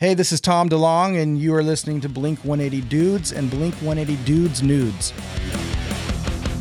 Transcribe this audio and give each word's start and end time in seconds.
Hey, 0.00 0.14
this 0.14 0.30
is 0.30 0.40
Tom 0.40 0.68
DeLonge, 0.68 1.20
and 1.20 1.36
you 1.36 1.52
are 1.56 1.62
listening 1.64 2.00
to 2.02 2.08
Blink 2.08 2.38
180 2.44 2.88
Dudes 2.88 3.32
and 3.32 3.50
Blink 3.50 3.74
180 3.82 4.24
Dudes 4.24 4.62
Nudes. 4.62 5.12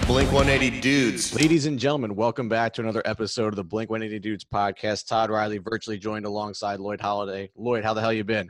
Blink 0.08 0.32
180 0.32 0.82
Dudes. 0.82 1.36
Ladies 1.36 1.68
and 1.68 1.78
gentlemen, 1.78 2.16
welcome 2.16 2.50
back 2.50 2.74
to 2.74 2.82
another 2.82 3.04
episode 3.06 3.50
of 3.50 3.56
the 3.56 3.64
Blink 3.64 3.92
180 3.92 4.20
Dudes 4.28 4.44
podcast. 4.44 5.08
Todd 5.08 5.30
Riley 5.30 5.60
virtually 5.60 6.00
joined 6.00 6.26
alongside 6.26 6.80
Lloyd 6.80 7.00
Holiday. 7.00 7.52
Lloyd, 7.56 7.84
how 7.84 7.94
the 7.94 8.02
hell 8.02 8.12
you 8.12 8.24
been? 8.24 8.50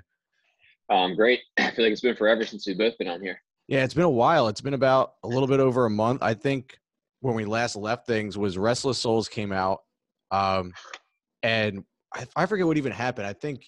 Um, 0.90 1.18
great. 1.18 1.42
I 1.58 1.72
feel 1.72 1.84
like 1.84 1.92
it's 1.92 2.00
been 2.00 2.16
forever 2.16 2.46
since 2.46 2.66
we've 2.66 2.78
both 2.78 2.98
been 2.98 3.10
on 3.10 3.22
here. 3.22 3.42
Yeah, 3.68 3.84
it's 3.84 3.94
been 3.94 4.06
a 4.06 4.10
while. 4.10 4.48
It's 4.48 4.62
been 4.62 4.74
about 4.74 5.16
a 5.22 5.28
little 5.28 5.50
bit 5.50 5.60
over 5.60 5.86
a 5.86 5.90
month. 5.90 6.24
I 6.24 6.34
think 6.34 6.80
when 7.20 7.36
we 7.36 7.44
last 7.44 7.76
left 7.76 8.08
things 8.08 8.38
was 8.38 8.58
Restless 8.58 9.00
Souls 9.00 9.28
came 9.28 9.52
out, 9.52 9.80
um, 10.32 10.72
and 11.44 11.84
I, 12.16 12.26
I 12.38 12.46
forget 12.46 12.66
what 12.66 12.78
even 12.78 12.94
happened. 12.94 13.28
I 13.28 13.34
think 13.34 13.68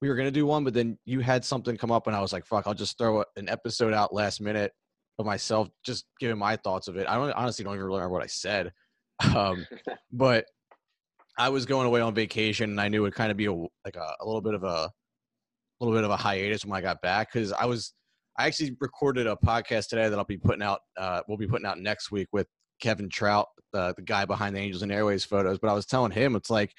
we 0.00 0.08
were 0.08 0.14
gonna 0.14 0.30
do 0.30 0.46
one, 0.46 0.64
but 0.64 0.74
then 0.74 0.98
you 1.04 1.20
had 1.20 1.44
something 1.44 1.76
come 1.76 1.90
up, 1.90 2.06
and 2.06 2.14
I 2.14 2.20
was 2.20 2.32
like, 2.32 2.46
"Fuck, 2.46 2.66
I'll 2.66 2.74
just 2.74 2.98
throw 2.98 3.24
an 3.36 3.48
episode 3.48 3.92
out 3.92 4.14
last 4.14 4.40
minute 4.40 4.72
of 5.18 5.26
myself, 5.26 5.68
just 5.84 6.06
giving 6.20 6.38
my 6.38 6.56
thoughts 6.56 6.88
of 6.88 6.96
it." 6.96 7.08
I 7.08 7.16
don't 7.16 7.32
honestly 7.32 7.64
don't 7.64 7.74
even 7.74 7.86
remember 7.86 8.10
what 8.10 8.22
I 8.22 8.26
said, 8.26 8.72
um, 9.36 9.66
but 10.12 10.46
I 11.38 11.48
was 11.48 11.66
going 11.66 11.86
away 11.86 12.00
on 12.00 12.14
vacation, 12.14 12.70
and 12.70 12.80
I 12.80 12.88
knew 12.88 12.98
it 12.98 13.02
would 13.02 13.14
kind 13.14 13.30
of 13.30 13.36
be 13.36 13.46
a, 13.46 13.52
like 13.52 13.96
a, 13.96 14.14
a 14.20 14.26
little 14.26 14.42
bit 14.42 14.54
of 14.54 14.64
a 14.64 14.90
little 15.80 15.94
bit 15.94 16.04
of 16.04 16.10
a 16.10 16.16
hiatus 16.16 16.64
when 16.64 16.76
I 16.76 16.80
got 16.80 17.00
back 17.02 17.32
because 17.32 17.52
I 17.52 17.64
was 17.66 17.94
I 18.38 18.46
actually 18.46 18.76
recorded 18.80 19.26
a 19.26 19.36
podcast 19.36 19.88
today 19.88 20.08
that 20.08 20.16
I'll 20.16 20.24
be 20.24 20.38
putting 20.38 20.62
out. 20.62 20.80
Uh, 20.96 21.22
we'll 21.26 21.38
be 21.38 21.48
putting 21.48 21.66
out 21.66 21.80
next 21.80 22.12
week 22.12 22.28
with 22.32 22.46
Kevin 22.80 23.08
Trout, 23.08 23.46
uh, 23.74 23.92
the 23.96 24.02
guy 24.02 24.24
behind 24.24 24.54
the 24.54 24.60
Angels 24.60 24.82
and 24.82 24.92
Airwaves 24.92 25.26
photos. 25.26 25.58
But 25.58 25.70
I 25.70 25.74
was 25.74 25.86
telling 25.86 26.12
him 26.12 26.36
it's 26.36 26.50
like, 26.50 26.72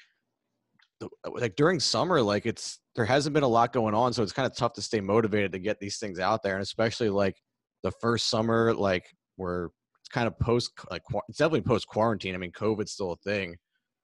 Uh, 1.02 1.06
like 1.34 1.56
during 1.56 1.80
summer, 1.80 2.20
like 2.22 2.46
it's 2.46 2.78
there 2.96 3.04
hasn't 3.04 3.34
been 3.34 3.42
a 3.42 3.48
lot 3.48 3.72
going 3.72 3.94
on, 3.94 4.12
so 4.12 4.22
it's 4.22 4.32
kind 4.32 4.46
of 4.46 4.56
tough 4.56 4.72
to 4.74 4.82
stay 4.82 5.00
motivated 5.00 5.52
to 5.52 5.58
get 5.58 5.78
these 5.80 5.98
things 5.98 6.18
out 6.18 6.42
there, 6.42 6.54
and 6.54 6.62
especially 6.62 7.08
like 7.08 7.36
the 7.82 7.92
first 8.00 8.28
summer, 8.28 8.74
like 8.74 9.06
where 9.36 9.70
it's 10.00 10.08
kind 10.08 10.26
of 10.26 10.38
post, 10.38 10.72
like 10.90 11.02
it's 11.28 11.38
definitely 11.38 11.62
post 11.62 11.86
quarantine. 11.88 12.34
I 12.34 12.38
mean, 12.38 12.52
COVID's 12.52 12.92
still 12.92 13.12
a 13.12 13.16
thing, 13.16 13.56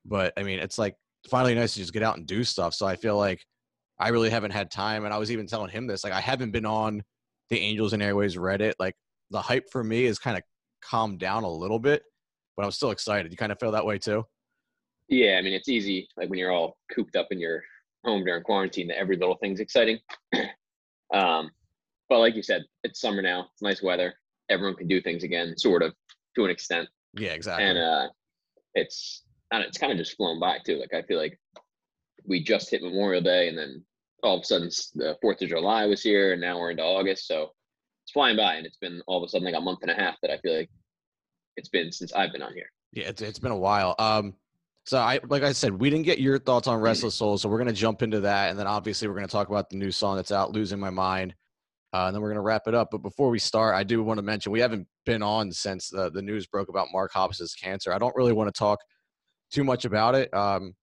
but 0.05 0.33
I 0.37 0.43
mean, 0.43 0.59
it's 0.59 0.79
like 0.79 0.95
finally 1.29 1.55
nice 1.55 1.75
to 1.75 1.81
just 1.81 1.93
get 1.93 2.03
out 2.03 2.17
and 2.17 2.27
do 2.27 2.45
stuff. 2.45 2.75
So 2.75 2.87
I 2.87 2.97
feel 2.97 3.17
like 3.17 3.45
I 3.99 4.09
really 4.09 4.31
haven't 4.31 4.53
had 4.53 4.71
time, 4.71 5.05
and 5.05 5.13
I 5.13 5.19
was 5.19 5.31
even 5.31 5.47
telling 5.47 5.71
him 5.71 5.87
this, 5.87 6.05
like 6.05 6.13
I 6.13 6.21
haven't 6.21 6.53
been 6.53 6.67
on 6.67 7.03
the 7.51 7.61
Angels 7.61 7.93
and 7.93 8.03
Airwaves 8.03 8.37
Reddit, 8.37 8.75
like 8.79 8.95
the 9.31 9.41
hype 9.41 9.71
for 9.71 9.83
me 9.85 10.05
is 10.05 10.19
kind 10.19 10.37
of 10.37 10.43
calmed 10.83 11.19
down 11.19 11.45
a 11.45 11.51
little 11.51 11.79
bit, 11.79 12.03
but 12.57 12.65
I'm 12.65 12.71
still 12.73 12.91
excited. 12.91 13.31
You 13.31 13.37
kind 13.37 13.53
of 13.53 13.59
feel 13.61 13.73
that 13.73 13.87
way 13.87 13.99
too? 13.99 14.25
Yeah, 15.09 15.37
I 15.39 15.43
mean 15.43 15.53
it's 15.53 15.69
easy 15.69 16.09
like 16.17 16.29
when 16.29 16.39
you're 16.39 16.53
all 16.53 16.77
cooped 16.93 17.17
up 17.17 17.29
in 17.31 17.39
your 17.39 17.63
home 18.05 18.25
during 18.25 18.43
quarantine 18.43 18.89
that 18.89 18.99
every 18.99 19.17
little 19.17 19.37
thing's 19.37 19.61
exciting. 19.61 19.99
um, 21.15 21.51
but 22.09 22.21
like 22.21 22.37
you 22.37 22.43
said, 22.43 22.65
it's 22.85 23.01
summer 23.01 23.23
now. 23.23 23.49
It's 23.53 23.63
nice 23.63 23.83
weather. 23.83 24.15
Everyone 24.49 24.77
can 24.77 24.87
do 24.87 25.01
things 25.01 25.25
again, 25.25 25.57
sort 25.59 25.83
of, 25.83 25.93
to 26.37 26.45
an 26.45 26.51
extent. 26.51 26.89
Yeah, 27.15 27.33
exactly. 27.33 27.65
And 27.65 27.79
uh, 27.79 28.09
it's 28.75 29.25
and 29.53 29.63
it's 29.63 29.79
kind 29.79 29.93
of 29.93 29.99
just 29.99 30.17
flown 30.17 30.39
by 30.39 30.59
too. 30.65 30.79
Like 30.79 30.95
I 30.95 31.03
feel 31.03 31.19
like 31.19 31.39
we 32.25 32.43
just 32.43 32.71
hit 32.71 32.83
Memorial 32.83 33.23
Day, 33.23 33.49
and 33.49 33.59
then 33.59 33.85
all 34.23 34.37
of 34.37 34.43
a 34.43 34.45
sudden 34.45 34.71
the 34.95 35.17
Fourth 35.21 35.43
of 35.43 35.49
July 35.49 35.87
was 35.87 36.03
here, 36.03 36.33
and 36.33 36.41
now 36.41 36.59
we're 36.59 36.71
into 36.71 36.83
August. 36.83 37.27
So 37.27 37.51
it's 38.05 38.13
flying 38.13 38.37
by, 38.37 38.55
and 38.55 38.67
it's 38.67 38.79
been 38.79 39.03
all 39.07 39.23
of 39.23 39.27
a 39.27 39.29
sudden 39.29 39.47
like 39.47 39.57
a 39.57 39.61
month 39.61 39.81
and 39.83 39.91
a 39.91 39.95
half 39.95 40.17
that 40.23 40.31
I 40.31 40.39
feel 40.39 40.57
like 40.57 40.71
it's 41.57 41.69
been 41.69 41.91
since 41.91 42.13
I've 42.13 42.33
been 42.33 42.43
on 42.43 42.55
here. 42.55 42.71
Yeah, 42.93 43.09
it's 43.09 43.23
it's 43.23 43.39
been 43.39 43.53
a 43.53 43.59
while. 43.59 43.95
Um, 43.99 44.35
so 44.87 44.99
I 44.99 45.19
like 45.29 45.43
I 45.43 45.53
said, 45.53 45.73
we 45.73 45.91
didn't 45.91 46.05
get 46.05 46.21
your 46.21 46.39
thoughts 46.39 46.69
on 46.69 46.81
Restless 46.81 47.17
Soul, 47.17 47.39
so 47.39 47.49
we're 47.49 47.59
gonna 47.59 47.73
jump 47.73 48.03
into 48.03 48.21
that, 48.21 48.51
and 48.51 48.59
then 48.59 48.69
obviously 48.69 49.09
we're 49.09 49.17
gonna 49.17 49.27
talk 49.27 49.49
about 49.49 49.69
the 49.69 49.77
new 49.77 49.91
song 49.91 50.17
that's 50.17 50.31
out, 50.31 50.53
"Losing 50.53 50.79
My 50.79 50.91
Mind," 50.91 51.35
uh, 51.93 52.07
and 52.07 52.15
then 52.15 52.23
we're 52.23 52.31
gonna 52.31 52.41
wrap 52.41 52.69
it 52.69 52.75
up. 52.75 52.91
But 52.93 53.03
before 53.03 53.29
we 53.29 53.41
start, 53.41 53.75
I 53.75 53.83
do 53.83 54.03
want 54.05 54.19
to 54.19 54.23
mention 54.23 54.53
we 54.53 54.61
haven't 54.61 54.87
been 55.05 55.23
on 55.23 55.51
since 55.51 55.89
the, 55.91 56.11
the 56.11 56.23
news 56.23 56.47
broke 56.47 56.69
about 56.69 56.89
Mark 56.93 57.13
Hoppus's 57.13 57.55
cancer. 57.55 57.93
I 57.93 57.99
don't 57.99 58.15
really 58.15 58.33
want 58.33 58.53
to 58.53 58.57
talk 58.57 58.79
too 59.51 59.65
much 59.65 59.85
about 59.85 60.15
it, 60.15 60.33
um, 60.33 60.75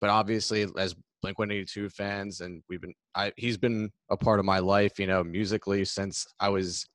but 0.00 0.08
obviously, 0.08 0.66
as 0.78 0.94
Blink 1.20 1.38
182 1.38 1.90
fans, 1.90 2.40
and 2.40 2.62
we've 2.70 2.80
been 2.80 2.94
I 3.14 3.32
he's 3.36 3.58
been 3.58 3.90
a 4.10 4.16
part 4.16 4.38
of 4.38 4.46
my 4.46 4.58
life, 4.58 4.98
you 4.98 5.06
know, 5.06 5.22
musically 5.22 5.84
since 5.84 6.26
I 6.40 6.48
was 6.48 6.86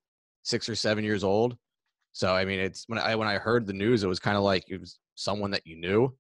six 0.42 0.68
or 0.68 0.76
seven 0.76 1.04
years 1.04 1.24
old. 1.24 1.58
So 2.12 2.34
I 2.34 2.46
mean, 2.46 2.60
it's 2.60 2.86
when 2.88 2.98
I 2.98 3.16
when 3.16 3.28
I 3.28 3.38
heard 3.38 3.68
the 3.68 3.74
news, 3.74 4.04
it 4.04 4.08
was 4.08 4.20
kind 4.20 4.38
of 4.38 4.44
like 4.44 4.64
it 4.68 4.80
was 4.80 4.98
someone 5.16 5.52
that 5.52 5.68
you 5.68 5.76
knew. 5.76 6.12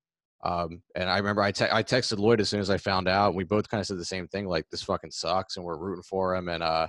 Um, 0.43 0.81
and 0.95 1.09
I 1.09 1.17
remember 1.17 1.41
I, 1.41 1.51
te- 1.51 1.65
I 1.71 1.81
texted 1.81 2.19
Lloyd 2.19 2.39
as 2.39 2.49
soon 2.49 2.59
as 2.59 2.69
I 2.69 2.77
found 2.77 3.07
out. 3.07 3.35
We 3.35 3.43
both 3.43 3.67
kind 3.67 3.81
of 3.81 3.87
said 3.87 3.97
the 3.97 4.05
same 4.05 4.27
thing, 4.27 4.47
like 4.47 4.65
this 4.69 4.83
fucking 4.83 5.11
sucks, 5.11 5.57
and 5.57 5.65
we're 5.65 5.77
rooting 5.77 6.03
for 6.03 6.35
him. 6.35 6.49
And 6.49 6.61
uh, 6.61 6.87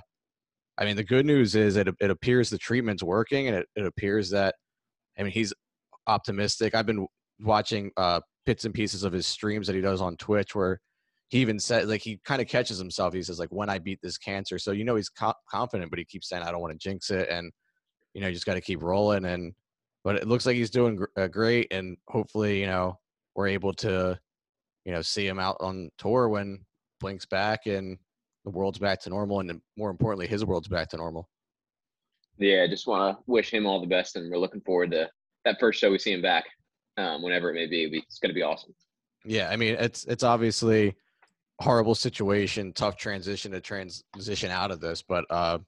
I 0.77 0.85
mean, 0.85 0.95
the 0.95 1.03
good 1.03 1.25
news 1.25 1.55
is 1.55 1.75
it 1.75 1.87
it 1.99 2.11
appears 2.11 2.49
the 2.49 2.57
treatment's 2.57 3.03
working, 3.03 3.47
and 3.47 3.57
it, 3.57 3.67
it 3.75 3.85
appears 3.85 4.29
that 4.31 4.55
I 5.17 5.23
mean 5.23 5.31
he's 5.31 5.53
optimistic. 6.05 6.75
I've 6.75 6.85
been 6.85 7.07
watching 7.39 7.91
uh, 7.97 8.21
bits 8.45 8.65
and 8.65 8.73
pieces 8.73 9.03
of 9.03 9.13
his 9.13 9.25
streams 9.25 9.67
that 9.67 9.75
he 9.75 9.81
does 9.81 10.01
on 10.01 10.17
Twitch, 10.17 10.53
where 10.53 10.79
he 11.29 11.39
even 11.39 11.59
said 11.59 11.87
like 11.87 12.01
he 12.01 12.19
kind 12.25 12.41
of 12.41 12.47
catches 12.47 12.77
himself. 12.77 13.13
He 13.13 13.23
says 13.23 13.39
like 13.39 13.49
when 13.49 13.69
I 13.69 13.79
beat 13.79 13.99
this 14.03 14.17
cancer, 14.17 14.59
so 14.59 14.71
you 14.71 14.83
know 14.83 14.95
he's 14.95 15.09
co- 15.09 15.33
confident, 15.49 15.89
but 15.89 15.99
he 15.99 16.05
keeps 16.05 16.29
saying 16.29 16.43
I 16.43 16.51
don't 16.51 16.61
want 16.61 16.73
to 16.73 16.79
jinx 16.79 17.09
it, 17.09 17.27
and 17.29 17.51
you 18.13 18.21
know 18.21 18.27
you 18.27 18.33
just 18.33 18.45
got 18.45 18.53
to 18.53 18.61
keep 18.61 18.83
rolling. 18.83 19.25
And 19.25 19.53
but 20.03 20.15
it 20.15 20.27
looks 20.27 20.45
like 20.45 20.55
he's 20.55 20.69
doing 20.69 20.95
gr- 20.97 21.05
uh, 21.17 21.27
great, 21.27 21.67
and 21.71 21.97
hopefully 22.07 22.59
you 22.59 22.67
know 22.67 22.99
we're 23.37 23.47
able 23.47 23.71
to 23.71 24.19
you 24.83 24.91
know 24.91 25.01
see 25.01 25.25
him 25.25 25.39
out 25.39 25.55
on 25.61 25.89
tour 25.97 26.27
when 26.27 26.65
Blink's 26.99 27.25
back 27.25 27.67
and 27.67 27.97
the 28.43 28.51
world's 28.51 28.79
back 28.79 28.99
to 29.01 29.09
normal, 29.09 29.39
and 29.39 29.61
more 29.77 29.89
importantly, 29.89 30.27
his 30.27 30.43
world's 30.43 30.67
back 30.67 30.89
to 30.89 30.97
normal. 30.97 31.29
Yeah, 32.37 32.63
I 32.63 32.67
just 32.67 32.87
want 32.87 33.17
to 33.17 33.23
wish 33.27 33.51
him 33.51 33.65
all 33.65 33.79
the 33.79 33.87
best, 33.87 34.15
and 34.15 34.29
we're 34.31 34.37
looking 34.37 34.61
forward 34.61 34.91
to 34.91 35.09
that 35.45 35.59
first 35.59 35.79
show 35.79 35.91
we 35.91 35.99
see 35.99 36.13
him 36.13 36.21
back, 36.21 36.45
um, 36.97 37.21
whenever 37.21 37.49
it 37.49 37.53
may 37.53 37.67
be. 37.67 38.03
It's 38.05 38.19
going 38.19 38.29
to 38.29 38.35
be 38.35 38.43
awesome. 38.43 38.73
Yeah, 39.25 39.49
I 39.49 39.55
mean 39.55 39.75
it's 39.79 40.03
it's 40.05 40.23
obviously 40.23 40.95
horrible 41.59 41.95
situation, 41.95 42.73
tough 42.73 42.97
transition 42.97 43.51
to 43.51 43.61
transition 43.61 44.51
out 44.51 44.71
of 44.71 44.79
this. 44.79 45.01
But 45.01 45.25
uh, 45.29 45.59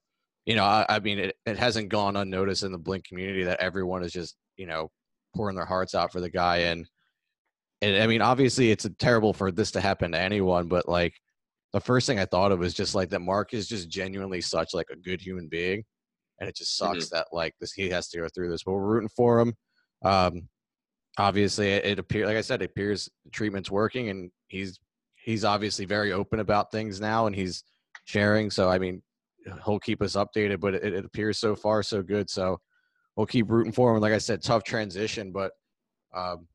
you 0.45 0.55
know, 0.55 0.63
I, 0.63 0.85
I 0.89 0.99
mean, 0.99 1.19
it, 1.19 1.35
it 1.45 1.57
hasn't 1.57 1.89
gone 1.89 2.15
unnoticed 2.15 2.63
in 2.63 2.71
the 2.71 2.77
Blink 2.77 3.05
community 3.05 3.43
that 3.43 3.59
everyone 3.59 4.03
is 4.03 4.11
just 4.11 4.35
you 4.57 4.65
know 4.65 4.89
pouring 5.35 5.55
their 5.55 5.65
hearts 5.65 5.93
out 5.93 6.11
for 6.11 6.21
the 6.21 6.29
guy. 6.29 6.57
And 6.57 6.87
and 7.81 8.01
I 8.01 8.07
mean, 8.07 8.21
obviously, 8.21 8.71
it's 8.71 8.87
terrible 8.99 9.33
for 9.33 9.51
this 9.51 9.71
to 9.71 9.81
happen 9.81 10.11
to 10.11 10.19
anyone. 10.19 10.67
But 10.67 10.87
like, 10.87 11.13
the 11.73 11.79
first 11.79 12.07
thing 12.07 12.19
I 12.19 12.25
thought 12.25 12.51
of 12.51 12.59
was 12.59 12.73
just 12.73 12.95
like 12.95 13.09
that 13.09 13.19
Mark 13.19 13.53
is 13.53 13.67
just 13.67 13.89
genuinely 13.89 14.41
such 14.41 14.73
like 14.73 14.87
a 14.91 14.95
good 14.97 15.21
human 15.21 15.47
being, 15.47 15.83
and 16.39 16.49
it 16.49 16.55
just 16.55 16.77
sucks 16.77 17.05
mm-hmm. 17.05 17.15
that 17.15 17.27
like 17.31 17.53
this 17.59 17.71
he 17.73 17.89
has 17.89 18.09
to 18.09 18.19
go 18.19 18.27
through 18.33 18.49
this. 18.49 18.63
But 18.63 18.73
we're 18.73 18.87
rooting 18.87 19.09
for 19.15 19.39
him. 19.39 19.53
Um, 20.03 20.49
obviously, 21.17 21.69
it, 21.69 21.85
it 21.85 21.99
appears 21.99 22.27
like 22.27 22.37
I 22.37 22.41
said, 22.41 22.61
it 22.61 22.71
appears 22.71 23.09
treatment's 23.31 23.71
working, 23.71 24.09
and 24.09 24.31
he's 24.47 24.79
he's 25.23 25.45
obviously 25.45 25.85
very 25.85 26.11
open 26.11 26.39
about 26.39 26.71
things 26.71 26.99
now 26.99 27.27
and 27.27 27.35
he's 27.35 27.63
sharing. 28.05 28.49
So, 28.49 28.69
I 28.69 28.79
mean, 28.79 29.01
he'll 29.65 29.79
keep 29.79 30.01
us 30.01 30.15
updated, 30.15 30.59
but 30.59 30.73
it, 30.75 30.93
it 30.93 31.05
appears 31.05 31.37
so 31.37 31.55
far 31.55 31.83
so 31.83 32.01
good. 32.01 32.29
So 32.29 32.59
we'll 33.15 33.27
keep 33.27 33.49
rooting 33.49 33.71
for 33.71 33.93
him. 33.93 34.01
Like 34.01 34.13
I 34.13 34.17
said, 34.17 34.41
tough 34.41 34.63
transition, 34.63 35.31
but, 35.31 35.51
um, 36.15 36.47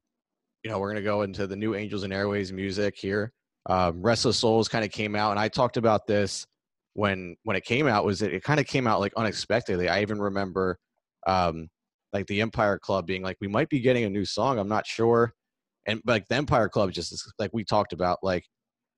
you 0.64 0.70
know, 0.70 0.78
we're 0.78 0.90
going 0.90 1.02
to 1.02 1.02
go 1.02 1.22
into 1.22 1.46
the 1.46 1.56
new 1.56 1.74
Angels 1.74 2.02
and 2.02 2.12
Airwaves 2.12 2.50
music 2.50 2.96
here. 2.96 3.32
Um, 3.66 4.02
Restless 4.02 4.38
Souls 4.38 4.66
kind 4.66 4.84
of 4.84 4.90
came 4.90 5.14
out, 5.14 5.30
and 5.30 5.38
I 5.38 5.48
talked 5.48 5.76
about 5.76 6.06
this 6.06 6.46
when 6.94 7.36
when 7.44 7.56
it 7.56 7.64
came 7.64 7.86
out. 7.86 8.04
Was 8.04 8.22
it, 8.22 8.32
it 8.32 8.42
kind 8.42 8.58
of 8.58 8.66
came 8.66 8.86
out 8.86 9.00
like 9.00 9.12
unexpectedly? 9.16 9.88
I 9.88 10.00
even 10.02 10.20
remember, 10.20 10.78
um, 11.26 11.68
like 12.12 12.26
the 12.26 12.40
Empire 12.40 12.78
Club 12.78 13.06
being 13.06 13.22
like, 13.22 13.36
"We 13.40 13.48
might 13.48 13.68
be 13.68 13.80
getting 13.80 14.04
a 14.04 14.10
new 14.10 14.24
song. 14.24 14.58
I'm 14.58 14.68
not 14.68 14.86
sure." 14.86 15.32
And 15.86 16.00
like 16.06 16.26
the 16.28 16.36
Empire 16.36 16.68
Club, 16.68 16.92
just 16.92 17.32
like 17.38 17.50
we 17.52 17.64
talked 17.64 17.92
about, 17.92 18.18
like 18.22 18.44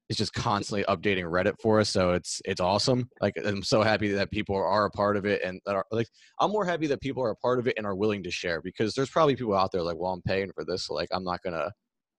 is 0.09 0.17
just 0.17 0.33
constantly 0.35 0.85
updating 0.85 1.25
Reddit 1.25 1.55
for 1.61 1.81
us. 1.81 1.91
So 1.91 2.13
it's 2.13 2.41
it's 2.45 2.61
awesome. 2.61 3.09
Like 3.21 3.35
I'm 3.45 3.63
so 3.63 3.83
happy 3.83 4.09
that 4.13 4.31
people 4.31 4.57
are 4.57 4.87
a 4.87 4.91
part 4.91 5.17
of 5.17 5.27
it 5.27 5.43
and 5.43 5.61
that 5.67 5.75
are 5.75 5.85
like 5.91 6.09
I'm 6.41 6.51
more 6.51 6.65
happy 6.65 6.87
that 6.89 7.01
people 7.01 7.23
are 7.23 7.31
a 7.31 7.37
part 7.37 7.59
of 7.59 7.67
it 7.67 7.75
and 7.77 7.87
are 7.87 7.95
willing 7.95 8.23
to 8.23 8.31
share 8.31 8.61
because 8.63 8.95
there's 8.95 9.11
probably 9.11 9.37
people 9.37 9.55
out 9.55 9.73
there 9.73 9.83
like, 9.83 9.97
well, 9.99 10.13
I'm 10.13 10.23
paying 10.23 10.51
for 10.55 10.65
this, 10.65 10.87
so 10.87 10.95
like 10.95 11.09
I'm 11.13 11.25
not 11.25 11.43
gonna 11.43 11.71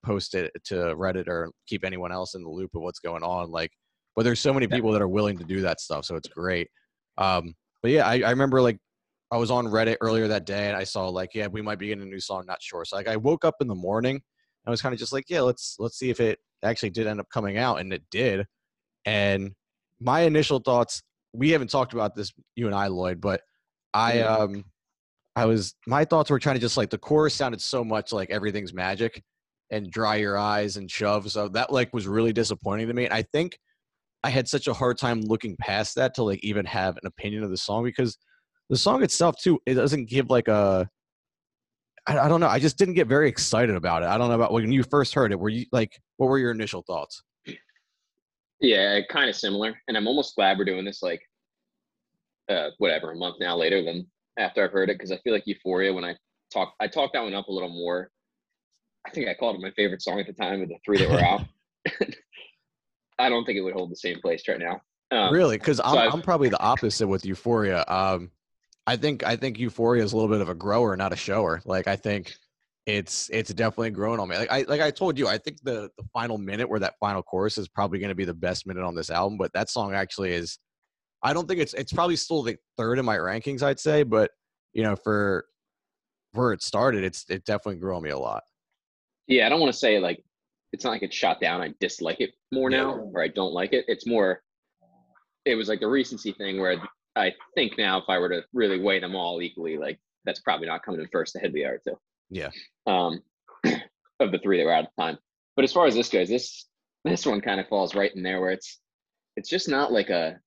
post 0.05 0.35
it 0.35 0.51
to 0.65 0.75
Reddit 0.95 1.27
or 1.27 1.51
keep 1.67 1.85
anyone 1.85 2.11
else 2.11 2.35
in 2.35 2.43
the 2.43 2.49
loop 2.49 2.71
of 2.75 2.81
what's 2.81 2.99
going 2.99 3.23
on. 3.23 3.51
Like, 3.51 3.71
but 4.15 4.23
there's 4.23 4.39
so 4.39 4.53
many 4.53 4.67
people 4.67 4.91
that 4.91 5.01
are 5.01 5.07
willing 5.07 5.37
to 5.37 5.45
do 5.45 5.61
that 5.61 5.79
stuff, 5.79 6.05
so 6.05 6.15
it's 6.15 6.29
great. 6.29 6.69
Um, 7.17 7.53
but 7.81 7.91
yeah, 7.91 8.05
I, 8.07 8.21
I 8.21 8.29
remember 8.31 8.61
like 8.61 8.77
I 9.31 9.37
was 9.37 9.51
on 9.51 9.65
Reddit 9.65 9.97
earlier 10.01 10.27
that 10.27 10.45
day 10.45 10.67
and 10.67 10.77
I 10.77 10.83
saw 10.83 11.09
like, 11.09 11.31
yeah, 11.33 11.47
we 11.47 11.61
might 11.61 11.79
be 11.79 11.87
getting 11.87 12.03
a 12.03 12.07
new 12.07 12.19
song, 12.19 12.45
not 12.47 12.61
sure. 12.61 12.85
So 12.85 12.95
like 12.95 13.07
I 13.07 13.17
woke 13.17 13.43
up 13.43 13.55
in 13.59 13.67
the 13.67 13.75
morning 13.75 14.21
I 14.67 14.69
was 14.69 14.81
kind 14.81 14.93
of 14.93 14.99
just 14.99 15.13
like, 15.13 15.29
yeah, 15.29 15.41
let's 15.41 15.77
let's 15.79 15.97
see 15.97 16.09
if 16.09 16.19
it 16.19 16.39
actually 16.63 16.91
did 16.91 17.07
end 17.07 17.19
up 17.19 17.27
coming 17.31 17.57
out, 17.57 17.79
and 17.79 17.91
it 17.93 18.03
did. 18.11 18.45
And 19.05 19.53
my 19.99 20.21
initial 20.21 20.59
thoughts, 20.59 21.01
we 21.33 21.51
haven't 21.51 21.69
talked 21.69 21.93
about 21.93 22.15
this, 22.15 22.31
you 22.55 22.67
and 22.67 22.75
I, 22.75 22.87
Lloyd, 22.87 23.21
but 23.21 23.41
I 23.93 24.21
um 24.21 24.65
I 25.35 25.45
was 25.45 25.75
my 25.85 26.03
thoughts 26.03 26.29
were 26.29 26.39
trying 26.39 26.55
to 26.55 26.61
just 26.61 26.77
like 26.77 26.89
the 26.89 26.97
chorus 26.97 27.35
sounded 27.35 27.61
so 27.61 27.83
much 27.83 28.11
like 28.11 28.29
everything's 28.29 28.73
magic 28.73 29.21
and 29.71 29.91
dry 29.91 30.15
your 30.15 30.37
eyes 30.37 30.77
and 30.77 30.89
shove. 30.89 31.29
So 31.31 31.47
that 31.49 31.71
like 31.71 31.93
was 31.93 32.07
really 32.07 32.33
disappointing 32.33 32.87
to 32.87 32.93
me. 32.93 33.05
And 33.05 33.13
I 33.13 33.23
think 33.33 33.57
I 34.23 34.29
had 34.29 34.47
such 34.47 34.67
a 34.67 34.73
hard 34.73 34.97
time 34.97 35.21
looking 35.21 35.55
past 35.57 35.95
that 35.95 36.15
to 36.15 36.23
like 36.23 36.43
even 36.43 36.65
have 36.65 36.97
an 36.97 37.07
opinion 37.07 37.43
of 37.43 37.49
the 37.49 37.57
song 37.57 37.83
because 37.83 38.17
the 38.69 38.77
song 38.77 39.03
itself 39.03 39.35
too 39.41 39.59
it 39.65 39.75
doesn't 39.75 40.09
give 40.09 40.29
like 40.29 40.47
a 40.47 40.89
I, 42.07 42.19
I 42.19 42.27
don't 42.27 42.39
know 42.39 42.47
I 42.47 42.59
just 42.59 42.77
didn't 42.77 42.93
get 42.95 43.07
very 43.07 43.27
excited 43.29 43.75
about 43.75 44.03
it. 44.03 44.07
I 44.07 44.17
don't 44.17 44.29
know 44.29 44.35
about 44.35 44.51
when 44.53 44.71
you 44.71 44.83
first 44.83 45.13
heard 45.13 45.31
it. 45.31 45.39
Were 45.39 45.49
you 45.49 45.65
like 45.71 45.99
what 46.17 46.27
were 46.27 46.39
your 46.39 46.51
initial 46.51 46.81
thoughts? 46.83 47.21
Yeah, 48.59 48.99
kind 49.09 49.29
of 49.29 49.35
similar. 49.35 49.75
And 49.87 49.95
I'm 49.95 50.07
almost 50.07 50.35
glad 50.35 50.57
we're 50.57 50.65
doing 50.65 50.85
this 50.85 51.01
like 51.03 51.21
uh 52.49 52.69
whatever, 52.77 53.11
a 53.11 53.15
month 53.15 53.35
now 53.39 53.55
later 53.57 53.83
than 53.83 54.07
after 54.37 54.63
I've 54.63 54.71
heard 54.71 54.89
it 54.89 54.97
because 54.97 55.11
I 55.11 55.17
feel 55.17 55.33
like 55.33 55.45
Euphoria 55.47 55.93
when 55.93 56.03
I 56.05 56.15
talk 56.53 56.73
I 56.79 56.87
talked 56.87 57.13
that 57.13 57.23
one 57.23 57.33
up 57.33 57.47
a 57.47 57.51
little 57.51 57.69
more. 57.69 58.09
I 59.05 59.09
think 59.11 59.27
I 59.29 59.33
called 59.33 59.55
it 59.55 59.61
my 59.61 59.71
favorite 59.71 60.01
song 60.01 60.19
at 60.19 60.27
the 60.27 60.33
time 60.33 60.61
of 60.61 60.69
the 60.69 60.77
three 60.85 60.97
that 60.97 61.09
were 61.09 61.19
out. 61.21 61.41
I 63.19 63.29
don't 63.29 63.45
think 63.45 63.57
it 63.57 63.61
would 63.61 63.73
hold 63.73 63.91
the 63.91 63.95
same 63.95 64.19
place 64.21 64.43
right 64.47 64.59
now. 64.59 64.81
Um, 65.11 65.33
really? 65.33 65.57
Because 65.57 65.79
I'm 65.79 65.97
I've- 65.97 66.11
I'm 66.13 66.21
probably 66.21 66.49
the 66.49 66.59
opposite 66.59 67.07
with 67.07 67.25
Euphoria. 67.25 67.85
Um, 67.87 68.31
I 68.87 68.95
think 68.95 69.23
I 69.23 69.35
think 69.35 69.59
Euphoria 69.59 70.03
is 70.03 70.13
a 70.13 70.15
little 70.15 70.31
bit 70.31 70.41
of 70.41 70.47
a 70.47 70.55
grower, 70.55 70.95
not 70.95 71.11
a 71.11 71.17
shower. 71.17 71.61
Like 71.65 71.87
I 71.87 71.97
think 71.97 72.33
it's 72.85 73.29
it's 73.33 73.53
definitely 73.53 73.89
grown 73.89 74.17
on 74.21 74.29
me. 74.29 74.37
Like 74.37 74.49
I 74.49 74.61
like 74.61 74.79
I 74.79 74.91
told 74.91 75.19
you, 75.19 75.27
I 75.27 75.37
think 75.37 75.61
the 75.61 75.91
the 75.97 76.05
final 76.13 76.37
minute 76.37 76.69
where 76.69 76.79
that 76.79 76.95
final 76.97 77.21
chorus 77.21 77.57
is 77.57 77.67
probably 77.67 77.99
going 77.99 78.09
to 78.09 78.15
be 78.15 78.23
the 78.23 78.33
best 78.33 78.65
minute 78.65 78.83
on 78.83 78.95
this 78.95 79.09
album. 79.09 79.37
But 79.37 79.51
that 79.53 79.69
song 79.69 79.93
actually 79.93 80.31
is. 80.31 80.57
I 81.21 81.33
don't 81.33 81.47
think 81.49 81.59
it's 81.59 81.73
it's 81.73 81.91
probably 81.91 82.15
still 82.15 82.43
the 82.43 82.57
third 82.77 82.97
in 82.97 83.03
my 83.03 83.17
rankings. 83.17 83.61
I'd 83.61 83.79
say, 83.79 84.03
but 84.03 84.31
you 84.71 84.83
know, 84.83 84.95
for 84.95 85.45
where 86.31 86.53
it 86.53 86.63
started, 86.63 87.03
it's 87.03 87.25
it 87.29 87.43
definitely 87.43 87.81
grew 87.81 87.95
on 87.95 88.03
me 88.03 88.11
a 88.11 88.17
lot. 88.17 88.43
Yeah, 89.27 89.47
I 89.47 89.49
don't 89.49 89.59
want 89.59 89.73
to 89.73 89.77
say 89.77 89.99
like 89.99 90.23
it's 90.71 90.85
not 90.85 90.91
like 90.91 91.03
it's 91.03 91.15
shot 91.15 91.41
down. 91.41 91.61
I 91.61 91.73
dislike 91.81 92.21
it 92.21 92.31
more 92.53 92.69
now, 92.69 92.93
or 92.93 93.21
I 93.21 93.27
don't 93.27 93.53
like 93.53 93.73
it. 93.73 93.83
It's 93.89 94.07
more. 94.07 94.41
It 95.43 95.55
was 95.55 95.67
like 95.67 95.81
the 95.81 95.87
recency 95.87 96.31
thing 96.31 96.59
where 96.59 96.79
I 97.17 97.33
think 97.55 97.77
now 97.77 97.97
if 97.97 98.05
I 98.07 98.17
were 98.17 98.29
to 98.29 98.43
really 98.53 98.79
weigh 98.79 98.99
them 98.99 99.15
all 99.15 99.41
equally, 99.41 99.77
like 99.77 99.99
that's 100.25 100.39
probably 100.39 100.67
not 100.67 100.83
coming 100.83 101.01
in 101.01 101.07
first 101.11 101.35
ahead 101.35 101.49
of 101.49 101.53
the 101.53 101.65
other 101.65 101.81
two. 101.83 101.97
Yeah. 102.29 102.49
Um, 102.85 103.21
of 104.19 104.31
the 104.31 104.39
three 104.39 104.57
that 104.57 104.65
were 104.65 104.73
out 104.73 104.85
of 104.85 104.95
time. 104.99 105.17
But 105.55 105.63
as 105.63 105.73
far 105.73 105.87
as 105.87 105.95
this 105.95 106.09
goes, 106.09 106.29
this 106.29 106.65
this 107.03 107.25
one 107.25 107.41
kind 107.41 107.59
of 107.59 107.67
falls 107.67 107.95
right 107.95 108.13
in 108.15 108.23
there 108.23 108.41
where 108.41 108.51
it's 108.51 108.79
it's 109.35 109.49
just 109.49 109.69
not 109.69 109.91
like 109.91 110.09
a 110.09 110.39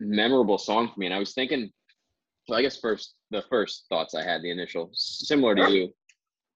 memorable 0.00 0.58
song 0.58 0.88
for 0.88 1.00
me. 1.00 1.06
And 1.06 1.14
I 1.14 1.18
was 1.18 1.34
thinking, 1.34 1.70
well, 2.48 2.58
I 2.58 2.62
guess 2.62 2.78
first 2.78 3.14
the 3.30 3.42
first 3.50 3.86
thoughts 3.88 4.14
I 4.14 4.22
had, 4.22 4.42
the 4.42 4.50
initial, 4.50 4.90
similar 4.92 5.54
to 5.56 5.70
you, 5.70 5.92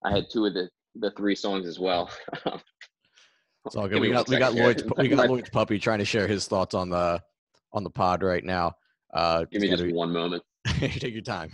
I 0.05 0.11
had 0.11 0.27
two 0.31 0.45
of 0.45 0.53
the 0.53 0.69
the 0.95 1.11
three 1.11 1.35
songs 1.35 1.67
as 1.67 1.79
well. 1.79 2.09
It's 3.65 3.75
all 3.75 3.87
good. 3.87 4.01
We 4.01 4.09
got 4.09 4.27
we 4.27 4.37
got. 4.37 4.55
Lloyd's 4.55 4.83
we 4.97 5.07
got 5.07 5.29
Lloyd's 5.29 5.49
puppy 5.49 5.77
trying 5.77 5.99
to 5.99 6.05
share 6.05 6.27
his 6.27 6.47
thoughts 6.47 6.73
on 6.73 6.89
the 6.89 7.21
on 7.73 7.83
the 7.83 7.89
pod 7.89 8.23
right 8.23 8.43
now. 8.43 8.73
Uh, 9.13 9.45
Give 9.51 9.61
me 9.61 9.69
just 9.69 9.83
gotta 9.83 9.93
one 9.93 10.11
moment. 10.11 10.43
take 10.79 11.13
your 11.13 11.21
time. 11.21 11.51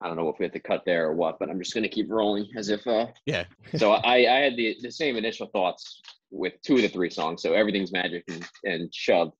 I 0.00 0.08
don't 0.08 0.16
know 0.16 0.28
if 0.28 0.38
we 0.38 0.44
have 0.44 0.52
to 0.52 0.60
cut 0.60 0.82
there 0.84 1.06
or 1.08 1.14
what, 1.14 1.38
but 1.38 1.48
I'm 1.48 1.58
just 1.58 1.74
gonna 1.74 1.88
keep 1.88 2.10
rolling 2.10 2.48
as 2.56 2.68
if. 2.68 2.86
uh 2.86 3.06
Yeah. 3.26 3.44
So 3.76 3.92
I 3.92 4.16
I 4.16 4.38
had 4.40 4.56
the 4.56 4.76
the 4.82 4.90
same 4.90 5.16
initial 5.16 5.46
thoughts 5.48 6.00
with 6.30 6.54
two 6.62 6.76
of 6.76 6.82
the 6.82 6.88
three 6.88 7.10
songs. 7.10 7.42
So 7.42 7.52
everything's 7.54 7.92
magic 7.92 8.24
and 8.28 8.44
and 8.64 8.94
shove. 8.94 9.32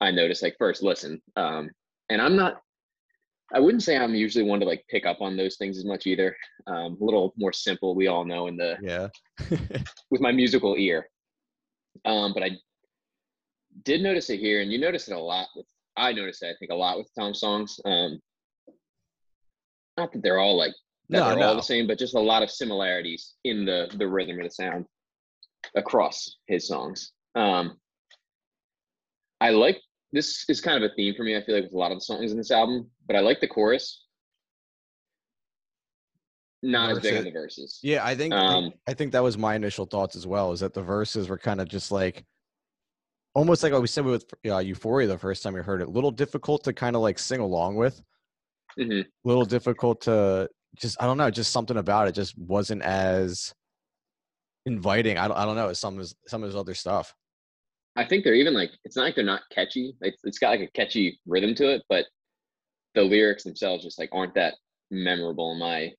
I 0.00 0.10
noticed 0.10 0.42
like 0.42 0.56
first 0.58 0.82
listen, 0.82 1.22
um, 1.36 1.70
and 2.10 2.20
I'm 2.20 2.36
not. 2.36 2.60
I 3.54 3.60
wouldn't 3.60 3.84
say 3.84 3.96
I'm 3.96 4.14
usually 4.14 4.44
one 4.44 4.58
to 4.58 4.66
like 4.66 4.84
pick 4.90 5.06
up 5.06 5.20
on 5.20 5.36
those 5.36 5.56
things 5.56 5.78
as 5.78 5.84
much 5.84 6.06
either. 6.06 6.36
Um, 6.66 6.98
a 7.00 7.04
little 7.04 7.32
more 7.36 7.52
simple, 7.52 7.94
we 7.94 8.08
all 8.08 8.24
know 8.24 8.48
in 8.48 8.56
the 8.56 8.76
Yeah. 8.82 9.08
with 10.10 10.20
my 10.20 10.32
musical 10.32 10.74
ear. 10.76 11.08
Um, 12.04 12.34
but 12.34 12.42
I 12.42 12.50
did 13.84 14.02
notice 14.02 14.28
it 14.30 14.40
here, 14.40 14.60
and 14.62 14.72
you 14.72 14.78
notice 14.78 15.06
it 15.08 15.14
a 15.14 15.18
lot 15.18 15.46
with. 15.54 15.64
I 15.96 16.12
noticed 16.12 16.40
that 16.40 16.50
I 16.50 16.54
think, 16.58 16.70
a 16.72 16.74
lot 16.74 16.98
with 16.98 17.08
Tom 17.18 17.34
songs. 17.34 17.78
Um, 17.84 18.20
not 19.96 20.12
that 20.12 20.22
they're 20.22 20.38
all 20.38 20.56
like 20.56 20.72
that 21.08 21.18
No, 21.18 21.34
they're 21.34 21.46
all 21.48 21.56
the 21.56 21.62
same, 21.62 21.86
but 21.86 21.98
just 21.98 22.14
a 22.14 22.20
lot 22.20 22.42
of 22.42 22.50
similarities 22.50 23.34
in 23.44 23.64
the 23.64 23.88
the 23.96 24.06
rhythm 24.06 24.38
of 24.38 24.44
the 24.44 24.50
sound 24.50 24.84
across 25.74 26.36
his 26.46 26.68
songs. 26.68 27.12
Um, 27.34 27.78
I 29.40 29.50
like 29.50 29.80
this 30.12 30.44
is 30.48 30.60
kind 30.60 30.82
of 30.82 30.90
a 30.90 30.94
theme 30.94 31.14
for 31.16 31.22
me. 31.24 31.36
I 31.36 31.42
feel 31.44 31.54
like 31.54 31.64
with 31.64 31.72
a 31.74 31.78
lot 31.78 31.92
of 31.92 31.98
the 31.98 32.04
songs 32.04 32.30
in 32.30 32.38
this 32.38 32.50
album, 32.50 32.90
but 33.06 33.16
I 33.16 33.20
like 33.20 33.40
the 33.40 33.48
chorus. 33.48 34.02
Not 36.62 36.90
as 36.90 37.00
big 37.00 37.16
on 37.16 37.24
the 37.24 37.30
verses. 37.30 37.78
Yeah, 37.82 38.04
I 38.04 38.14
think 38.16 38.32
Um, 38.34 38.64
think- 38.64 38.80
I 38.88 38.94
think 38.94 39.12
that 39.12 39.22
was 39.22 39.36
my 39.38 39.54
initial 39.54 39.84
thoughts 39.86 40.16
as 40.16 40.26
well. 40.26 40.52
Is 40.52 40.60
that 40.60 40.74
the 40.74 40.82
verses 40.82 41.28
were 41.28 41.38
kind 41.38 41.60
of 41.60 41.68
just 41.68 41.92
like 41.92 42.24
almost 43.36 43.62
like 43.62 43.72
what 43.72 43.82
we 43.82 43.86
said 43.86 44.04
with 44.04 44.24
uh, 44.46 44.58
Euphoria 44.58 45.06
the 45.06 45.18
first 45.18 45.42
time 45.42 45.52
we 45.52 45.60
heard 45.60 45.82
it. 45.82 45.88
A 45.88 45.90
little 45.90 46.10
difficult 46.10 46.64
to 46.64 46.72
kind 46.72 46.96
of 46.96 47.02
like 47.02 47.18
sing 47.18 47.40
along 47.40 47.76
with. 47.76 48.02
A 48.78 49.04
little 49.24 49.44
difficult 49.44 50.00
to 50.02 50.48
just 50.76 51.00
I 51.00 51.06
don't 51.06 51.18
know, 51.18 51.30
just 51.30 51.52
something 51.52 51.76
about 51.76 52.08
it 52.08 52.12
just 52.12 52.36
wasn't 52.38 52.82
as 52.82 53.54
inviting. 54.64 55.18
I 55.18 55.28
don't, 55.28 55.36
I 55.36 55.44
don't 55.44 55.54
know. 55.54 55.72
Some 55.74 55.94
of 55.94 56.00
his, 56.00 56.14
some 56.26 56.42
of 56.42 56.48
his 56.48 56.56
other 56.56 56.74
stuff. 56.74 57.14
I 57.94 58.04
think 58.04 58.24
they're 58.24 58.34
even 58.34 58.54
like 58.54 58.70
it's 58.84 58.96
not 58.96 59.04
like 59.04 59.14
they're 59.14 59.24
not 59.24 59.42
catchy. 59.52 59.94
It's, 60.00 60.18
it's 60.24 60.38
got 60.38 60.50
like 60.50 60.60
a 60.60 60.70
catchy 60.72 61.18
rhythm 61.26 61.54
to 61.56 61.70
it, 61.74 61.82
but 61.88 62.06
the 62.94 63.02
lyrics 63.02 63.44
themselves 63.44 63.84
just 63.84 63.98
like 63.98 64.10
aren't 64.12 64.34
that 64.34 64.54
memorable 64.90 65.52
in 65.52 65.58
my 65.58 65.92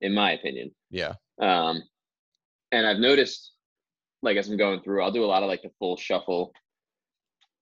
in 0.00 0.14
my 0.14 0.32
opinion. 0.32 0.72
Yeah. 0.90 1.14
Um, 1.40 1.82
and 2.72 2.86
I've 2.86 2.98
noticed 2.98 3.52
like 4.22 4.36
as 4.36 4.48
I'm 4.48 4.56
going 4.56 4.80
through, 4.80 5.02
I'll 5.02 5.12
do 5.12 5.24
a 5.24 5.26
lot 5.26 5.42
of 5.42 5.48
like 5.48 5.62
the 5.62 5.70
full 5.78 5.96
shuffle, 5.96 6.52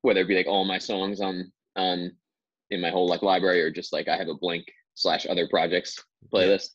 whether 0.02 0.20
it 0.20 0.28
be 0.28 0.37
like 0.37 0.46
all 0.46 0.64
my 0.64 0.78
songs 0.78 1.20
on 1.20 1.50
on 1.76 2.12
in 2.70 2.81
my 2.81 2.90
whole 2.90 3.08
like 3.08 3.22
library 3.22 3.62
or 3.62 3.70
just 3.70 3.93
like 3.93 4.08
I 4.08 4.16
have 4.16 4.28
a 4.28 4.34
blank 4.34 4.64
slash 4.94 5.26
other 5.28 5.49
projects 5.49 6.02
playlist. 6.32 6.70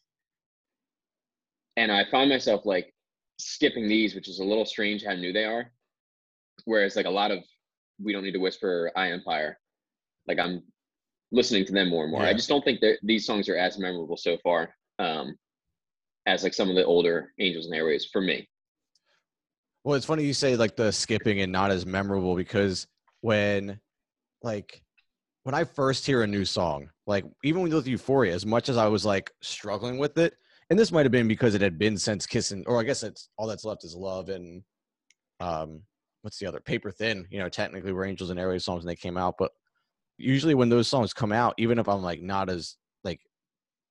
And 1.75 1.91
I 1.91 2.05
find 2.09 2.29
myself 2.29 2.65
like 2.65 2.93
skipping 3.37 3.87
these, 3.87 4.15
which 4.15 4.27
is 4.27 4.39
a 4.39 4.43
little 4.43 4.65
strange 4.65 5.03
how 5.03 5.13
new 5.13 5.31
they 5.31 5.45
are. 5.45 5.71
Whereas 6.65 6.95
like 6.95 7.05
a 7.05 7.09
lot 7.09 7.31
of 7.31 7.39
we 8.03 8.13
don't 8.13 8.23
need 8.23 8.33
to 8.33 8.39
whisper 8.39 8.91
I 8.95 9.11
Empire, 9.11 9.59
like 10.27 10.39
I'm 10.39 10.63
listening 11.31 11.65
to 11.65 11.73
them 11.73 11.89
more 11.89 12.03
and 12.03 12.11
more. 12.11 12.23
I 12.23 12.33
just 12.33 12.49
don't 12.49 12.63
think 12.63 12.79
that 12.81 12.97
these 13.03 13.25
songs 13.25 13.49
are 13.49 13.57
as 13.57 13.77
memorable 13.77 14.17
so 14.17 14.37
far 14.43 14.73
um, 14.99 15.35
as 16.25 16.43
like 16.43 16.53
some 16.53 16.69
of 16.69 16.75
the 16.75 16.85
older 16.85 17.33
Angels 17.39 17.65
and 17.65 17.75
Airwaves 17.75 18.05
for 18.11 18.21
me. 18.21 18.47
Well, 19.83 19.95
it's 19.95 20.05
funny 20.05 20.25
you 20.25 20.33
say 20.33 20.55
like 20.55 20.75
the 20.75 20.91
skipping 20.91 21.41
and 21.41 21.51
not 21.51 21.71
as 21.71 21.85
memorable 21.85 22.35
because 22.35 22.87
when 23.21 23.79
like 24.43 24.81
when 25.43 25.55
I 25.55 25.63
first 25.63 26.05
hear 26.05 26.23
a 26.23 26.27
new 26.27 26.45
song, 26.45 26.89
like 27.05 27.25
even 27.43 27.61
with 27.61 27.87
Euphoria, 27.87 28.33
as 28.33 28.45
much 28.45 28.69
as 28.69 28.77
I 28.77 28.87
was 28.87 29.05
like 29.05 29.31
struggling 29.41 29.97
with 29.97 30.17
it, 30.17 30.33
and 30.69 30.77
this 30.77 30.91
might 30.91 31.05
have 31.05 31.11
been 31.11 31.27
because 31.27 31.55
it 31.55 31.61
had 31.61 31.77
been 31.77 31.97
since 31.97 32.25
kissing, 32.25 32.63
or 32.67 32.79
I 32.79 32.83
guess 32.83 33.03
it's 33.03 33.29
all 33.37 33.47
that's 33.47 33.65
left 33.65 33.85
is 33.85 33.95
love 33.95 34.29
and 34.29 34.63
um 35.39 35.81
what's 36.21 36.39
the 36.39 36.47
other 36.47 36.59
paper 36.59 36.91
thin, 36.91 37.25
you 37.31 37.39
know, 37.39 37.47
technically 37.49 37.93
were 37.93 38.05
Angels 38.05 38.29
and 38.29 38.39
Airwaves 38.39 38.63
songs 38.63 38.83
when 38.83 38.87
they 38.87 38.95
came 38.95 39.17
out, 39.17 39.35
but 39.39 39.51
usually 40.17 40.55
when 40.55 40.69
those 40.69 40.87
songs 40.87 41.13
come 41.13 41.31
out, 41.31 41.53
even 41.57 41.79
if 41.79 41.87
I'm 41.87 42.01
like 42.01 42.21
not 42.21 42.49
as 42.49 42.75
like 43.03 43.21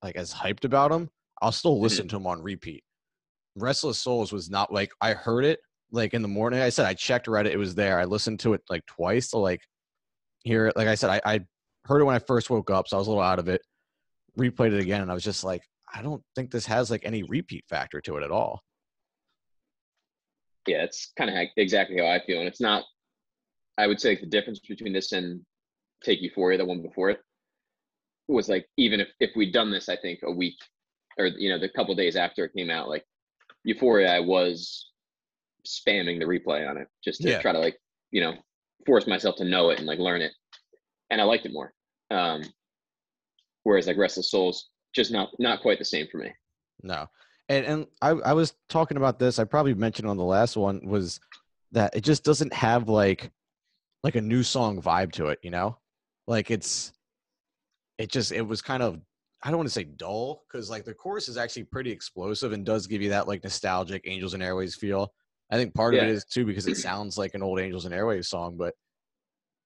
like 0.03 0.15
as 0.15 0.33
hyped 0.33 0.65
about 0.65 0.91
them, 0.91 1.09
I'll 1.41 1.51
still 1.51 1.81
listen 1.81 2.07
to 2.09 2.15
them 2.17 2.27
on 2.27 2.41
repeat. 2.41 2.83
Restless 3.55 3.97
Souls 3.97 4.31
was 4.31 4.49
not 4.49 4.71
like 4.71 4.91
I 5.01 5.13
heard 5.13 5.45
it 5.45 5.59
like 5.91 6.13
in 6.13 6.21
the 6.21 6.27
morning. 6.27 6.59
I 6.59 6.69
said 6.69 6.85
I 6.85 6.93
checked 6.93 7.27
Reddit, 7.27 7.51
it 7.51 7.57
was 7.57 7.75
there. 7.75 7.99
I 7.99 8.05
listened 8.05 8.39
to 8.41 8.53
it 8.53 8.61
like 8.69 8.85
twice 8.85 9.29
to 9.29 9.37
like 9.37 9.61
hear 10.43 10.67
it. 10.67 10.77
Like 10.77 10.87
I 10.87 10.95
said, 10.95 11.09
I, 11.09 11.21
I 11.25 11.39
heard 11.85 12.01
it 12.01 12.05
when 12.05 12.15
I 12.15 12.19
first 12.19 12.49
woke 12.49 12.69
up, 12.69 12.87
so 12.87 12.97
I 12.97 12.99
was 12.99 13.07
a 13.07 13.11
little 13.11 13.23
out 13.23 13.39
of 13.39 13.47
it. 13.47 13.61
Replayed 14.37 14.73
it 14.73 14.81
again, 14.81 15.01
and 15.01 15.11
I 15.11 15.13
was 15.13 15.23
just 15.23 15.43
like, 15.43 15.61
I 15.93 16.01
don't 16.01 16.23
think 16.35 16.51
this 16.51 16.65
has 16.65 16.91
like 16.91 17.01
any 17.05 17.23
repeat 17.23 17.65
factor 17.69 18.01
to 18.01 18.17
it 18.17 18.23
at 18.23 18.31
all. 18.31 18.61
Yeah, 20.67 20.83
it's 20.83 21.11
kind 21.17 21.29
of 21.29 21.47
exactly 21.55 21.97
how 21.97 22.07
I 22.07 22.21
feel, 22.25 22.39
and 22.39 22.47
it's 22.47 22.61
not. 22.61 22.83
I 23.77 23.87
would 23.87 24.01
say 24.01 24.15
the 24.15 24.25
difference 24.25 24.59
between 24.59 24.91
this 24.91 25.11
and 25.11 25.41
Take 26.03 26.21
Euphoria, 26.21 26.57
the 26.57 26.65
one 26.65 26.81
before 26.81 27.09
it, 27.09 27.19
was 28.27 28.49
like 28.49 28.67
even 28.77 28.99
if 28.99 29.07
if 29.19 29.31
we'd 29.35 29.53
done 29.53 29.71
this, 29.71 29.87
I 29.89 29.95
think 29.95 30.19
a 30.23 30.31
week 30.31 30.57
or 31.17 31.27
you 31.27 31.49
know 31.49 31.59
the 31.59 31.69
couple 31.69 31.95
days 31.95 32.15
after 32.15 32.43
it 32.45 32.53
came 32.55 32.69
out, 32.69 32.89
like 32.89 33.05
Euphoria, 33.63 34.13
I 34.13 34.19
was 34.19 34.91
spamming 35.67 36.19
the 36.19 36.25
replay 36.25 36.69
on 36.69 36.77
it 36.77 36.87
just 37.03 37.21
to 37.21 37.29
Yeah. 37.29 37.41
try 37.41 37.51
to 37.51 37.59
like 37.59 37.77
you 38.11 38.21
know 38.21 38.33
force 38.85 39.05
myself 39.07 39.35
to 39.37 39.43
know 39.45 39.69
it 39.69 39.79
and 39.79 39.87
like 39.87 39.99
learn 39.99 40.21
it, 40.21 40.31
and 41.09 41.19
I 41.21 41.23
liked 41.25 41.45
it 41.45 41.53
more. 41.53 41.73
Um, 42.09 42.43
whereas 43.63 43.87
like 43.87 43.97
Restless 43.97 44.31
Souls, 44.31 44.69
just 44.95 45.11
not 45.11 45.29
not 45.39 45.61
quite 45.61 45.79
the 45.79 45.85
same 45.85 46.07
for 46.11 46.17
me. 46.19 46.31
No. 46.83 47.07
And 47.49 47.65
and 47.65 47.87
I, 48.01 48.09
I 48.09 48.33
was 48.33 48.53
talking 48.69 48.97
about 48.97 49.19
this, 49.19 49.39
I 49.39 49.43
probably 49.43 49.73
mentioned 49.73 50.07
on 50.07 50.17
the 50.17 50.23
last 50.23 50.57
one, 50.57 50.81
was 50.85 51.19
that 51.71 51.95
it 51.95 52.01
just 52.01 52.23
doesn't 52.23 52.53
have 52.53 52.87
like 52.89 53.31
like 54.03 54.15
a 54.15 54.21
new 54.21 54.43
song 54.43 54.81
vibe 54.81 55.11
to 55.13 55.27
it, 55.27 55.39
you 55.41 55.49
know? 55.51 55.77
Like 56.27 56.51
it's 56.51 56.93
it 57.97 58.11
just 58.11 58.31
it 58.31 58.41
was 58.45 58.61
kind 58.61 58.83
of 58.83 58.99
I 59.43 59.49
don't 59.49 59.57
want 59.57 59.67
to 59.69 59.73
say 59.73 59.83
dull, 59.83 60.43
because 60.47 60.69
like 60.69 60.83
the 60.83 60.93
chorus 60.93 61.29
is 61.29 61.37
actually 61.37 61.65
pretty 61.65 61.91
explosive 61.91 62.51
and 62.53 62.65
does 62.65 62.87
give 62.87 63.01
you 63.01 63.09
that 63.09 63.27
like 63.27 63.43
nostalgic 63.43 64.03
Angels 64.05 64.33
and 64.33 64.41
Airwaves 64.43 64.75
feel. 64.75 65.13
I 65.49 65.55
think 65.57 65.73
part 65.73 65.93
of 65.93 66.01
it 66.01 66.09
is 66.09 66.25
too 66.25 66.45
because 66.45 66.67
it 66.67 66.77
sounds 66.77 67.17
like 67.17 67.33
an 67.33 67.43
old 67.43 67.59
Angels 67.59 67.85
and 67.85 67.93
Airwaves 67.93 68.25
song, 68.25 68.57
but 68.57 68.73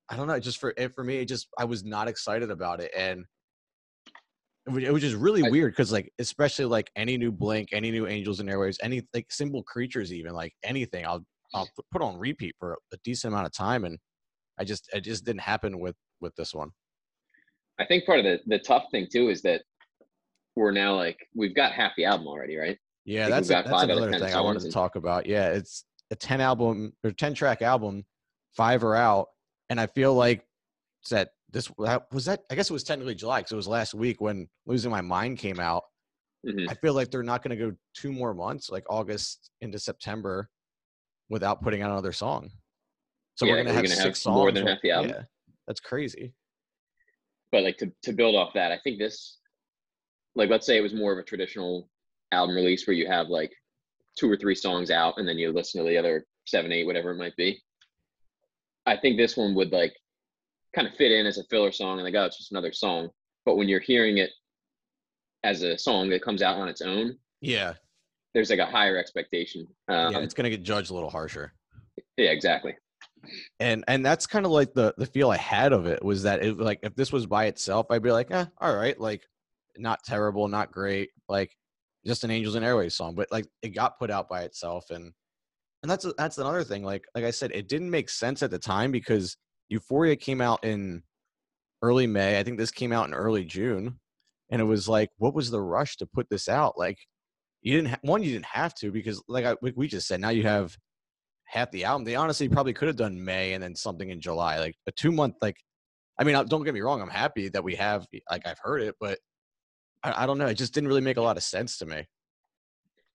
I 0.10 0.16
don't 0.16 0.28
know. 0.28 0.40
Just 0.40 0.60
for 0.60 0.74
it 0.78 0.94
for 0.94 1.04
me, 1.04 1.18
it 1.18 1.26
just 1.26 1.48
I 1.58 1.66
was 1.66 1.84
not 1.84 2.08
excited 2.08 2.52
about 2.52 2.82
it, 2.82 2.92
and 2.96 3.26
it 4.68 4.92
was, 4.92 5.02
just 5.02 5.16
really 5.16 5.44
I- 5.44 5.50
weird 5.50 5.72
because 5.72 5.92
like 5.92 6.12
especially 6.20 6.66
like 6.66 6.92
any 6.96 7.18
new 7.18 7.32
Blink, 7.32 7.70
any 7.72 7.92
new 7.92 8.08
Angels 8.08 8.40
and 8.40 8.50
Airwaves, 8.50 8.78
any 8.84 9.02
like 9.14 9.32
Simple 9.32 9.64
Creatures, 9.64 10.14
even 10.14 10.34
like 10.34 10.54
anything, 10.64 11.06
I'll 11.06 11.26
I'll 11.54 11.70
put 11.92 12.02
on 12.02 12.18
repeat 12.18 12.56
for 12.60 12.78
a 12.94 12.98
decent 13.04 13.34
amount 13.34 13.48
of 13.48 13.54
time, 13.54 13.86
and 13.86 13.98
I 14.60 14.64
just 14.64 14.90
it 14.94 15.02
just 15.02 15.26
didn't 15.26 15.42
happen 15.42 15.80
with 15.80 15.96
with 16.20 16.36
this 16.36 16.54
one. 16.54 16.70
I 17.80 17.86
think 17.86 18.06
part 18.06 18.20
of 18.20 18.26
the 18.26 18.40
the 18.46 18.60
tough 18.60 18.86
thing 18.92 19.08
too 19.12 19.30
is 19.30 19.42
that 19.42 19.64
we're 20.56 20.72
now 20.72 20.96
like 20.96 21.18
we've 21.34 21.56
got 21.56 21.72
half 21.72 21.94
the 21.96 22.06
album 22.06 22.28
already, 22.28 22.58
right? 22.58 22.78
Yeah, 23.06 23.30
that's 23.30 23.50
a, 23.50 23.54
that's 23.54 23.70
five 23.70 23.90
out 23.90 23.98
of 23.98 24.04
another 24.04 24.26
thing 24.26 24.34
I 24.36 24.42
wanted 24.42 24.62
to 24.64 24.72
talk 24.72 24.96
about. 24.96 25.26
Yeah, 25.26 25.50
it's 25.50 25.86
a 26.12 26.16
ten 26.16 26.42
album 26.42 26.94
or 27.04 27.12
ten 27.12 27.34
track 27.34 27.62
album, 27.62 28.06
five 28.56 28.84
are 28.84 28.96
out, 28.96 29.28
and 29.70 29.80
I 29.80 29.88
feel 29.88 30.14
like 30.14 30.46
that 31.10 31.30
this 31.52 31.70
was 31.78 32.26
that. 32.26 32.42
I 32.52 32.56
guess 32.56 32.70
it 32.70 32.74
was 32.74 32.84
technically 32.84 33.16
July 33.16 33.40
because 33.40 33.52
it 33.54 33.56
was 33.56 33.68
last 33.68 33.94
week 33.94 34.22
when 34.22 34.48
"Losing 34.66 34.92
My 34.92 35.02
Mind" 35.02 35.40
came 35.40 35.60
out. 35.60 35.84
Mhm. 36.46 36.70
I 36.70 36.74
feel 36.76 36.94
like 36.94 37.12
they're 37.12 37.22
not 37.24 37.44
going 37.44 37.56
to 37.58 37.66
go 37.72 37.76
two 37.96 38.12
more 38.12 38.34
months, 38.34 38.70
like 38.70 38.84
August 38.90 39.52
into 39.62 39.78
September, 39.78 40.50
without 41.30 41.62
putting 41.62 41.82
out 41.84 41.92
another 41.92 42.12
song. 42.12 42.50
So 43.36 43.46
Yeah, 43.46 43.52
we're 43.54 43.56
going 43.58 43.68
to 43.68 43.74
have 43.74 43.84
gonna 43.84 43.96
six 43.96 44.06
have 44.06 44.18
songs. 44.18 44.36
more 44.36 44.52
than 44.52 44.66
half 44.68 44.82
the 44.82 44.92
album. 44.92 45.12
Yeah, 45.12 45.24
that's 45.68 45.80
crazy. 45.80 46.34
But 47.52 47.64
like 47.64 47.78
to 47.78 47.92
to 48.04 48.14
build 48.14 48.36
off 48.36 48.54
that, 48.54 48.72
I 48.72 48.80
think 48.84 48.98
this, 49.00 49.38
like 50.36 50.50
let's 50.50 50.66
say 50.66 50.78
it 50.78 50.82
was 50.82 50.94
more 50.94 51.12
of 51.14 51.20
a 51.20 51.24
traditional 51.24 51.90
album 52.32 52.56
release 52.56 52.88
where 52.88 52.96
you 52.96 53.08
have 53.08 53.28
like 53.28 53.52
two 54.18 54.30
or 54.30 54.38
three 54.38 54.56
songs 54.56 54.92
out 54.92 55.16
and 55.18 55.28
then 55.28 55.38
you 55.38 55.52
listen 55.52 55.84
to 55.84 55.90
the 55.90 55.98
other 55.98 56.26
seven, 56.46 56.72
eight, 56.72 56.86
whatever 56.86 57.12
it 57.12 57.18
might 57.18 57.36
be. 57.36 57.62
I 58.86 58.98
think 58.98 59.18
this 59.18 59.38
one 59.38 59.54
would 59.56 59.72
like 59.72 59.94
kind 60.76 60.88
of 60.88 60.94
fit 60.96 61.12
in 61.12 61.26
as 61.26 61.38
a 61.38 61.44
filler 61.46 61.72
song 61.72 61.98
and 62.00 62.04
like, 62.04 62.16
oh, 62.16 62.26
it's 62.26 62.38
just 62.38 62.52
another 62.52 62.74
song. 62.74 63.10
But 63.46 63.58
when 63.58 63.68
you're 63.70 63.80
hearing 63.80 64.18
it 64.18 64.32
as 65.44 65.62
a 65.64 65.78
song 65.78 66.10
that 66.10 66.24
comes 66.24 66.42
out 66.42 66.58
on 66.58 66.68
its 66.70 66.82
own, 66.82 67.18
Yeah, 67.42 67.74
there's 68.34 68.50
like 68.50 68.60
a 68.60 68.66
higher 68.66 68.98
expectation. 68.98 69.68
Um, 69.88 70.14
yeah, 70.14 70.20
it's 70.20 70.34
going 70.34 70.50
to 70.50 70.56
get 70.56 70.64
judged 70.64 70.92
a 70.92 70.94
little 70.94 71.10
harsher. 71.10 71.54
yeah, 72.18 72.32
exactly. 72.32 72.76
and 73.60 73.84
and 73.88 74.06
that's 74.06 74.26
kind 74.26 74.46
of 74.46 74.52
like 74.52 74.74
the 74.74 74.94
the 74.98 75.06
feel 75.06 75.30
I 75.30 75.38
had 75.38 75.74
of 75.74 75.86
it 75.86 76.04
was 76.04 76.24
that 76.24 76.44
it 76.44 76.58
like 76.58 76.80
if 76.84 76.96
this 76.96 77.12
was 77.12 77.26
by 77.28 77.46
itself, 77.46 77.88
I'd 77.90 78.02
be 78.04 78.12
like, 78.12 78.32
eh, 78.32 78.46
all 78.60 78.76
right, 78.76 79.00
like 79.00 79.22
not 79.78 80.04
terrible, 80.04 80.48
not 80.48 80.72
great, 80.72 81.10
like 81.30 81.56
just 82.06 82.24
an 82.24 82.32
Angels 82.32 82.56
and 82.56 82.66
Airwaves 82.66 82.94
song. 82.94 83.16
But 83.16 83.32
like 83.32 83.48
it 83.62 83.70
got 83.70 84.00
put 84.00 84.12
out 84.12 84.30
by 84.30 84.44
itself, 84.44 84.90
and 84.90 85.12
and 85.84 85.90
that's 85.92 86.06
that's 86.18 86.38
another 86.38 86.64
thing. 86.64 86.84
Like 86.84 87.06
like 87.16 87.24
I 87.26 87.32
said, 87.32 87.52
it 87.54 87.68
didn't 87.68 87.92
make 87.92 88.10
sense 88.10 88.44
at 88.44 88.52
the 88.52 88.60
time 88.60 88.92
because 88.92 89.38
Euphoria 89.70 90.16
came 90.16 90.42
out 90.42 90.64
in 90.64 91.04
early 91.82 92.08
May. 92.08 92.40
I 92.40 92.44
think 92.44 92.58
this 92.58 92.72
came 92.72 92.92
out 92.92 93.08
in 93.08 93.14
early 93.14 93.46
June, 93.46 94.00
and 94.50 94.62
it 94.62 94.66
was 94.66 94.88
like, 94.88 95.10
what 95.18 95.34
was 95.34 95.50
the 95.52 95.62
rush 95.62 95.98
to 95.98 96.06
put 96.06 96.30
this 96.30 96.50
out? 96.50 96.78
Like 96.78 96.98
you 97.62 97.76
didn't 97.76 97.92
ha- 97.92 98.00
one, 98.02 98.24
you 98.24 98.32
didn't 98.34 98.46
have 98.46 98.74
to 98.76 98.92
because 98.92 99.22
like 99.28 99.46
I, 99.46 99.56
we- 99.62 99.88
just 99.88 100.08
said, 100.08 100.20
now 100.22 100.30
you 100.30 100.44
have 100.44 100.76
half 101.46 101.72
the 101.72 101.84
album. 101.86 102.06
They 102.06 102.16
honestly 102.16 102.50
probably 102.50 102.74
could 102.74 102.88
have 102.88 102.98
done 102.98 103.24
May 103.24 103.54
and 103.54 103.62
then 103.64 103.76
something 103.76 104.10
in 104.10 104.22
July, 104.22 104.60
like 104.60 104.76
a 104.88 104.92
two 104.92 105.12
month. 105.12 105.36
Like, 105.42 105.58
I 106.20 106.24
mean, 106.24 106.36
uh, 106.36 106.44
don't 106.44 106.64
get 106.64 106.74
me 106.74 106.82
wrong, 106.82 107.02
I'm 107.02 107.10
happy 107.10 107.50
that 107.50 107.64
we 107.64 107.76
have, 107.76 108.08
like, 108.30 108.46
I've 108.46 108.60
heard 108.60 108.82
it, 108.82 108.96
but 109.00 109.20
I, 110.04 110.24
I 110.24 110.26
don't 110.26 110.38
know. 110.38 110.48
It 110.48 110.56
just 110.56 110.74
didn't 110.74 110.88
really 110.88 111.02
make 111.02 111.18
a 111.18 111.22
lot 111.22 111.38
of 111.38 111.44
sense 111.44 111.78
to 111.80 111.86
me. 111.86 112.08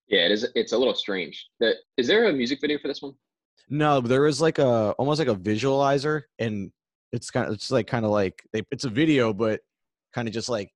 Yeah, 0.07 0.25
it 0.25 0.31
is. 0.31 0.47
It's 0.55 0.71
a 0.71 0.77
little 0.77 0.95
strange. 0.95 1.47
That 1.59 1.75
is 1.97 2.07
there 2.07 2.27
a 2.27 2.33
music 2.33 2.59
video 2.61 2.77
for 2.79 2.87
this 2.87 3.01
one? 3.01 3.13
No, 3.69 3.99
there 3.99 4.25
is 4.27 4.41
like 4.41 4.59
a 4.59 4.91
almost 4.91 5.19
like 5.19 5.27
a 5.27 5.35
visualizer, 5.35 6.23
and 6.39 6.71
it's 7.11 7.29
kind 7.29 7.47
of 7.47 7.53
it's 7.53 7.71
like 7.71 7.87
kind 7.87 8.05
of 8.05 8.11
like 8.11 8.41
they, 8.53 8.61
it's 8.71 8.85
a 8.85 8.89
video, 8.89 9.33
but 9.33 9.59
kind 10.13 10.27
of 10.27 10.33
just 10.33 10.49
like 10.49 10.71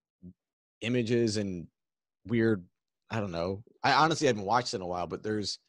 images 0.81 1.37
and 1.37 1.67
weird. 2.27 2.65
I 3.09 3.19
don't 3.19 3.31
know. 3.31 3.63
I 3.83 3.93
honestly 3.93 4.27
haven't 4.27 4.43
watched 4.45 4.73
it 4.73 4.77
in 4.77 4.81
a 4.81 4.87
while, 4.87 5.07
but 5.07 5.23
there's. 5.23 5.59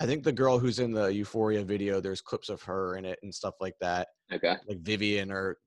I 0.00 0.06
think 0.06 0.24
the 0.24 0.32
girl 0.32 0.58
who's 0.58 0.80
in 0.80 0.90
the 0.90 1.06
Euphoria 1.06 1.62
video, 1.62 2.00
there's 2.00 2.20
clips 2.20 2.48
of 2.48 2.60
her 2.62 2.96
in 2.96 3.04
it 3.04 3.20
and 3.22 3.32
stuff 3.32 3.54
like 3.60 3.76
that. 3.80 4.08
Okay. 4.32 4.56
like 4.66 4.80
Vivian 4.80 5.30
or 5.30 5.58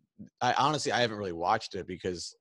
I 0.42 0.54
honestly 0.54 0.92
I 0.92 1.00
haven't 1.00 1.18
really 1.18 1.32
watched 1.32 1.76
it 1.76 1.88
because 1.88 2.36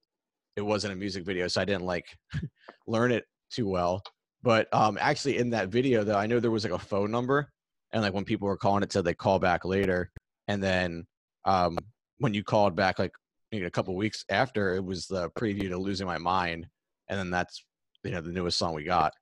it 0.56 0.62
wasn't 0.62 0.92
a 0.92 0.96
music 0.96 1.24
video, 1.24 1.48
so 1.48 1.60
I 1.60 1.64
didn't 1.64 1.84
like 1.84 2.06
learn 2.86 3.12
it 3.12 3.24
too 3.50 3.68
well. 3.68 4.02
But 4.42 4.68
um 4.72 4.98
actually 5.00 5.38
in 5.38 5.50
that 5.50 5.68
video 5.68 6.04
though, 6.04 6.18
I 6.18 6.26
know 6.26 6.40
there 6.40 6.50
was 6.50 6.64
like 6.64 6.72
a 6.72 6.78
phone 6.78 7.10
number 7.10 7.50
and 7.92 8.02
like 8.02 8.14
when 8.14 8.24
people 8.24 8.48
were 8.48 8.56
calling 8.56 8.82
it 8.82 8.92
said 8.92 9.04
they 9.04 9.14
call 9.14 9.38
back 9.38 9.64
later. 9.64 10.10
And 10.48 10.62
then 10.62 11.06
um 11.44 11.76
when 12.18 12.34
you 12.34 12.42
called 12.42 12.74
back 12.74 12.98
like 12.98 13.12
you 13.50 13.60
know, 13.60 13.66
a 13.66 13.70
couple 13.70 13.94
weeks 13.94 14.24
after 14.28 14.74
it 14.74 14.84
was 14.84 15.06
the 15.06 15.30
preview 15.30 15.68
to 15.68 15.78
losing 15.78 16.06
my 16.06 16.18
mind 16.18 16.66
and 17.08 17.18
then 17.18 17.30
that's 17.30 17.64
you 18.04 18.10
know 18.10 18.20
the 18.20 18.32
newest 18.32 18.58
song 18.58 18.74
we 18.74 18.84
got. 18.84 19.12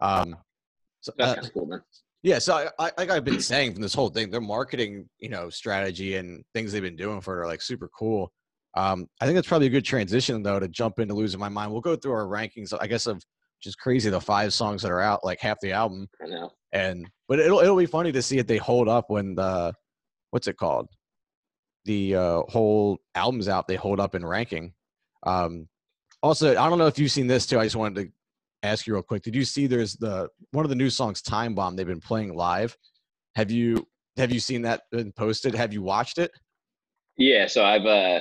Um 0.00 0.36
so 1.00 1.12
That's 1.18 1.46
uh, 1.46 1.50
cool, 1.50 1.66
man. 1.66 1.82
yeah, 2.22 2.38
so 2.38 2.54
I, 2.54 2.86
I, 2.86 2.92
like 2.96 3.10
I've 3.10 3.24
been 3.24 3.40
saying 3.40 3.72
from 3.72 3.82
this 3.82 3.92
whole 3.92 4.08
thing, 4.08 4.30
their 4.30 4.40
marketing, 4.40 5.08
you 5.18 5.28
know, 5.28 5.50
strategy 5.50 6.14
and 6.14 6.44
things 6.54 6.70
they've 6.70 6.80
been 6.80 6.96
doing 6.96 7.20
for 7.20 7.36
it 7.36 7.42
are 7.42 7.48
like 7.48 7.60
super 7.60 7.88
cool. 7.88 8.32
Um, 8.74 9.06
I 9.20 9.26
think 9.26 9.36
that's 9.36 9.48
probably 9.48 9.66
a 9.66 9.70
good 9.70 9.84
transition 9.84 10.42
though 10.42 10.58
to 10.58 10.68
jump 10.68 10.98
into 10.98 11.14
losing 11.14 11.40
my 11.40 11.48
mind. 11.48 11.72
We'll 11.72 11.80
go 11.80 11.96
through 11.96 12.12
our 12.12 12.26
rankings, 12.26 12.72
I 12.78 12.86
guess, 12.86 13.06
of 13.06 13.22
just 13.62 13.78
crazy 13.78 14.10
the 14.10 14.20
five 14.20 14.52
songs 14.52 14.82
that 14.82 14.90
are 14.90 15.00
out, 15.00 15.24
like 15.24 15.40
half 15.40 15.58
the 15.60 15.72
album, 15.72 16.08
I 16.22 16.28
know. 16.28 16.50
and 16.72 17.08
but 17.28 17.38
it'll 17.38 17.60
it'll 17.60 17.76
be 17.76 17.86
funny 17.86 18.12
to 18.12 18.22
see 18.22 18.38
if 18.38 18.46
they 18.46 18.56
hold 18.56 18.88
up 18.88 19.08
when 19.08 19.34
the 19.34 19.72
what's 20.30 20.48
it 20.48 20.56
called, 20.56 20.88
the 21.84 22.16
uh, 22.16 22.42
whole 22.48 22.98
album's 23.14 23.48
out. 23.48 23.68
They 23.68 23.76
hold 23.76 24.00
up 24.00 24.14
in 24.14 24.24
ranking. 24.24 24.72
Um, 25.24 25.68
also, 26.22 26.50
I 26.50 26.68
don't 26.68 26.78
know 26.78 26.86
if 26.86 26.98
you've 26.98 27.10
seen 27.10 27.26
this 27.26 27.46
too. 27.46 27.60
I 27.60 27.64
just 27.64 27.76
wanted 27.76 28.02
to 28.02 28.12
ask 28.62 28.86
you 28.86 28.94
real 28.94 29.02
quick. 29.02 29.22
Did 29.22 29.34
you 29.34 29.44
see 29.44 29.66
there's 29.66 29.94
the 29.94 30.28
one 30.52 30.64
of 30.64 30.70
the 30.70 30.76
new 30.76 30.90
songs 30.90 31.22
Time 31.22 31.54
Bomb 31.54 31.76
they've 31.76 31.86
been 31.86 32.00
playing 32.00 32.34
live? 32.34 32.76
Have 33.36 33.50
you 33.50 33.86
have 34.16 34.32
you 34.32 34.40
seen 34.40 34.62
that 34.62 34.82
been 34.90 35.12
posted? 35.12 35.54
Have 35.54 35.72
you 35.72 35.82
watched 35.82 36.18
it? 36.18 36.30
Yeah. 37.16 37.46
So 37.46 37.64
I've 37.64 37.86
uh, 37.86 38.20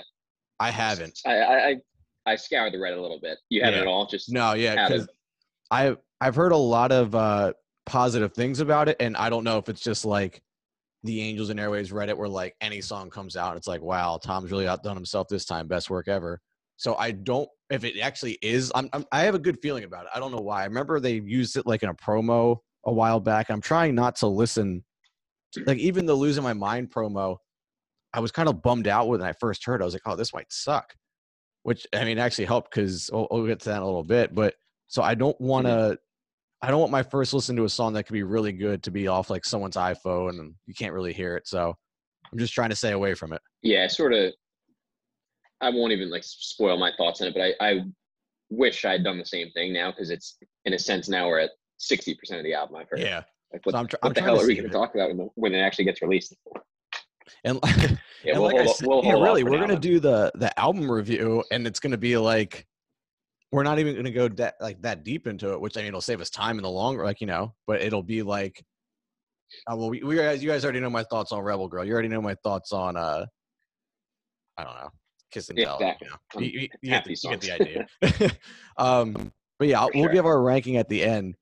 I 0.62 0.70
haven't. 0.70 1.20
I 1.26 1.42
I 1.42 1.76
I, 2.28 2.36
scoured 2.36 2.74
the 2.74 2.78
Reddit 2.78 2.98
a 2.98 3.02
little 3.02 3.20
bit. 3.20 3.40
You 3.50 3.64
haven't 3.64 3.80
Yeah. 3.80 3.82
at 3.82 3.88
all? 3.88 4.06
Just 4.06 4.32
No, 4.32 4.54
yeah, 4.54 4.88
because 4.88 5.08
I 5.72 5.96
I've 6.22 6.36
heard 6.36 6.52
a 6.52 6.58
lot 6.58 6.92
of 6.92 7.16
uh 7.16 7.54
positive 7.88 8.34
things 8.34 8.60
about 8.60 8.88
it, 8.88 8.98
and 9.00 9.18
I 9.18 9.30
don't 9.30 9.44
know 9.44 9.58
if 9.58 9.70
it's 9.70 9.82
just 9.82 10.06
like 10.06 10.42
the 11.04 11.20
Angels 11.22 11.50
and 11.50 11.60
Airwaves 11.60 11.92
Reddit 11.92 12.16
where 12.16 12.30
like 12.30 12.56
any 12.62 12.80
song 12.80 13.10
comes 13.10 13.36
out, 13.36 13.58
it's 13.58 13.68
like, 13.68 13.82
wow, 13.82 14.20
Tom's 14.24 14.52
really 14.52 14.68
outdone 14.68 14.96
himself 14.96 15.28
this 15.28 15.46
time, 15.46 15.68
best 15.68 15.90
work 15.90 16.08
ever. 16.08 16.40
So 16.78 16.96
I 16.96 17.12
don't 17.12 17.50
if 17.72 17.84
it 17.84 18.00
actually 18.00 18.38
is. 18.42 18.72
I'm, 18.76 18.90
I'm 18.94 19.06
I 19.12 19.22
have 19.22 19.34
a 19.36 19.40
good 19.40 19.58
feeling 19.62 19.84
about 19.84 20.06
it. 20.06 20.12
I 20.14 20.20
don't 20.20 20.32
know 20.32 20.42
why. 20.42 20.62
I 20.62 20.66
remember 20.66 21.00
they 21.00 21.14
used 21.14 21.58
it 21.58 21.66
like 21.66 21.82
in 21.82 21.90
a 21.90 21.96
promo 21.96 22.58
a 22.86 22.94
while 22.94 23.20
back. 23.20 23.50
I'm 23.50 23.62
trying 23.62 23.96
not 23.96 24.16
to 24.18 24.28
listen. 24.28 24.84
To, 25.54 25.64
like 25.66 25.80
even 25.80 26.06
the 26.06 26.14
losing 26.14 26.44
my 26.44 26.54
mind 26.54 26.92
promo, 26.92 27.38
I 28.14 28.20
was 28.20 28.32
kind 28.32 28.50
of 28.50 28.62
bummed 28.62 28.88
out 28.88 29.08
when 29.08 29.22
I 29.22 29.34
first 29.34 29.66
heard. 29.66 29.82
it. 29.82 29.84
I 29.84 29.86
was 29.86 29.94
like, 29.94 30.04
oh, 30.06 30.16
this 30.16 30.34
might 30.34 30.52
suck. 30.52 30.94
Which 31.64 31.86
I 31.94 32.04
mean 32.06 32.18
actually 32.18 32.46
helped 32.46 32.74
because 32.74 33.10
we'll, 33.14 33.28
we'll 33.30 33.46
get 33.46 33.60
to 33.62 33.70
that 33.70 33.78
in 33.78 33.84
a 33.84 33.86
little 33.86 34.04
bit. 34.04 34.34
But 34.34 34.56
so 34.88 35.04
I 35.04 35.16
don't 35.16 35.36
mm-hmm. 35.36 35.46
want 35.46 35.68
to. 35.68 35.98
I 36.64 36.70
don't 36.70 36.80
want 36.80 36.92
my 36.92 37.02
first 37.02 37.34
listen 37.34 37.56
to 37.56 37.66
a 37.66 37.70
song 37.70 37.94
that 37.94 38.04
could 38.04 38.14
be 38.14 38.22
really 38.24 38.52
good 38.52 38.84
to 38.84 38.92
be 38.92 39.08
off 39.08 39.32
like 39.32 39.46
someone's 39.46 39.76
iPhone 39.78 40.40
and 40.40 40.54
you 40.68 40.76
can't 40.76 40.94
really 40.94 41.12
hear 41.12 41.36
it. 41.36 41.48
So 41.48 41.76
I'm 42.32 42.38
just 42.38 42.54
trying 42.54 42.70
to 42.70 42.76
stay 42.76 42.92
away 42.92 43.16
from 43.16 43.34
it. 43.34 43.42
yeah, 43.64 43.88
sort 43.88 44.14
of. 44.14 44.34
I 45.60 45.70
won't 45.70 45.92
even 45.92 46.10
like 46.10 46.24
spoil 46.24 46.78
my 46.78 46.92
thoughts 46.98 47.22
on 47.22 47.28
it, 47.28 47.34
but 47.34 47.42
I 47.42 47.54
I 47.68 47.82
wish 48.50 48.84
I'd 48.86 49.04
done 49.04 49.18
the 49.18 49.26
same 49.26 49.50
thing 49.52 49.74
now 49.74 49.92
because 49.92 50.10
it's 50.10 50.38
in 50.66 50.74
a 50.74 50.80
sense 50.80 51.08
now 51.08 51.28
we're 51.28 51.40
at 51.40 51.52
sixty 51.78 52.14
percent 52.16 52.40
of 52.40 52.46
the 52.46 52.54
album 52.54 52.76
I've 52.76 52.90
heard. 52.90 53.00
Yeah. 53.00 53.24
Like 53.52 53.66
what, 53.66 53.74
So 53.74 53.80
I'm, 53.80 53.88
tr- 53.88 53.96
what 54.02 54.10
I'm 54.10 54.14
the 54.14 54.22
hell 54.22 54.40
are 54.40 54.48
we 54.48 54.56
going 54.56 54.68
to 54.68 54.74
talk 54.74 54.96
about 54.96 55.10
when, 55.10 55.18
the, 55.18 55.30
when 55.36 55.54
it 55.54 55.60
actually 55.60 55.86
gets 55.86 56.02
released? 56.02 56.36
And, 57.44 57.60
Yeah, 58.24 58.34
and 58.34 58.42
we'll 58.42 58.52
like 58.52 58.62
I 58.62 58.66
said, 58.68 58.88
we'll 58.88 59.04
yeah, 59.04 59.14
really, 59.14 59.44
we're 59.44 59.58
now, 59.58 59.66
gonna 59.68 59.80
do 59.80 60.00
the 60.00 60.32
the 60.36 60.58
album 60.60 60.92
review, 60.92 61.44
and 61.52 61.66
it's 61.66 61.80
gonna 61.80 61.98
be 61.98 62.18
like 62.18 62.68
we're 63.52 63.64
not 63.64 63.80
even 63.80 63.96
gonna 63.96 64.12
go 64.12 64.28
that 64.28 64.56
like 64.62 64.80
that 64.84 65.04
deep 65.04 65.26
into 65.26 65.54
it, 65.54 65.60
which 65.60 65.76
I 65.76 65.82
mean, 65.82 65.88
it'll 65.88 66.02
save 66.02 66.22
us 66.22 66.30
time 66.30 66.58
in 66.58 66.64
the 66.64 66.70
long, 66.70 66.98
run, 66.98 67.06
like 67.08 67.20
you 67.20 67.26
know, 67.28 67.54
but 67.66 67.82
it'll 67.82 68.04
be 68.04 68.22
like, 68.22 68.64
uh, 69.68 69.76
well, 69.76 69.90
we, 69.90 70.04
we 70.04 70.16
guys, 70.16 70.44
you 70.44 70.50
guys 70.50 70.64
already 70.64 70.80
know 70.80 70.90
my 70.90 71.04
thoughts 71.04 71.32
on 71.32 71.42
Rebel 71.42 71.68
Girl. 71.68 71.84
You 71.84 71.94
already 71.94 72.10
know 72.10 72.22
my 72.22 72.36
thoughts 72.44 72.72
on 72.72 72.96
uh, 72.96 73.26
I 74.58 74.64
don't 74.64 74.76
know, 74.76 74.90
Kiss 75.32 75.50
and 75.50 75.58
Yeah, 75.58 75.66
Tell. 75.66 75.76
exactly. 75.76 76.08
You, 76.08 76.12
know. 76.12 76.42
You, 76.46 76.60
you- 76.62 76.70
you 76.82 76.90
get 76.92 77.04
the, 77.06 77.18
you 77.24 77.30
get 77.38 77.42
the 77.42 77.52
idea. 77.52 78.32
um, 78.78 79.32
but 79.58 79.68
yeah, 79.68 79.84
For 79.86 79.92
we'll 79.96 80.04
sure. 80.06 80.14
give 80.14 80.26
our 80.26 80.42
ranking 80.42 80.78
at 80.78 80.88
the 80.90 81.04
end. 81.04 81.36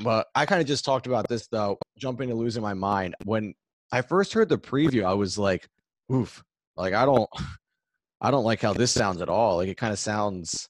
But 0.00 0.26
I 0.34 0.44
kind 0.44 0.60
of 0.60 0.66
just 0.66 0.84
talked 0.84 1.06
about 1.06 1.28
this 1.28 1.46
though, 1.46 1.78
jumping 1.96 2.28
to 2.28 2.34
losing 2.34 2.62
my 2.62 2.74
mind. 2.74 3.14
When 3.24 3.54
I 3.92 4.02
first 4.02 4.32
heard 4.32 4.48
the 4.48 4.58
preview, 4.58 5.04
I 5.04 5.14
was 5.14 5.38
like, 5.38 5.68
oof, 6.12 6.42
like 6.76 6.94
I 6.94 7.04
don't 7.04 7.28
I 8.20 8.30
don't 8.30 8.44
like 8.44 8.62
how 8.62 8.72
this 8.72 8.92
sounds 8.92 9.20
at 9.22 9.28
all. 9.28 9.56
Like 9.58 9.68
it 9.68 9.76
kind 9.76 9.92
of 9.92 9.98
sounds 9.98 10.68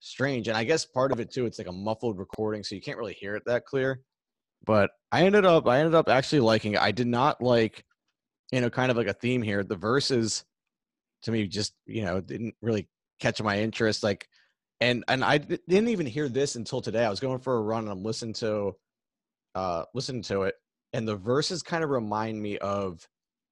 strange. 0.00 0.48
And 0.48 0.56
I 0.56 0.64
guess 0.64 0.84
part 0.86 1.12
of 1.12 1.20
it 1.20 1.30
too, 1.32 1.46
it's 1.46 1.58
like 1.58 1.68
a 1.68 1.72
muffled 1.72 2.18
recording, 2.18 2.64
so 2.64 2.74
you 2.74 2.80
can't 2.82 2.98
really 2.98 3.14
hear 3.14 3.36
it 3.36 3.44
that 3.46 3.66
clear. 3.66 4.02
but 4.66 4.90
I 5.12 5.24
ended 5.24 5.44
up 5.46 5.66
I 5.68 5.78
ended 5.80 5.94
up 5.94 6.08
actually 6.08 6.40
liking 6.40 6.74
it. 6.74 6.80
I 6.82 6.92
did 6.92 7.06
not 7.08 7.40
like, 7.42 7.84
you 8.52 8.60
know, 8.60 8.70
kind 8.70 8.90
of 8.90 8.96
like 8.96 9.08
a 9.08 9.14
theme 9.14 9.42
here. 9.42 9.64
The 9.64 9.76
verses 9.76 10.44
to 11.22 11.32
me 11.32 11.46
just 11.46 11.74
you 11.86 12.04
know 12.04 12.20
didn't 12.20 12.54
really 12.62 12.88
catch 13.20 13.42
my 13.42 13.58
interest. 13.60 14.02
Like, 14.02 14.28
and 14.80 15.04
and 15.08 15.24
I 15.24 15.38
didn't 15.38 15.88
even 15.88 16.06
hear 16.06 16.28
this 16.28 16.56
until 16.56 16.80
today. 16.82 17.04
I 17.04 17.10
was 17.10 17.20
going 17.20 17.40
for 17.40 17.56
a 17.56 17.62
run 17.62 17.84
and 17.84 17.92
I'm 17.92 18.02
listening 18.04 18.34
to, 18.34 18.76
uh, 19.54 19.84
listening 19.94 20.22
to 20.24 20.42
it, 20.44 20.56
and 20.92 21.06
the 21.06 21.16
verses 21.16 21.62
kind 21.62 21.82
of 21.84 21.90
remind 21.90 22.40
me 22.40 22.58
of 22.58 23.06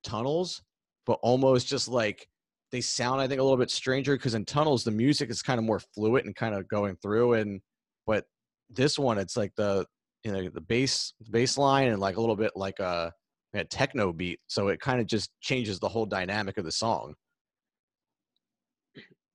tunnels, 0.05 0.63
but 1.07 1.19
almost 1.23 1.67
just 1.67 1.89
like 1.89 2.29
they 2.73 2.81
sound 2.81 3.21
I 3.21 3.27
think 3.27 3.41
a 3.41 3.43
little 3.43 3.59
bit 3.59 3.71
stranger 3.71 4.17
because 4.17 4.35
in 4.35 4.45
tunnels 4.45 4.85
the 4.85 4.91
music 4.91 5.31
is 5.31 5.43
kind 5.43 5.59
of 5.59 5.65
more 5.65 5.81
fluid 5.95 6.25
and 6.25 6.37
kind 6.37 6.55
of 6.55 6.69
going 6.69 6.97
through 7.03 7.35
and 7.35 7.61
but 8.07 8.25
this 8.69 8.97
one 8.97 9.19
it's 9.19 9.37
like 9.37 9.53
the 9.57 9.85
you 10.23 10.31
know 10.31 10.49
the 10.49 10.61
bass 10.61 11.13
bass 11.31 11.59
line 11.59 11.89
and 11.89 11.99
like 11.99 12.17
a 12.17 12.21
little 12.21 12.37
bit 12.37 12.53
like 12.55 12.79
a, 12.79 13.13
a 13.55 13.65
techno 13.65 14.13
beat 14.13 14.39
so 14.47 14.69
it 14.69 14.81
kind 14.81 15.01
of 15.01 15.07
just 15.09 15.31
changes 15.41 15.81
the 15.81 15.89
whole 15.89 16.07
dynamic 16.07 16.59
of 16.59 16.65
the 16.65 16.71
song 16.71 17.15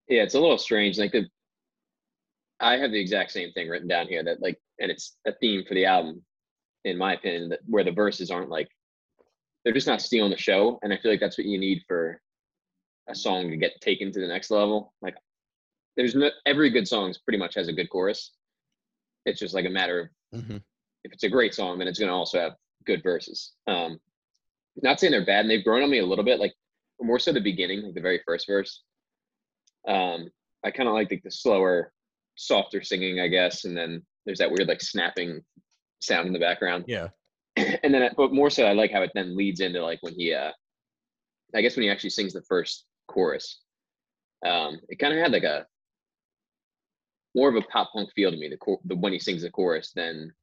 Yeah, 0.08 0.22
it's 0.22 0.36
a 0.36 0.40
little 0.40 0.58
strange. 0.58 0.98
Like 0.98 1.12
the, 1.12 1.28
I 2.60 2.78
have 2.78 2.92
the 2.92 3.00
exact 3.00 3.32
same 3.32 3.52
thing 3.54 3.70
written 3.70 3.88
down 3.88 4.08
here 4.08 4.24
that 4.24 4.42
like, 4.42 4.58
and 4.80 4.92
it's 4.92 5.18
a 5.26 5.34
theme 5.34 5.64
for 5.68 5.74
the 5.74 5.86
album, 5.86 6.24
in 6.86 6.98
my 6.98 7.14
opinion, 7.14 7.50
that 7.50 7.60
where 7.68 7.84
the 7.84 7.92
verses 7.92 8.32
aren't 8.32 8.50
like, 8.50 8.70
they're 9.64 9.74
just 9.74 9.88
not 9.88 10.02
stealing 10.02 10.32
the 10.32 10.38
show, 10.38 10.80
and 10.82 10.94
I 10.94 10.98
feel 10.98 11.12
like 11.12 11.20
that's 11.20 11.38
what 11.38 11.48
you 11.48 11.58
need 11.58 11.82
for 11.88 12.22
a 13.10 13.16
song 13.16 13.50
to 13.50 13.58
get 13.58 13.82
taken 13.82 14.12
to 14.12 14.20
the 14.20 14.28
next 14.28 14.52
level. 14.52 14.94
Like, 15.02 15.16
there's 15.98 16.16
no 16.16 16.30
every 16.46 16.70
good 16.70 16.88
song 16.88 17.14
pretty 17.26 17.40
much 17.40 17.56
has 17.56 17.68
a 17.68 17.74
good 17.74 17.90
chorus. 17.90 18.32
It's 19.26 19.40
just 19.40 19.54
like 19.54 19.66
a 19.66 19.70
matter 19.70 20.12
of 20.34 20.40
mm-hmm. 20.40 20.58
if 21.04 21.12
it's 21.12 21.24
a 21.24 21.30
great 21.30 21.54
song, 21.54 21.80
then 21.80 21.88
it's 21.88 22.00
going 22.00 22.10
to 22.10 22.16
also 22.16 22.40
have 22.40 22.54
good 22.86 23.02
verses. 23.02 23.54
Um, 23.68 24.00
not 24.82 25.00
saying 25.00 25.12
they're 25.12 25.26
bad, 25.26 25.42
and 25.42 25.50
they've 25.50 25.64
grown 25.64 25.84
on 25.84 25.90
me 25.90 26.00
a 26.00 26.06
little 26.06 26.26
bit. 26.26 26.40
Like 26.40 26.54
more 27.02 27.20
so 27.20 27.32
the 27.32 27.40
beginning, 27.40 27.82
like 27.82 27.96
the 27.96 28.02
very 28.02 28.22
first 28.26 28.48
verse. 28.48 28.84
Um, 29.88 30.30
I 30.64 30.72
kind 30.72 30.90
of 30.90 30.96
like 30.96 31.10
the, 31.10 31.20
the 31.24 31.32
slower, 31.32 31.92
softer 32.36 32.82
singing, 32.84 33.20
I 33.20 33.28
guess, 33.28 33.66
and 33.66 33.76
then 33.76 34.04
there's 34.26 34.40
that 34.40 34.50
weird 34.50 34.68
like 34.68 34.82
snapping 34.82 35.42
sound 36.06 36.28
in 36.28 36.34
the 36.34 36.40
background. 36.40 36.86
yeah 36.88 37.08
and 37.58 37.94
then, 37.94 38.10
but 38.18 38.34
more 38.34 38.50
so, 38.50 38.66
I 38.66 38.74
like 38.74 38.92
how 38.92 39.02
it 39.02 39.12
then 39.16 39.36
leads 39.38 39.62
into 39.62 39.82
like 39.82 40.00
when 40.02 40.14
he, 40.14 40.34
uh, 40.34 40.52
I 41.56 41.62
guess 41.62 41.76
when 41.78 41.84
he 41.84 41.90
actually 41.90 42.10
sings 42.10 42.34
the 42.34 42.42
first 42.42 42.86
chorus. 43.08 43.62
Um, 44.46 44.80
it 44.90 45.00
kind 45.00 45.14
of 45.14 45.20
had 45.22 45.32
like 45.32 45.44
a 45.44 45.66
more 47.34 47.50
of 47.50 47.56
a 47.56 47.62
pop 47.62 47.92
punk 47.94 48.10
feel 48.14 48.32
to 48.32 48.38
me. 48.38 48.50
The, 48.50 48.58
chor- 48.58 48.82
the 48.86 48.96
when 48.96 49.14
he 49.14 49.20
sings 49.20 49.42
the 49.42 49.50
chorus 49.50 49.92
than 49.96 50.34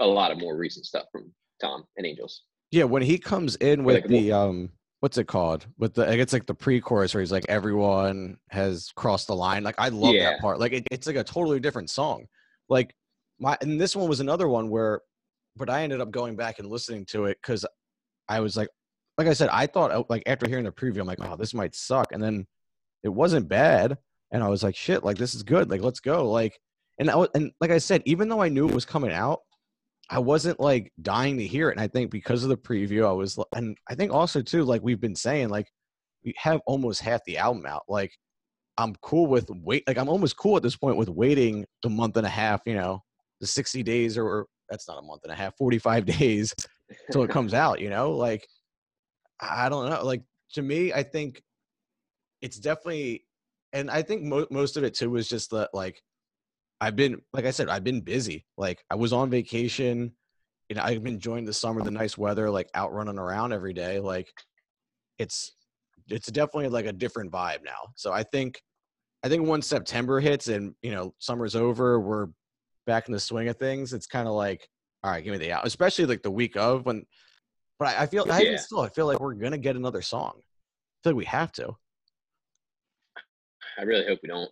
a 0.00 0.06
lot 0.06 0.30
of 0.32 0.38
more 0.38 0.56
recent 0.56 0.84
stuff 0.86 1.04
from 1.12 1.32
Tom 1.60 1.84
and 1.96 2.04
Angels. 2.06 2.42
yeah 2.70 2.84
when 2.84 3.02
he 3.02 3.18
comes 3.18 3.56
in 3.56 3.82
with 3.84 3.94
like 3.96 4.08
the 4.08 4.30
um 4.32 4.68
what's 5.00 5.16
it 5.16 5.26
called 5.26 5.66
with 5.78 5.94
the 5.94 6.20
it's 6.20 6.32
like 6.34 6.44
the 6.46 6.54
pre-chorus 6.54 7.14
where 7.14 7.20
he's 7.22 7.32
like 7.32 7.46
everyone 7.48 8.36
has 8.50 8.90
crossed 8.96 9.28
the 9.28 9.34
line 9.34 9.62
like 9.64 9.74
i 9.78 9.88
love 9.88 10.14
Yeah. 10.14 10.32
that 10.32 10.40
part 10.40 10.58
like 10.60 10.72
it, 10.72 10.86
it's 10.90 11.06
like 11.06 11.16
a 11.16 11.24
totally 11.24 11.60
different 11.60 11.88
song 11.88 12.26
like 12.68 12.94
my 13.38 13.56
and 13.60 13.80
this 13.80 13.96
one 13.96 14.08
was 14.08 14.20
another 14.20 14.48
one 14.48 14.70
where 14.70 15.00
but 15.56 15.70
i 15.70 15.82
ended 15.82 16.00
up 16.00 16.10
going 16.10 16.36
back 16.36 16.58
and 16.58 16.68
listening 16.68 17.04
to 17.06 17.26
it 17.26 17.38
because 17.42 17.64
i 18.28 18.40
was 18.40 18.56
like 18.56 18.68
like 19.18 19.26
i 19.26 19.32
said 19.32 19.48
i 19.50 19.66
thought 19.66 19.92
uh, 19.92 20.02
like 20.08 20.22
after 20.26 20.48
hearing 20.48 20.64
the 20.64 20.72
preview 20.72 21.00
i'm 21.00 21.06
like 21.06 21.20
oh 21.20 21.36
this 21.36 21.54
might 21.54 21.74
suck 21.74 22.12
and 22.12 22.22
then 22.22 22.46
it 23.02 23.08
wasn't 23.08 23.48
bad 23.48 23.96
and 24.32 24.42
i 24.42 24.48
was 24.48 24.62
like 24.62 24.76
shit 24.76 25.04
like 25.04 25.18
this 25.18 25.34
is 25.34 25.42
good 25.42 25.70
like 25.70 25.82
let's 25.82 26.00
go 26.00 26.30
like 26.30 26.58
and 26.98 27.10
I, 27.10 27.16
was, 27.16 27.28
and 27.34 27.52
like 27.60 27.70
i 27.70 27.78
said 27.78 28.02
even 28.06 28.28
though 28.28 28.42
i 28.42 28.48
knew 28.48 28.68
it 28.68 28.74
was 28.74 28.84
coming 28.84 29.12
out 29.12 29.40
I 30.08 30.18
wasn't 30.20 30.60
like 30.60 30.92
dying 31.02 31.38
to 31.38 31.46
hear 31.46 31.68
it. 31.68 31.72
And 31.72 31.80
I 31.80 31.88
think 31.88 32.10
because 32.10 32.42
of 32.42 32.48
the 32.48 32.56
preview, 32.56 33.06
I 33.06 33.12
was, 33.12 33.38
and 33.54 33.76
I 33.88 33.94
think 33.94 34.12
also 34.12 34.40
too, 34.40 34.64
like 34.64 34.82
we've 34.82 35.00
been 35.00 35.16
saying, 35.16 35.48
like 35.48 35.66
we 36.24 36.32
have 36.36 36.60
almost 36.66 37.00
half 37.00 37.24
the 37.24 37.38
album 37.38 37.66
out. 37.66 37.82
Like 37.88 38.12
I'm 38.78 38.94
cool 39.02 39.26
with 39.26 39.48
wait, 39.50 39.84
like 39.86 39.98
I'm 39.98 40.08
almost 40.08 40.36
cool 40.36 40.56
at 40.56 40.62
this 40.62 40.76
point 40.76 40.96
with 40.96 41.08
waiting 41.08 41.64
the 41.82 41.90
month 41.90 42.16
and 42.16 42.26
a 42.26 42.30
half, 42.30 42.60
you 42.66 42.74
know, 42.74 43.02
the 43.40 43.46
60 43.46 43.82
days 43.82 44.16
or, 44.16 44.24
or 44.24 44.46
that's 44.68 44.88
not 44.88 44.98
a 44.98 45.02
month 45.02 45.22
and 45.24 45.32
a 45.32 45.36
half, 45.36 45.56
45 45.56 46.04
days 46.18 46.54
till 47.10 47.22
it 47.22 47.30
comes 47.30 47.54
out, 47.64 47.80
you 47.80 47.90
know, 47.90 48.12
like 48.12 48.46
I 49.40 49.66
I 49.66 49.68
don't 49.68 49.88
know. 49.88 50.04
Like 50.04 50.22
to 50.54 50.62
me, 50.62 50.92
I 50.92 51.02
think 51.02 51.42
it's 52.42 52.58
definitely, 52.58 53.24
and 53.72 53.90
I 53.90 54.02
think 54.02 54.22
mo- 54.22 54.46
most 54.50 54.76
of 54.76 54.84
it 54.84 54.94
too 54.94 55.10
was 55.10 55.28
just 55.28 55.50
that 55.50 55.70
like 55.72 56.00
I've 56.80 56.96
been, 56.96 57.20
like 57.32 57.44
I 57.46 57.50
said, 57.50 57.68
I've 57.68 57.84
been 57.84 58.00
busy. 58.00 58.44
Like 58.56 58.82
I 58.90 58.94
was 58.94 59.12
on 59.12 59.30
vacation. 59.30 60.12
You 60.68 60.76
know, 60.76 60.82
I've 60.82 61.02
been 61.02 61.14
enjoying 61.14 61.44
the 61.44 61.52
summer, 61.52 61.82
the 61.82 61.90
nice 61.90 62.18
weather, 62.18 62.50
like 62.50 62.68
out 62.74 62.92
running 62.92 63.18
around 63.18 63.52
every 63.52 63.72
day. 63.72 64.00
Like 64.00 64.28
it's, 65.18 65.52
it's 66.08 66.28
definitely 66.28 66.68
like 66.68 66.86
a 66.86 66.92
different 66.92 67.32
vibe 67.32 67.64
now. 67.64 67.92
So 67.94 68.12
I 68.12 68.22
think, 68.22 68.60
I 69.22 69.28
think 69.28 69.46
once 69.46 69.66
September 69.66 70.20
hits 70.20 70.48
and 70.48 70.74
you 70.82 70.92
know 70.92 71.14
summer's 71.18 71.56
over, 71.56 71.98
we're 71.98 72.26
back 72.86 73.08
in 73.08 73.12
the 73.12 73.20
swing 73.20 73.48
of 73.48 73.56
things. 73.56 73.92
It's 73.92 74.06
kind 74.06 74.28
of 74.28 74.34
like, 74.34 74.68
all 75.02 75.10
right, 75.10 75.22
give 75.22 75.32
me 75.32 75.38
the 75.38 75.52
out, 75.52 75.66
especially 75.66 76.06
like 76.06 76.22
the 76.22 76.30
week 76.30 76.56
of 76.56 76.86
when. 76.86 77.04
But 77.78 77.88
I, 77.88 78.02
I 78.02 78.06
feel, 78.06 78.26
I 78.30 78.40
even 78.40 78.58
still, 78.58 78.80
I 78.80 78.88
feel 78.88 79.06
like 79.06 79.20
we're 79.20 79.34
gonna 79.34 79.58
get 79.58 79.76
another 79.76 80.02
song. 80.02 80.32
I 80.36 80.96
feel 81.02 81.12
like 81.12 81.16
we 81.16 81.24
have 81.26 81.52
to. 81.52 81.76
I 83.78 83.82
really 83.82 84.06
hope 84.06 84.20
we 84.22 84.28
don't. 84.28 84.50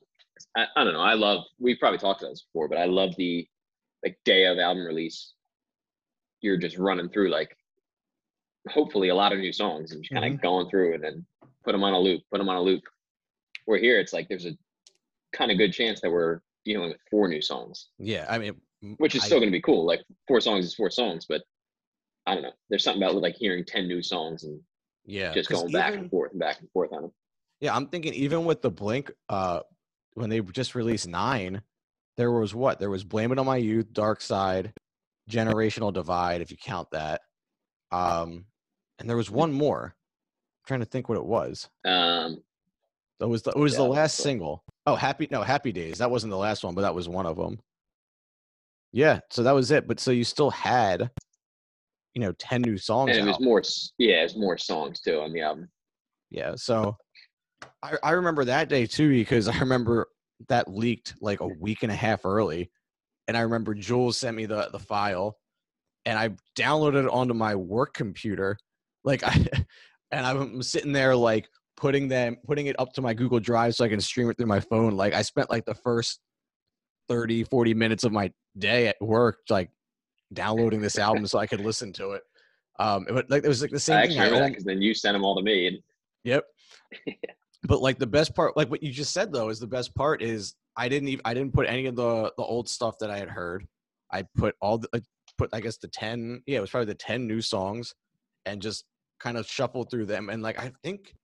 I, 0.57 0.67
I 0.77 0.85
don't 0.85 0.93
know. 0.93 1.01
I 1.01 1.15
love. 1.15 1.45
We've 1.59 1.79
probably 1.79 1.99
talked 1.99 2.23
about 2.23 2.33
this 2.33 2.43
before, 2.43 2.69
but 2.69 2.79
I 2.79 2.85
love 2.85 3.15
the 3.17 3.47
like 4.05 4.19
day 4.25 4.45
of 4.45 4.59
album 4.59 4.85
release. 4.85 5.33
You're 6.43 6.59
just 6.59 6.77
running 6.77 7.09
through 7.09 7.31
like, 7.31 7.57
hopefully 8.69 9.09
a 9.09 9.15
lot 9.15 9.33
of 9.33 9.39
new 9.39 9.53
songs 9.53 9.93
and 9.93 10.03
just 10.03 10.13
kind 10.13 10.27
of 10.27 10.33
mm-hmm. 10.33 10.43
going 10.43 10.69
through 10.69 10.95
and 10.95 11.03
then 11.03 11.25
put 11.65 11.73
them 11.73 11.85
on 11.85 11.95
a 11.95 11.99
loop, 11.99 12.23
put 12.31 12.39
them 12.39 12.51
on 12.51 12.57
a 12.57 12.61
loop. 12.61 12.83
We're 13.67 13.79
here 13.79 13.99
it's 13.99 14.13
like 14.13 14.29
there's 14.29 14.45
a 14.45 14.57
kind 15.33 15.51
of 15.51 15.59
good 15.59 15.73
chance 15.73 16.01
that 16.03 16.11
we're 16.11 16.41
dealing 16.65 16.89
with 16.91 16.99
four 17.11 17.29
new 17.29 17.43
songs, 17.43 17.89
Yeah, 17.99 18.27
I 18.29 18.39
mean, 18.39 18.61
which 18.99 19.15
is 19.15 19.23
I- 19.23 19.27
still 19.27 19.39
going 19.39 19.51
to 19.51 19.57
be 19.57 19.63
cool. 19.63 19.85
Like 19.87 20.03
four 20.27 20.41
songs 20.41 20.65
is 20.65 20.75
four 20.75 20.91
songs, 20.91 21.27
but 21.29 21.43
I 22.27 22.35
don't 22.35 22.43
know. 22.43 22.53
There's 22.71 22.83
something 22.85 23.03
about 23.03 23.17
like 23.17 23.37
hearing 23.37 23.65
ten 23.65 23.87
new 23.87 24.03
songs 24.03 24.45
and 24.45 24.61
yeah, 25.05 25.33
just 25.35 25.51
going 25.51 25.71
back 25.73 25.91
even- 25.91 26.01
and 26.03 26.11
forth 26.11 26.33
and 26.33 26.41
back 26.41 26.61
and 26.61 26.71
forth 26.71 26.93
on 26.93 27.03
them. 27.03 27.13
Yeah, 27.61 27.75
I'm 27.75 27.87
thinking 27.89 28.15
even 28.15 28.45
with 28.45 28.63
the 28.63 28.71
Blink, 28.71 29.13
uh, 29.29 29.61
when 30.15 30.29
they 30.31 30.41
just 30.41 30.75
released 30.75 31.07
nine, 31.09 31.63
there 32.17 32.31
was 32.33 32.55
what? 32.55 32.79
There 32.79 32.91
was 32.91 33.05
Blame 33.05 33.33
It 33.33 33.39
on 33.39 33.47
My 33.47 33.57
Youth, 33.57 33.93
Dark 33.93 34.21
Side, 34.21 34.73
Generational 35.31 35.93
Divide, 35.93 36.41
if 36.41 36.51
you 36.51 36.57
count 36.57 36.91
that. 36.93 37.23
Um, 37.91 38.47
and 38.99 39.09
there 39.09 39.17
was 39.17 39.31
one 39.31 39.53
more. 39.53 39.95
I'm 39.95 40.67
trying 40.67 40.81
to 40.81 40.87
think 40.87 41.09
what 41.09 41.19
it 41.19 41.25
was. 41.25 41.69
Um, 41.85 42.43
That 43.21 43.29
was 43.29 43.43
the 43.43 43.51
it 43.51 43.57
was 43.59 43.73
Yeah, 43.75 43.79
the 43.79 43.85
last 43.89 44.17
single. 44.17 44.65
Oh, 44.87 44.95
happy 44.95 45.29
no, 45.31 45.43
Happy 45.43 45.73
Days. 45.73 45.99
That 45.99 46.11
wasn't 46.11 46.31
the 46.31 46.37
last 46.37 46.65
one, 46.65 46.75
but 46.75 46.83
that 46.83 46.95
was 46.95 47.09
one 47.09 47.27
of 47.27 47.37
them. 47.37 47.59
Yeah, 48.93 49.21
so 49.31 49.43
that 49.43 49.53
was 49.53 49.71
it. 49.71 49.89
But 49.89 49.99
so 49.99 50.11
you 50.11 50.25
still 50.25 50.51
had, 50.51 51.11
you 52.15 52.21
know, 52.21 52.33
ten 52.33 52.63
new 52.63 52.77
songs. 52.77 53.11
and 53.11 53.21
it 53.21 53.27
was 53.27 53.37
out. 53.37 53.43
more, 53.43 53.63
yeah, 53.99 54.23
it's 54.23 54.37
more 54.37 54.59
songs 54.59 55.01
too 55.01 55.21
on 55.21 55.33
the 55.33 55.41
album. 55.41 55.69
Yeah. 56.31 56.55
So 56.57 56.97
I, 57.83 57.97
I 58.03 58.11
remember 58.13 58.45
that 58.45 58.69
day 58.69 58.87
too 58.87 59.09
because 59.09 59.49
I 59.49 59.59
remember 59.59 60.09
that 60.49 60.69
leaked 60.69 61.15
like 61.21 61.41
a 61.41 61.47
week 61.47 61.83
and 61.83 61.93
a 61.93 61.97
half 61.97 62.25
early. 62.25 62.71
And 63.29 63.37
I 63.37 63.41
remember 63.41 63.75
Jules 63.75 64.19
sent 64.19 64.37
me 64.37 64.47
the, 64.47 64.69
the 64.71 64.79
file 64.79 65.39
and 66.05 66.19
I 66.19 66.31
downloaded 66.57 67.05
it 67.05 67.11
onto 67.11 67.35
my 67.35 67.55
work 67.55 67.95
computer. 67.95 68.59
Like 69.05 69.23
I 69.23 69.47
and 70.11 70.27
I'm 70.27 70.63
sitting 70.63 70.93
there 70.93 71.17
like 71.17 71.49
putting 71.77 72.09
them 72.09 72.37
putting 72.47 72.67
it 72.67 72.77
up 72.79 72.93
to 72.95 73.03
my 73.03 73.15
Google 73.15 73.41
Drive 73.41 73.75
so 73.75 73.85
I 73.85 73.89
can 73.89 74.01
stream 74.01 74.31
it 74.31 74.37
through 74.37 74.47
my 74.47 74.61
phone. 74.61 74.97
Like 74.97 75.15
I 75.15 75.23
spent 75.23 75.51
like 75.51 75.65
the 75.65 75.75
first 75.75 76.21
30, 77.09 77.45
40 77.45 77.75
minutes 77.75 78.05
of 78.05 78.13
my 78.13 78.31
day 78.59 78.87
at 78.89 78.97
work 79.01 79.39
like 79.51 79.71
downloading 80.33 80.81
this 80.81 80.99
album 81.07 81.27
so 81.27 81.39
I 81.39 81.47
could 81.47 81.61
listen 81.61 81.93
to 81.95 82.13
it. 82.13 82.23
Um, 82.79 83.07
but 83.09 83.29
like 83.31 83.45
it 83.45 83.49
was 83.49 83.63
like 83.63 83.71
the 83.71 83.79
same 83.81 83.97
I 83.99 84.03
thing. 84.03 84.11
actually 84.11 84.19
remember 84.21 84.37
that 84.39 84.45
owned- 84.45 84.53
because 84.53 84.65
then 84.65 84.83
you 84.83 84.95
sent 84.95 85.15
them 85.15 85.25
all 85.25 85.37
to 85.37 85.43
me. 85.43 85.67
And 85.69 85.79
Yep. 86.25 86.45
but 87.65 87.81
like 87.83 87.99
the 87.99 88.07
best 88.07 88.35
part, 88.35 88.57
like 88.57 88.71
what 88.71 88.83
you 88.83 88.91
just 88.93 89.13
said 89.13 89.33
though, 89.33 89.49
is 89.49 89.61
the 89.61 89.67
best 89.67 89.95
part 89.95 90.23
is 90.23 90.55
I 90.77 90.89
didn't 90.89 91.09
even 91.09 91.23
I 91.25 91.35
didn't 91.35 91.53
put 91.53 91.69
any 91.69 91.87
of 91.87 91.97
the 91.97 92.33
the 92.37 92.43
old 92.43 92.69
stuff 92.69 92.97
that 93.01 93.11
I 93.11 93.19
had 93.19 93.29
heard. 93.29 93.67
I 94.13 94.25
put 94.37 94.55
all 94.61 94.79
the 94.79 94.89
I 94.95 95.01
put 95.39 95.51
I 95.53 95.61
guess 95.61 95.77
the 95.77 95.89
ten 95.89 96.43
yeah 96.47 96.59
it 96.59 96.61
was 96.61 96.71
probably 96.71 96.87
the 96.87 96.95
ten 96.95 97.27
new 97.27 97.41
songs, 97.41 97.95
and 98.47 98.61
just 98.63 98.85
kind 99.21 99.37
of 99.37 99.47
shuffled 99.47 99.91
through 99.91 100.07
them. 100.07 100.31
And 100.31 100.43
like 100.43 100.59
I 100.59 100.73
think, 100.83 101.15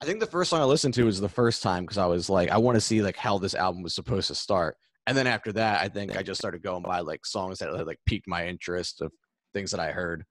I 0.00 0.06
think 0.06 0.20
the 0.20 0.26
first 0.26 0.50
song 0.50 0.60
I 0.60 0.64
listened 0.64 0.94
to 0.94 1.04
was 1.04 1.20
the 1.20 1.28
first 1.28 1.62
time 1.62 1.82
because 1.84 1.98
I 1.98 2.06
was 2.06 2.30
like 2.30 2.50
I 2.50 2.58
want 2.58 2.76
to 2.76 2.80
see 2.80 3.02
like 3.02 3.16
how 3.16 3.38
this 3.38 3.54
album 3.54 3.82
was 3.82 3.94
supposed 3.94 4.28
to 4.28 4.34
start. 4.34 4.76
And 5.06 5.16
then 5.16 5.26
after 5.26 5.52
that, 5.52 5.80
I 5.80 5.88
think 5.88 6.16
I 6.16 6.22
just 6.22 6.40
started 6.40 6.62
going 6.62 6.82
by 6.82 7.00
like 7.00 7.24
songs 7.24 7.58
that 7.58 7.86
like 7.86 7.98
piqued 8.06 8.28
my 8.28 8.46
interest 8.46 9.00
of 9.00 9.10
things 9.54 9.70
that 9.70 9.80
I 9.80 9.90
heard. 9.90 10.24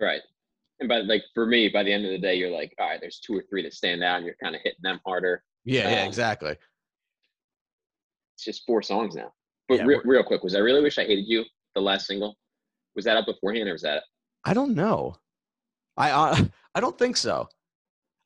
right. 0.00 0.20
And 0.80 0.88
by 0.88 0.98
like 0.98 1.22
for 1.34 1.46
me, 1.46 1.68
by 1.68 1.82
the 1.82 1.92
end 1.92 2.04
of 2.04 2.10
the 2.10 2.18
day, 2.18 2.34
you're 2.34 2.50
like, 2.50 2.72
all 2.78 2.88
right, 2.88 3.00
there's 3.00 3.20
two 3.20 3.36
or 3.36 3.44
three 3.48 3.62
that 3.62 3.74
stand 3.74 4.04
out, 4.04 4.18
and 4.18 4.26
you're 4.26 4.36
kind 4.42 4.54
of 4.54 4.60
hitting 4.62 4.80
them 4.82 5.00
harder. 5.04 5.42
Yeah, 5.64 5.90
yeah, 5.90 6.02
Um, 6.02 6.08
exactly. 6.08 6.56
It's 8.34 8.44
just 8.44 8.64
four 8.66 8.82
songs 8.82 9.14
now. 9.16 9.32
But 9.68 9.78
Yeah, 9.78 9.84
real, 9.84 10.00
real 10.04 10.22
quick, 10.22 10.42
was 10.44 10.54
I 10.54 10.60
really 10.60 10.82
wish 10.82 10.98
I 10.98 11.04
hated 11.04 11.24
you 11.26 11.44
the 11.74 11.80
last 11.80 12.06
single. 12.06 12.36
Was 12.94 13.04
that 13.06 13.16
up 13.16 13.26
beforehand 13.26 13.68
or 13.68 13.72
was 13.72 13.82
that? 13.82 14.04
I 14.44 14.54
don't 14.54 14.74
know. 14.74 15.16
I 15.96 16.10
uh, 16.10 16.44
I 16.74 16.80
don't 16.80 16.98
think 16.98 17.16
so. 17.16 17.48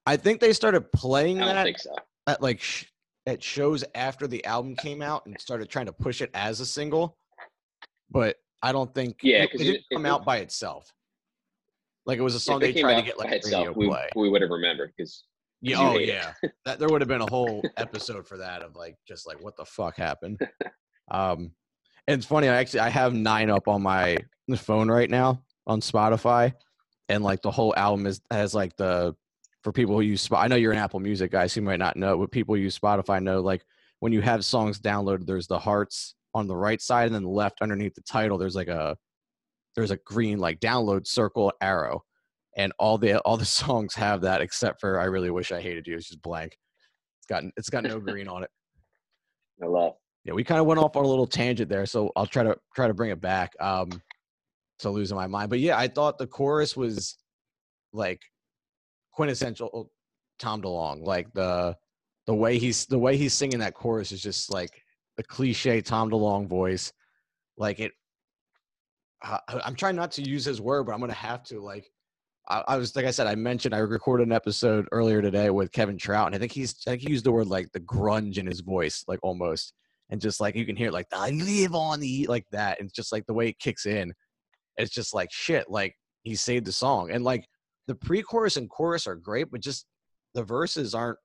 I 0.07 0.17
think 0.17 0.41
they 0.41 0.53
started 0.53 0.91
playing 0.93 1.41
I 1.43 1.53
that 1.65 1.81
so. 1.81 1.95
at 2.27 2.43
like 2.43 2.61
sh- 2.61 2.87
at 3.27 3.43
shows 3.43 3.85
after 3.95 4.27
the 4.27 4.45
album 4.45 4.75
came 4.77 5.01
out 5.03 5.27
and 5.27 5.41
started 5.41 5.69
trying 5.69 5.87
to 5.87 5.93
push 5.93 6.21
it 6.21 6.31
as 6.35 6.61
a 6.61 6.67
single, 6.67 7.17
but 8.11 8.37
I 8.63 8.73
don't 8.73 8.93
think 8.95 9.19
Yeah, 9.23 9.45
it, 9.45 9.53
'cause 9.53 9.61
it 9.61 9.65
you- 9.67 9.73
didn't 9.75 9.87
come 9.93 10.07
it- 10.07 10.09
out 10.09 10.25
by 10.25 10.39
itself. 10.39 10.93
Like 12.05 12.19
it 12.19 12.23
was 12.23 12.35
a 12.35 12.41
song 12.41 12.57
it 12.63 12.75
they 12.75 12.81
tried 12.81 12.97
to 12.97 13.03
get 13.03 13.17
like 13.19 13.27
radio 13.31 13.37
itself, 13.39 13.77
we, 13.77 13.87
play. 13.87 14.09
we 14.17 14.29
would 14.29 14.43
have 14.43 14.51
remembered 14.51 14.93
because 14.97 15.25
Yeah, 15.61 15.77
oh 15.79 15.99
yeah. 15.99 16.35
That 16.65 16.81
there 16.81 16.89
would 16.89 17.01
have 17.01 17.09
been 17.09 17.21
a 17.21 17.31
whole 17.31 17.63
episode 17.77 18.27
for 18.27 18.39
that 18.39 18.63
of 18.63 18.75
like 18.75 18.97
just 19.07 19.25
like 19.27 19.41
what 19.43 19.57
the 19.57 19.65
fuck 19.65 19.97
happened. 19.97 20.41
Um 21.11 21.53
and 22.09 22.19
it's 22.19 22.27
funny, 22.27 22.49
I 22.49 22.57
actually 22.57 22.81
I 22.81 22.89
have 22.89 23.13
nine 23.13 23.51
up 23.51 23.69
on 23.69 23.83
my 23.83 24.17
phone 24.57 24.91
right 24.91 25.11
now 25.11 25.43
on 25.67 25.81
Spotify. 25.81 26.55
And 27.09 27.23
like 27.23 27.43
the 27.43 27.51
whole 27.51 27.75
album 27.77 28.07
is 28.07 28.21
has 28.31 28.55
like 28.55 28.77
the 28.77 29.15
for 29.63 29.73
people 29.73 29.95
who 29.95 30.03
use 30.03 30.23
Sp- 30.25 30.39
I 30.39 30.49
know 30.49 30.57
you're 30.57 30.73
an 30.73 30.79
Apple 30.79 31.01
Music 31.01 31.31
guy, 31.31 31.47
so 31.47 31.61
you 31.61 31.65
might 31.65 31.79
not 31.79 31.97
know, 31.97 32.19
but 32.19 32.31
people 32.31 32.55
who 32.55 32.61
use 32.61 32.79
Spotify 32.79 33.23
know 33.23 33.41
like 33.41 33.65
when 34.01 34.13
you 34.13 34.21
have 34.21 34.45
songs 34.45 34.81
downloaded, 34.81 35.27
there's 35.27 35.47
the 35.47 35.59
hearts 35.59 36.15
on 36.35 36.47
the 36.47 36.57
right 36.57 36.81
side 36.81 37.07
and 37.07 37.15
then 37.15 37.23
the 37.23 37.29
left 37.29 37.63
underneath 37.63 37.95
the 37.95 38.03
title, 38.03 38.39
there's 38.39 38.57
like 38.57 38.69
a 38.69 38.97
there's 39.75 39.91
a 39.91 39.97
green 39.99 40.39
like 40.39 40.61
download 40.61 41.07
circle 41.07 41.53
arrow 41.61 42.03
and 42.57 42.73
all 42.79 42.99
the 42.99 43.19
all 43.21 43.37
the 43.37 43.45
songs 43.63 43.95
have 43.95 44.23
that 44.23 44.41
except 44.41 44.81
for 44.81 45.01
I 45.01 45.05
really 45.05 45.31
wish 45.31 45.53
I 45.53 45.61
hated 45.61 45.87
you. 45.87 45.97
It's 45.97 46.09
just 46.09 46.23
blank. 46.23 46.57
It's 47.21 47.27
got 47.27 47.45
it's 47.57 47.71
got 47.71 47.85
no 47.85 48.01
green 48.01 48.29
on 48.29 48.45
it. 48.45 48.51
I 49.63 49.67
love. 49.67 49.95
Yeah, 50.25 50.35
we 50.35 50.45
kind 50.45 50.61
of 50.61 50.67
went 50.67 50.79
off 50.79 50.97
on 50.97 51.05
a 51.05 51.09
little 51.09 51.27
tangent 51.27 51.69
there, 51.69 51.87
so 51.87 52.11
I'll 52.17 52.27
try 52.27 52.45
to 52.45 52.57
try 52.75 52.87
to 52.87 52.95
bring 52.95 53.11
it 53.11 53.21
back. 53.21 53.53
Um, 53.61 53.91
to 54.81 54.91
losing 54.91 55.17
my 55.17 55.29
mind, 55.29 55.49
but 55.49 55.61
yeah, 55.61 55.79
I 55.79 55.87
thought 55.87 56.19
the 56.19 56.27
chorus 56.27 56.77
was 56.77 57.17
like 57.93 58.21
quintessential 59.13 59.91
Tom 60.39 60.63
DeLonge. 60.63 61.07
Like 61.07 61.33
the 61.33 61.77
the 62.27 62.35
way 62.35 62.59
he's 62.59 62.87
the 62.87 62.99
way 62.99 63.17
he's 63.17 63.35
singing 63.35 63.59
that 63.61 63.75
chorus 63.75 64.13
is 64.13 64.23
just 64.23 64.53
like 64.53 64.71
the 65.17 65.23
cliche 65.23 65.81
Tom 65.81 66.11
DeLonge 66.11 66.49
voice. 66.49 66.93
Like 67.57 67.81
it, 67.81 67.93
uh, 69.25 69.39
I'm 69.65 69.75
trying 69.75 69.97
not 69.97 70.13
to 70.13 70.23
use 70.23 70.45
his 70.45 70.61
word, 70.61 70.85
but 70.85 70.93
I'm 70.93 71.01
gonna 71.01 71.13
have 71.13 71.43
to. 71.45 71.61
Like 71.61 71.91
I, 72.49 72.65
I 72.69 72.77
was 72.77 72.97
like 72.97 73.05
I 73.05 73.11
said, 73.11 73.27
I 73.27 73.35
mentioned 73.35 73.75
I 73.75 73.79
recorded 73.79 74.27
an 74.27 74.33
episode 74.33 74.87
earlier 74.93 75.23
today 75.23 75.51
with 75.51 75.73
Kevin 75.73 75.99
Trout, 75.99 76.27
and 76.27 76.35
I 76.35 76.39
think 76.39 76.53
he's 76.53 76.75
I 76.87 76.91
think 76.91 77.03
he 77.03 77.11
used 77.11 77.25
the 77.25 77.33
word 77.33 77.47
like 77.47 77.71
the 77.73 77.81
grunge 77.81 78.39
in 78.39 78.47
his 78.47 78.61
voice, 78.61 79.05
like 79.07 79.21
almost, 79.23 79.75
and 80.11 80.21
just 80.21 80.41
like 80.41 80.57
you 80.57 80.67
can 80.67 80.77
hear 80.77 80.91
like 80.91 81.07
I 81.13 81.31
live 81.31 81.75
on 81.75 82.01
the 82.01 82.27
like 82.29 82.47
that, 82.53 82.81
and 82.81 82.93
just 82.93 83.13
like 83.13 83.27
the 83.27 83.35
way 83.35 83.49
it 83.49 83.59
kicks 83.59 83.87
in. 83.87 84.13
It's 84.77 84.93
just 84.93 85.13
like 85.13 85.29
shit. 85.31 85.71
Like 85.71 85.95
he 86.23 86.35
saved 86.35 86.67
the 86.67 86.73
song, 86.73 87.11
and 87.11 87.23
like 87.23 87.47
the 87.87 87.95
pre-chorus 87.95 88.57
and 88.57 88.69
chorus 88.69 89.07
are 89.07 89.17
great, 89.17 89.51
but 89.51 89.61
just 89.61 89.87
the 90.35 90.43
verses 90.43 90.95
aren't. 90.95 91.19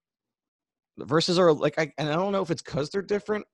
The 0.98 1.06
verses 1.06 1.38
are 1.38 1.54
like 1.54 1.78
I 1.78 1.92
and 1.98 2.10
I 2.10 2.14
don't 2.14 2.32
know 2.32 2.42
if 2.42 2.50
it's 2.50 2.62
because 2.62 2.90
they're 2.90 3.02
different, 3.02 3.46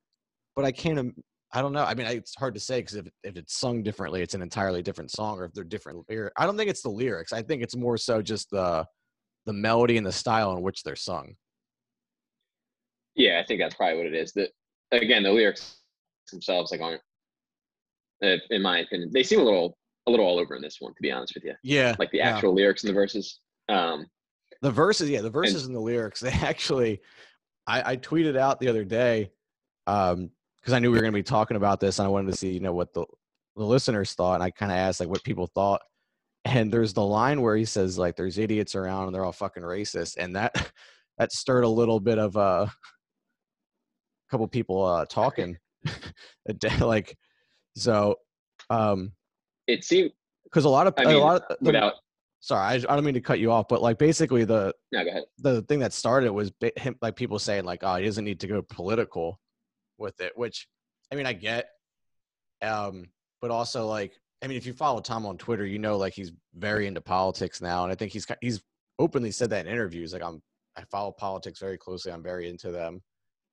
but 0.55 0.65
I 0.65 0.71
can't. 0.71 1.13
I 1.55 1.61
don't 1.61 1.73
know. 1.73 1.83
I 1.83 1.93
mean, 1.93 2.07
I, 2.07 2.13
it's 2.13 2.35
hard 2.35 2.53
to 2.55 2.59
say 2.59 2.79
because 2.79 2.95
if 2.95 3.07
if 3.23 3.35
it's 3.35 3.57
sung 3.57 3.83
differently, 3.83 4.21
it's 4.21 4.33
an 4.33 4.41
entirely 4.41 4.81
different 4.81 5.11
song, 5.11 5.39
or 5.39 5.45
if 5.45 5.53
they're 5.53 5.63
different. 5.63 6.05
I 6.37 6.45
don't 6.45 6.57
think 6.57 6.69
it's 6.69 6.81
the 6.81 6.89
lyrics. 6.89 7.33
I 7.33 7.41
think 7.41 7.61
it's 7.61 7.75
more 7.75 7.97
so 7.97 8.21
just 8.21 8.49
the 8.49 8.85
the 9.45 9.53
melody 9.53 9.97
and 9.97 10.05
the 10.05 10.11
style 10.11 10.55
in 10.55 10.63
which 10.63 10.83
they're 10.83 10.95
sung. 10.95 11.35
Yeah, 13.15 13.39
I 13.43 13.45
think 13.45 13.59
that's 13.59 13.75
probably 13.75 13.97
what 13.97 14.07
it 14.07 14.15
is. 14.15 14.31
That 14.33 14.49
again, 14.91 15.23
the 15.23 15.31
lyrics 15.31 15.77
themselves 16.31 16.71
like 16.71 16.81
aren't, 16.81 17.01
in 18.21 18.61
my 18.61 18.79
opinion, 18.79 19.11
they 19.13 19.23
seem 19.23 19.39
a 19.39 19.43
little 19.43 19.77
a 20.07 20.11
little 20.11 20.25
all 20.25 20.39
over 20.39 20.55
in 20.55 20.61
this 20.61 20.77
one. 20.79 20.93
To 20.93 21.01
be 21.01 21.11
honest 21.11 21.33
with 21.35 21.43
you, 21.43 21.53
Yeah, 21.63 21.95
like 21.99 22.11
the 22.11 22.17
yeah. 22.19 22.29
actual 22.35 22.53
lyrics 22.53 22.83
and 22.83 22.89
the 22.89 22.93
verses. 22.93 23.39
Um, 23.69 24.07
The 24.61 24.71
verses, 24.71 25.09
yeah, 25.09 25.21
the 25.21 25.29
verses 25.29 25.65
and 25.65 25.75
the 25.75 25.79
lyrics. 25.79 26.19
They 26.21 26.31
actually, 26.31 27.01
I, 27.67 27.91
I 27.93 27.97
tweeted 27.97 28.37
out 28.37 28.59
the 28.59 28.67
other 28.67 28.83
day 28.83 29.31
um 29.87 30.29
because 30.59 30.73
I 30.73 30.79
knew 30.79 30.91
we 30.91 30.97
were 30.97 31.01
going 31.01 31.11
to 31.11 31.17
be 31.19 31.23
talking 31.23 31.57
about 31.57 31.81
this, 31.81 31.99
and 31.99 32.05
I 32.05 32.09
wanted 32.09 32.31
to 32.31 32.37
see, 32.37 32.51
you 32.51 32.61
know, 32.61 32.73
what 32.73 32.93
the 32.93 33.05
the 33.55 33.63
listeners 33.65 34.13
thought, 34.13 34.35
and 34.35 34.43
I 34.43 34.49
kind 34.49 34.71
of 34.71 34.77
asked 34.77 34.99
like 34.99 35.09
what 35.09 35.23
people 35.23 35.47
thought. 35.47 35.81
And 36.45 36.71
there's 36.71 36.93
the 36.93 37.05
line 37.05 37.41
where 37.41 37.55
he 37.55 37.65
says 37.65 37.97
like, 37.97 38.15
"There's 38.15 38.37
idiots 38.37 38.75
around, 38.75 39.05
and 39.07 39.15
they're 39.15 39.23
all 39.25 39.31
fucking 39.31 39.63
racist," 39.63 40.17
and 40.17 40.35
that 40.35 40.53
that 41.17 41.31
stirred 41.31 41.63
a 41.63 41.69
little 41.69 41.99
bit 41.99 42.17
of 42.17 42.35
uh, 42.37 42.65
a 42.67 42.71
couple 44.31 44.47
people 44.47 44.83
uh 44.83 45.05
talking, 45.05 45.57
like 46.79 47.17
so, 47.75 48.15
um, 48.69 49.11
it 49.67 49.83
seemed 49.83 50.11
because 50.45 50.65
a 50.65 50.69
lot 50.69 50.87
of 50.87 50.93
I 50.97 51.03
a 51.03 51.07
mean, 51.07 51.19
lot 51.19 51.43
of 51.49 51.57
without. 51.61 51.93
sorry, 52.39 52.61
I, 52.61 52.73
I 52.73 52.95
don't 52.95 53.03
mean 53.05 53.13
to 53.15 53.21
cut 53.21 53.39
you 53.39 53.51
off, 53.51 53.67
but 53.67 53.81
like 53.81 53.97
basically 53.97 54.43
the 54.45 54.73
No, 54.91 55.23
the 55.39 55.61
thing 55.63 55.79
that 55.79 55.93
started 55.93 56.31
was 56.31 56.51
him 56.77 56.95
like 57.01 57.15
people 57.15 57.39
saying 57.39 57.63
like 57.65 57.79
oh 57.83 57.95
he 57.95 58.05
doesn't 58.05 58.25
need 58.25 58.39
to 58.41 58.47
go 58.47 58.61
political 58.61 59.39
with 59.99 60.19
it 60.21 60.31
which 60.35 60.67
i 61.11 61.15
mean 61.15 61.27
i 61.27 61.33
get 61.33 61.69
um 62.63 63.05
but 63.41 63.51
also 63.51 63.85
like 63.85 64.13
i 64.43 64.47
mean 64.47 64.57
if 64.57 64.65
you 64.65 64.73
follow 64.73 64.99
tom 64.99 65.25
on 65.25 65.37
twitter 65.37 65.65
you 65.65 65.77
know 65.77 65.97
like 65.97 66.13
he's 66.13 66.31
very 66.55 66.87
into 66.87 66.99
politics 66.99 67.61
now 67.61 67.83
and 67.83 67.91
i 67.91 67.95
think 67.95 68.11
he's 68.11 68.25
he's 68.41 68.61
openly 68.97 69.29
said 69.31 69.51
that 69.51 69.65
in 69.65 69.71
interviews 69.71 70.11
like 70.11 70.23
i'm 70.23 70.41
i 70.77 70.83
follow 70.91 71.11
politics 71.11 71.59
very 71.59 71.77
closely 71.77 72.11
i'm 72.11 72.23
very 72.23 72.49
into 72.49 72.71
them 72.71 73.01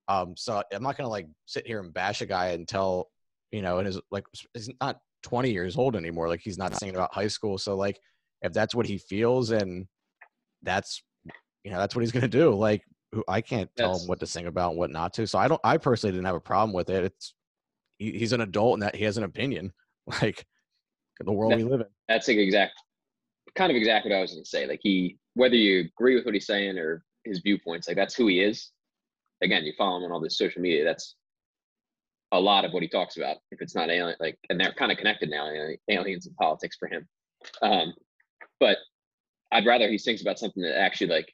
um 0.08 0.34
so 0.36 0.62
i'm 0.72 0.82
not 0.82 0.96
gonna 0.96 1.08
like 1.08 1.26
sit 1.44 1.66
here 1.66 1.80
and 1.80 1.92
bash 1.92 2.22
a 2.22 2.26
guy 2.26 2.48
until 2.48 3.08
you 3.52 3.60
know 3.60 3.78
and 3.78 3.86
his 3.86 4.00
like 4.10 4.24
he's 4.54 4.70
not 4.80 4.98
20 5.22 5.50
years 5.50 5.76
old 5.76 5.96
anymore 5.96 6.28
like 6.28 6.40
he's 6.40 6.58
not 6.58 6.76
singing 6.76 6.94
about 6.94 7.14
high 7.14 7.28
school. 7.28 7.58
So 7.58 7.76
like 7.76 7.98
if 8.42 8.52
that's 8.52 8.74
what 8.74 8.86
he 8.86 8.98
feels 8.98 9.50
and 9.50 9.86
that's 10.62 11.02
you 11.64 11.70
know 11.70 11.78
that's 11.78 11.94
what 11.94 12.02
he's 12.02 12.12
gonna 12.12 12.28
do. 12.28 12.54
Like 12.54 12.82
who 13.12 13.24
i 13.26 13.40
can't 13.40 13.68
tell 13.76 13.88
That's- 13.88 14.04
him 14.04 14.08
what 14.08 14.20
to 14.20 14.26
sing 14.26 14.46
about 14.46 14.70
and 14.70 14.78
what 14.78 14.90
not 14.90 15.12
to. 15.14 15.26
So 15.26 15.38
i 15.38 15.48
don't 15.48 15.60
i 15.64 15.76
personally 15.76 16.12
didn't 16.12 16.26
have 16.26 16.36
a 16.36 16.40
problem 16.40 16.72
with 16.72 16.90
it. 16.90 17.04
It's 17.04 17.34
he, 17.98 18.12
he's 18.12 18.32
an 18.32 18.40
adult 18.40 18.74
and 18.74 18.82
that 18.82 18.96
he 18.96 19.04
has 19.04 19.16
an 19.16 19.24
opinion. 19.24 19.72
Like 20.22 20.44
the 21.24 21.32
world 21.32 21.54
we 21.54 21.62
live 21.62 21.80
in. 21.80 21.86
That's 22.08 22.26
like 22.26 22.38
exact, 22.38 22.72
kind 23.54 23.70
of 23.70 23.76
exactly 23.76 24.10
what 24.10 24.18
I 24.18 24.22
was 24.22 24.32
going 24.32 24.42
to 24.42 24.48
say. 24.48 24.66
Like 24.66 24.80
he, 24.82 25.18
whether 25.34 25.54
you 25.54 25.80
agree 25.80 26.16
with 26.16 26.24
what 26.24 26.34
he's 26.34 26.46
saying 26.46 26.78
or 26.78 27.04
his 27.24 27.40
viewpoints, 27.40 27.86
like 27.86 27.96
that's 27.96 28.14
who 28.14 28.26
he 28.26 28.40
is. 28.40 28.70
Again, 29.42 29.64
you 29.64 29.72
follow 29.78 29.98
him 29.98 30.04
on 30.04 30.12
all 30.12 30.20
this 30.20 30.36
social 30.36 30.60
media. 30.62 30.84
That's 30.84 31.16
a 32.32 32.40
lot 32.40 32.64
of 32.64 32.72
what 32.72 32.82
he 32.82 32.88
talks 32.88 33.16
about. 33.16 33.38
If 33.50 33.60
it's 33.60 33.74
not 33.74 33.90
alien, 33.90 34.16
like, 34.20 34.38
and 34.48 34.60
they're 34.60 34.72
kind 34.72 34.92
of 34.92 34.98
connected 34.98 35.30
now, 35.30 35.46
ali- 35.46 35.80
aliens 35.88 36.26
and 36.26 36.36
politics 36.36 36.76
for 36.78 36.88
him. 36.88 37.08
Um, 37.62 37.94
but 38.60 38.78
I'd 39.52 39.66
rather 39.66 39.88
he 39.88 39.98
sings 39.98 40.22
about 40.22 40.38
something 40.38 40.62
that 40.62 40.78
actually 40.78 41.08
like 41.08 41.32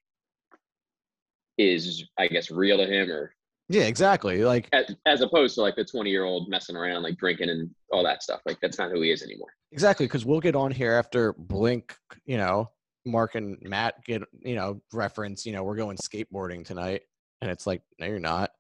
is, 1.59 2.05
I 2.19 2.29
guess, 2.29 2.51
real 2.51 2.79
to 2.79 2.87
him, 2.87 3.11
or 3.11 3.33
yeah 3.69 3.83
exactly 3.83 4.45
like 4.45 4.69
as, 4.73 4.95
as 5.07 5.21
opposed 5.23 5.57
to 5.57 5.61
like 5.61 5.75
the 5.75 5.85
twenty 5.85 6.11
year 6.11 6.25
old 6.25 6.49
messing 6.49 6.77
around, 6.77 7.03
like 7.03 7.17
drinking 7.17 7.51
and 7.51 7.71
all 7.93 8.05
that 8.05 8.23
stuff. 8.23 8.41
Like 8.47 8.59
that's 8.61 8.79
not 8.79 8.91
who 8.91 9.03
he 9.03 9.11
is 9.11 9.23
anymore. 9.23 9.49
exactly 9.73 10.07
because 10.07 10.25
we'll 10.25 10.41
get 10.41 10.55
on 10.57 10.71
here 10.71 10.93
after 10.93 11.33
blink 11.35 11.95
you 12.25 12.37
know 12.37 12.71
mark 13.05 13.35
and 13.35 13.57
matt 13.63 13.95
get 14.05 14.23
you 14.43 14.55
know 14.57 14.81
reference 14.93 15.47
you 15.47 15.53
know 15.53 15.63
we're 15.63 15.77
going 15.77 15.97
skateboarding 15.97 16.65
tonight 16.65 17.03
and 17.41 17.51
it's 17.51 17.67
like 17.67 17.81
no 18.01 18.07
you're 18.07 18.19
not 18.19 18.51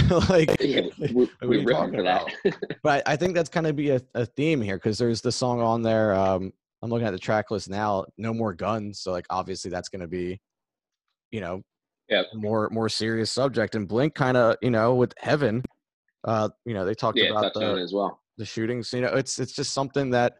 like 0.28 0.56
Yeah, 0.60 0.82
we, 1.12 1.28
we 1.42 1.64
talking 1.64 2.00
about? 2.00 2.30
but 2.82 3.02
I 3.06 3.16
think 3.16 3.34
that's 3.34 3.48
kind 3.48 3.66
of 3.66 3.76
be 3.76 3.90
a, 3.90 4.00
a 4.14 4.26
theme 4.26 4.60
here 4.60 4.76
because 4.76 4.98
there's 4.98 5.20
the 5.20 5.32
song 5.32 5.60
on 5.60 5.82
there. 5.82 6.14
Um, 6.14 6.52
I'm 6.82 6.90
looking 6.90 7.06
at 7.06 7.12
the 7.12 7.18
track 7.18 7.50
list 7.50 7.68
now. 7.70 8.04
No 8.18 8.32
more 8.34 8.52
guns. 8.52 9.00
So 9.00 9.12
like 9.12 9.26
obviously 9.30 9.70
that's 9.70 9.88
going 9.88 10.00
to 10.02 10.06
be, 10.08 10.40
you 11.30 11.40
know, 11.40 11.62
Yeah. 12.08 12.22
more 12.34 12.68
more 12.70 12.88
serious 12.88 13.30
subject. 13.30 13.74
And 13.74 13.88
Blink 13.88 14.14
kind 14.14 14.36
of 14.36 14.56
you 14.62 14.70
know 14.70 14.94
with 14.94 15.12
Heaven, 15.18 15.62
uh, 16.24 16.48
you 16.64 16.74
know 16.74 16.84
they 16.84 16.94
talked 16.94 17.18
yeah, 17.18 17.30
about 17.30 17.42
touched 17.54 17.56
on 17.56 17.62
it 17.62 17.74
the 17.76 17.82
as 17.82 17.92
well. 17.92 18.20
the 18.36 18.44
shootings. 18.44 18.92
You 18.92 19.00
know, 19.02 19.14
it's 19.14 19.38
it's 19.38 19.52
just 19.52 19.72
something 19.72 20.10
that, 20.10 20.38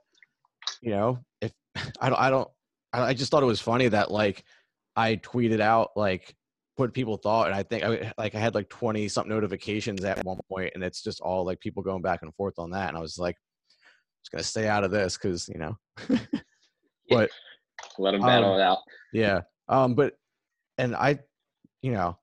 you 0.83 0.91
know, 0.91 1.19
if 1.41 1.53
I 2.01 2.09
don't 2.11 2.21
I 2.21 2.31
don't 2.31 2.49
I 2.93 3.15
just 3.15 3.31
thought 3.31 3.43
it 3.43 3.47
was 3.47 3.61
funny 3.61 3.89
that 3.89 4.11
like 4.11 4.45
I 4.95 5.17
tweeted 5.17 5.61
out 5.61 5.91
like 5.97 6.35
what 6.77 6.93
people 6.93 7.17
thought 7.17 7.47
and 7.47 7.55
i 7.55 7.63
think 7.63 7.83
i 7.83 8.13
like 8.19 8.35
i 8.35 8.39
had 8.39 8.55
like 8.55 8.69
20 8.69 9.09
something 9.09 9.33
notifications 9.33 10.05
at 10.05 10.23
one 10.25 10.39
point 10.51 10.71
and 10.75 10.85
it's 10.85 11.03
just 11.03 11.21
all 11.21 11.45
like 11.45 11.59
people 11.61 11.83
going 11.83 12.03
back 12.03 12.21
and 12.23 12.35
forth 12.35 12.55
on 12.59 12.71
that 12.71 12.89
and 12.89 12.97
i 12.99 13.01
was 13.01 13.19
like 13.19 13.37
just 14.23 14.31
gonna 14.33 14.45
stay 14.45 14.69
out 14.69 14.85
of 14.85 14.91
this 14.91 15.17
because 15.17 15.49
you 15.49 15.59
know 15.59 15.77
but 17.09 17.31
Let 17.99 18.15
him 18.15 18.21
battle 18.23 18.53
Um, 18.55 18.61
it 18.61 18.63
out. 18.63 18.79
yeah 19.13 19.41
um 19.69 19.95
but 19.95 20.15
and 20.79 20.95
i 20.95 21.19
you 21.83 21.93
know 21.93 22.19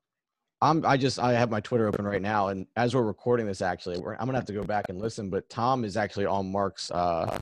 i'm 0.62 0.86
i 0.86 0.98
just 0.98 1.20
i 1.20 1.34
have 1.34 1.50
my 1.50 1.60
twitter 1.60 1.88
open 1.88 2.06
right 2.06 2.22
now 2.22 2.50
and 2.50 2.68
as 2.76 2.96
we're 2.96 3.02
recording 3.04 3.46
this 3.46 3.62
actually 3.62 4.00
we're, 4.00 4.14
i'm 4.16 4.26
gonna 4.26 4.38
have 4.38 4.46
to 4.46 4.54
go 4.54 4.64
back 4.64 4.86
and 4.90 5.00
listen 5.02 5.30
but 5.30 5.50
tom 5.50 5.84
is 5.84 5.98
actually 5.98 6.26
on 6.26 6.52
mark's 6.52 6.92
uh 6.92 7.40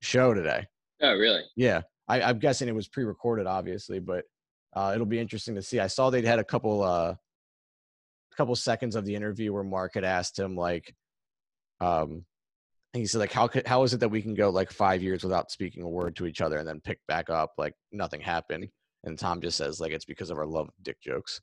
show 0.00 0.32
today 0.34 0.66
Oh, 1.02 1.14
really? 1.14 1.40
yeah, 1.56 1.80
I, 2.08 2.20
I'm 2.20 2.38
guessing 2.38 2.68
it 2.68 2.74
was 2.74 2.86
pre-recorded, 2.86 3.46
obviously, 3.46 4.00
but 4.00 4.24
uh, 4.74 4.92
it'll 4.94 5.06
be 5.06 5.18
interesting 5.18 5.54
to 5.56 5.62
see. 5.62 5.80
I 5.80 5.86
saw 5.88 6.10
they'd 6.10 6.24
had 6.24 6.38
a 6.38 6.44
couple, 6.44 6.82
uh, 6.82 7.14
a 8.32 8.36
couple 8.36 8.54
seconds 8.56 8.96
of 8.96 9.04
the 9.04 9.14
interview 9.14 9.52
where 9.52 9.64
Mark 9.64 9.94
had 9.94 10.04
asked 10.04 10.38
him 10.38 10.56
like, 10.56 10.94
um, 11.80 12.24
and 12.92 13.00
he 13.00 13.06
said 13.06 13.18
like 13.18 13.32
how 13.32 13.46
could 13.46 13.66
how 13.66 13.82
is 13.84 13.94
it 13.94 14.00
that 14.00 14.08
we 14.08 14.22
can 14.22 14.34
go 14.34 14.50
like 14.50 14.72
five 14.72 15.02
years 15.02 15.22
without 15.22 15.50
speaking 15.50 15.82
a 15.82 15.88
word 15.88 16.16
to 16.16 16.26
each 16.26 16.40
other 16.40 16.58
and 16.58 16.66
then 16.66 16.80
pick 16.80 16.98
back 17.06 17.30
up 17.30 17.52
like 17.56 17.74
nothing 17.92 18.20
happened 18.20 18.68
and 19.04 19.18
tom 19.18 19.40
just 19.40 19.56
says 19.56 19.80
like 19.80 19.92
it's 19.92 20.04
because 20.04 20.30
of 20.30 20.38
our 20.38 20.46
love 20.46 20.68
of 20.68 20.74
dick 20.82 21.00
jokes 21.00 21.40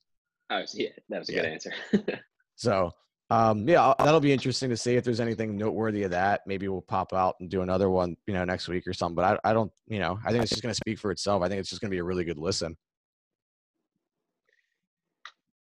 Oh, 0.49 0.63
yeah, 0.73 0.89
that 1.09 1.19
was 1.19 1.29
a 1.29 1.33
Yeah. 1.33 1.41
good 1.41 1.51
answer. 1.51 1.73
so 2.55 2.91
um 3.29 3.67
yeah 3.67 3.93
that'll 3.99 4.19
be 4.19 4.31
interesting 4.31 4.69
to 4.69 4.77
see 4.77 4.95
if 4.95 5.03
there's 5.03 5.19
anything 5.19 5.57
noteworthy 5.57 6.03
of 6.03 6.11
that 6.11 6.41
maybe 6.45 6.67
we'll 6.67 6.81
pop 6.81 7.13
out 7.13 7.35
and 7.39 7.49
do 7.49 7.61
another 7.61 7.89
one 7.89 8.15
you 8.25 8.33
know 8.33 8.43
next 8.45 8.67
week 8.67 8.87
or 8.87 8.93
something 8.93 9.15
but 9.15 9.39
i, 9.43 9.49
I 9.49 9.53
don't 9.53 9.71
you 9.87 9.99
know 9.99 10.19
i 10.25 10.31
think 10.31 10.43
it's 10.43 10.51
just 10.51 10.63
going 10.63 10.71
to 10.73 10.75
speak 10.75 10.99
for 10.99 11.11
itself 11.11 11.43
i 11.43 11.49
think 11.49 11.59
it's 11.59 11.69
just 11.69 11.81
going 11.81 11.91
to 11.91 11.95
be 11.95 11.99
a 11.99 12.03
really 12.03 12.23
good 12.23 12.37
listen 12.37 12.77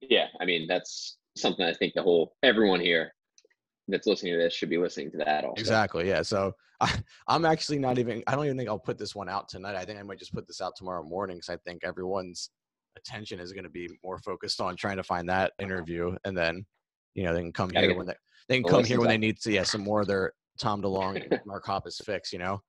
yeah, 0.09 0.27
I 0.39 0.45
mean 0.45 0.67
that's 0.67 1.17
something 1.35 1.65
I 1.65 1.73
think 1.73 1.93
the 1.95 2.03
whole 2.03 2.35
everyone 2.43 2.79
here 2.79 3.13
that's 3.87 4.07
listening 4.07 4.33
to 4.33 4.39
this 4.39 4.53
should 4.53 4.69
be 4.69 4.77
listening 4.77 5.11
to 5.11 5.17
that 5.17 5.43
also. 5.43 5.59
Exactly. 5.59 6.07
Yeah. 6.07 6.21
So 6.21 6.53
I, 6.81 6.91
I'm 7.27 7.45
actually 7.45 7.79
not 7.79 7.97
even. 7.99 8.23
I 8.27 8.35
don't 8.35 8.45
even 8.45 8.57
think 8.57 8.69
I'll 8.69 8.79
put 8.79 8.97
this 8.97 9.15
one 9.15 9.29
out 9.29 9.47
tonight. 9.47 9.75
I 9.75 9.85
think 9.85 9.99
I 9.99 10.03
might 10.03 10.19
just 10.19 10.33
put 10.33 10.47
this 10.47 10.61
out 10.61 10.73
tomorrow 10.75 11.03
morning 11.03 11.37
because 11.37 11.49
I 11.49 11.57
think 11.57 11.83
everyone's 11.83 12.49
attention 12.97 13.39
is 13.39 13.53
going 13.53 13.63
to 13.63 13.69
be 13.69 13.89
more 14.03 14.17
focused 14.19 14.61
on 14.61 14.75
trying 14.75 14.97
to 14.97 15.03
find 15.03 15.27
that 15.29 15.53
interview, 15.59 16.15
and 16.25 16.37
then 16.37 16.65
you 17.15 17.23
know 17.23 17.33
they 17.33 17.41
can 17.41 17.53
come 17.53 17.69
here 17.69 17.95
when 17.95 18.07
they 18.07 18.15
they 18.49 18.61
can 18.61 18.69
come 18.69 18.83
here 18.83 18.99
when 18.99 19.09
they 19.09 19.17
need 19.17 19.39
to. 19.41 19.51
Yeah, 19.51 19.63
some 19.63 19.81
more 19.81 20.01
of 20.01 20.07
their 20.07 20.33
Tom 20.59 20.81
DeLonge, 20.81 21.25
and 21.29 21.39
Mark 21.45 21.65
Hoppus 21.65 22.03
fix. 22.03 22.33
You 22.33 22.39
know. 22.39 22.61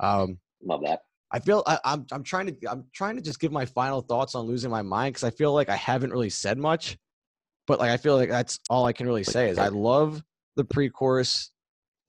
Um, 0.00 0.38
Love 0.62 0.82
that. 0.84 1.00
I 1.30 1.40
feel 1.40 1.62
I, 1.66 1.78
I'm 1.84 2.06
I'm 2.10 2.22
trying 2.22 2.46
to 2.46 2.70
I'm 2.70 2.84
trying 2.94 3.16
to 3.16 3.22
just 3.22 3.40
give 3.40 3.52
my 3.52 3.66
final 3.66 4.00
thoughts 4.00 4.34
on 4.34 4.46
losing 4.46 4.70
my 4.70 4.82
mind 4.82 5.14
because 5.14 5.24
I 5.24 5.30
feel 5.30 5.52
like 5.52 5.68
I 5.68 5.76
haven't 5.76 6.10
really 6.10 6.30
said 6.30 6.58
much, 6.58 6.96
but 7.66 7.78
like 7.78 7.90
I 7.90 7.98
feel 7.98 8.16
like 8.16 8.30
that's 8.30 8.58
all 8.70 8.86
I 8.86 8.92
can 8.92 9.06
really 9.06 9.24
say 9.24 9.50
is 9.50 9.58
I 9.58 9.68
love 9.68 10.22
the 10.56 10.64
pre-chorus, 10.64 11.50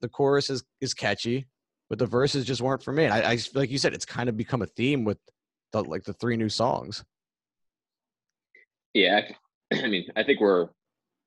the 0.00 0.08
chorus 0.08 0.48
is 0.48 0.64
is 0.80 0.94
catchy, 0.94 1.46
but 1.90 1.98
the 1.98 2.06
verses 2.06 2.46
just 2.46 2.62
weren't 2.62 2.82
for 2.82 2.92
me. 2.92 3.04
And 3.04 3.12
I, 3.12 3.32
I 3.32 3.38
like 3.54 3.70
you 3.70 3.78
said, 3.78 3.92
it's 3.92 4.06
kind 4.06 4.28
of 4.28 4.36
become 4.36 4.62
a 4.62 4.66
theme 4.66 5.04
with 5.04 5.18
the 5.72 5.84
like 5.84 6.04
the 6.04 6.14
three 6.14 6.36
new 6.36 6.48
songs. 6.48 7.04
Yeah, 8.94 9.20
I 9.70 9.76
I 9.84 9.86
mean, 9.86 10.06
I 10.16 10.24
think 10.24 10.40
we're 10.40 10.68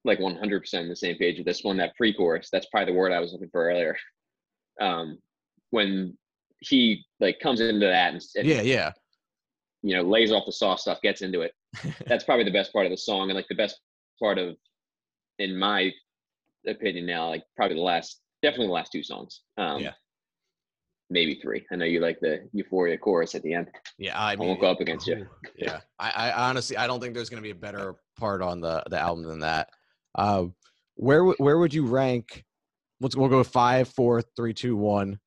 like 0.05 0.19
100% 0.19 0.79
on 0.79 0.89
the 0.89 0.95
same 0.95 1.17
page 1.17 1.37
with 1.37 1.45
this 1.45 1.63
one. 1.63 1.77
That 1.77 1.95
pre-chorus, 1.95 2.49
that's 2.51 2.65
probably 2.65 2.91
the 2.91 2.99
word 2.99 3.13
I 3.13 3.19
was 3.19 3.31
looking 3.31 3.49
for 3.49 3.69
earlier. 3.69 3.95
Um, 4.81 5.19
when 5.69 6.17
he 6.67 7.05
like 7.19 7.39
comes 7.39 7.61
into 7.61 7.85
that 7.85 8.13
and, 8.13 8.21
and 8.35 8.47
Yeah, 8.47 8.61
yeah, 8.61 8.91
you 9.81 9.95
know 9.95 10.03
lays 10.03 10.31
off 10.31 10.45
the 10.45 10.51
soft 10.51 10.81
stuff, 10.81 11.01
gets 11.01 11.21
into 11.21 11.41
it. 11.41 11.53
That's 12.07 12.23
probably 12.23 12.45
the 12.45 12.51
best 12.51 12.71
part 12.73 12.85
of 12.85 12.91
the 12.91 12.97
song, 12.97 13.29
and 13.29 13.35
like 13.35 13.47
the 13.47 13.55
best 13.55 13.79
part 14.19 14.37
of, 14.37 14.55
in 15.39 15.57
my 15.57 15.91
opinion 16.67 17.05
now, 17.05 17.29
like 17.29 17.43
probably 17.55 17.75
the 17.75 17.81
last, 17.81 18.21
definitely 18.41 18.67
the 18.67 18.73
last 18.73 18.91
two 18.91 19.03
songs. 19.03 19.41
Um, 19.57 19.81
Yeah. 19.81 19.91
Maybe 21.09 21.35
three. 21.35 21.65
I 21.71 21.75
know 21.75 21.85
you 21.85 21.99
like 21.99 22.19
the 22.21 22.47
Euphoria 22.53 22.97
chorus 22.97 23.35
at 23.35 23.43
the 23.43 23.53
end. 23.53 23.67
yeah. 23.99 24.17
I 24.17 24.31
I 24.31 24.35
mean, 24.35 24.47
won't 24.47 24.61
go 24.61 24.71
up 24.71 24.79
against 24.79 25.05
you. 25.05 25.27
Yeah, 25.57 25.81
I, 25.99 26.09
I 26.09 26.49
honestly 26.49 26.75
I 26.77 26.87
don't 26.87 26.99
think 26.99 27.13
there's 27.13 27.29
going 27.29 27.41
to 27.41 27.45
be 27.45 27.51
a 27.51 27.55
better 27.55 27.95
part 28.17 28.41
on 28.41 28.61
the 28.61 28.83
the 28.89 28.99
album 28.99 29.23
than 29.25 29.39
that. 29.41 29.69
Uh, 30.15 30.45
where 30.95 31.23
where 31.25 31.57
would 31.59 31.73
you 31.73 31.85
rank? 31.85 32.43
Let's 32.99 33.15
we'll 33.15 33.29
go 33.29 33.43
five, 33.43 33.89
four, 33.89 34.21
three, 34.35 34.53
two, 34.53 34.75
one. 34.75 35.19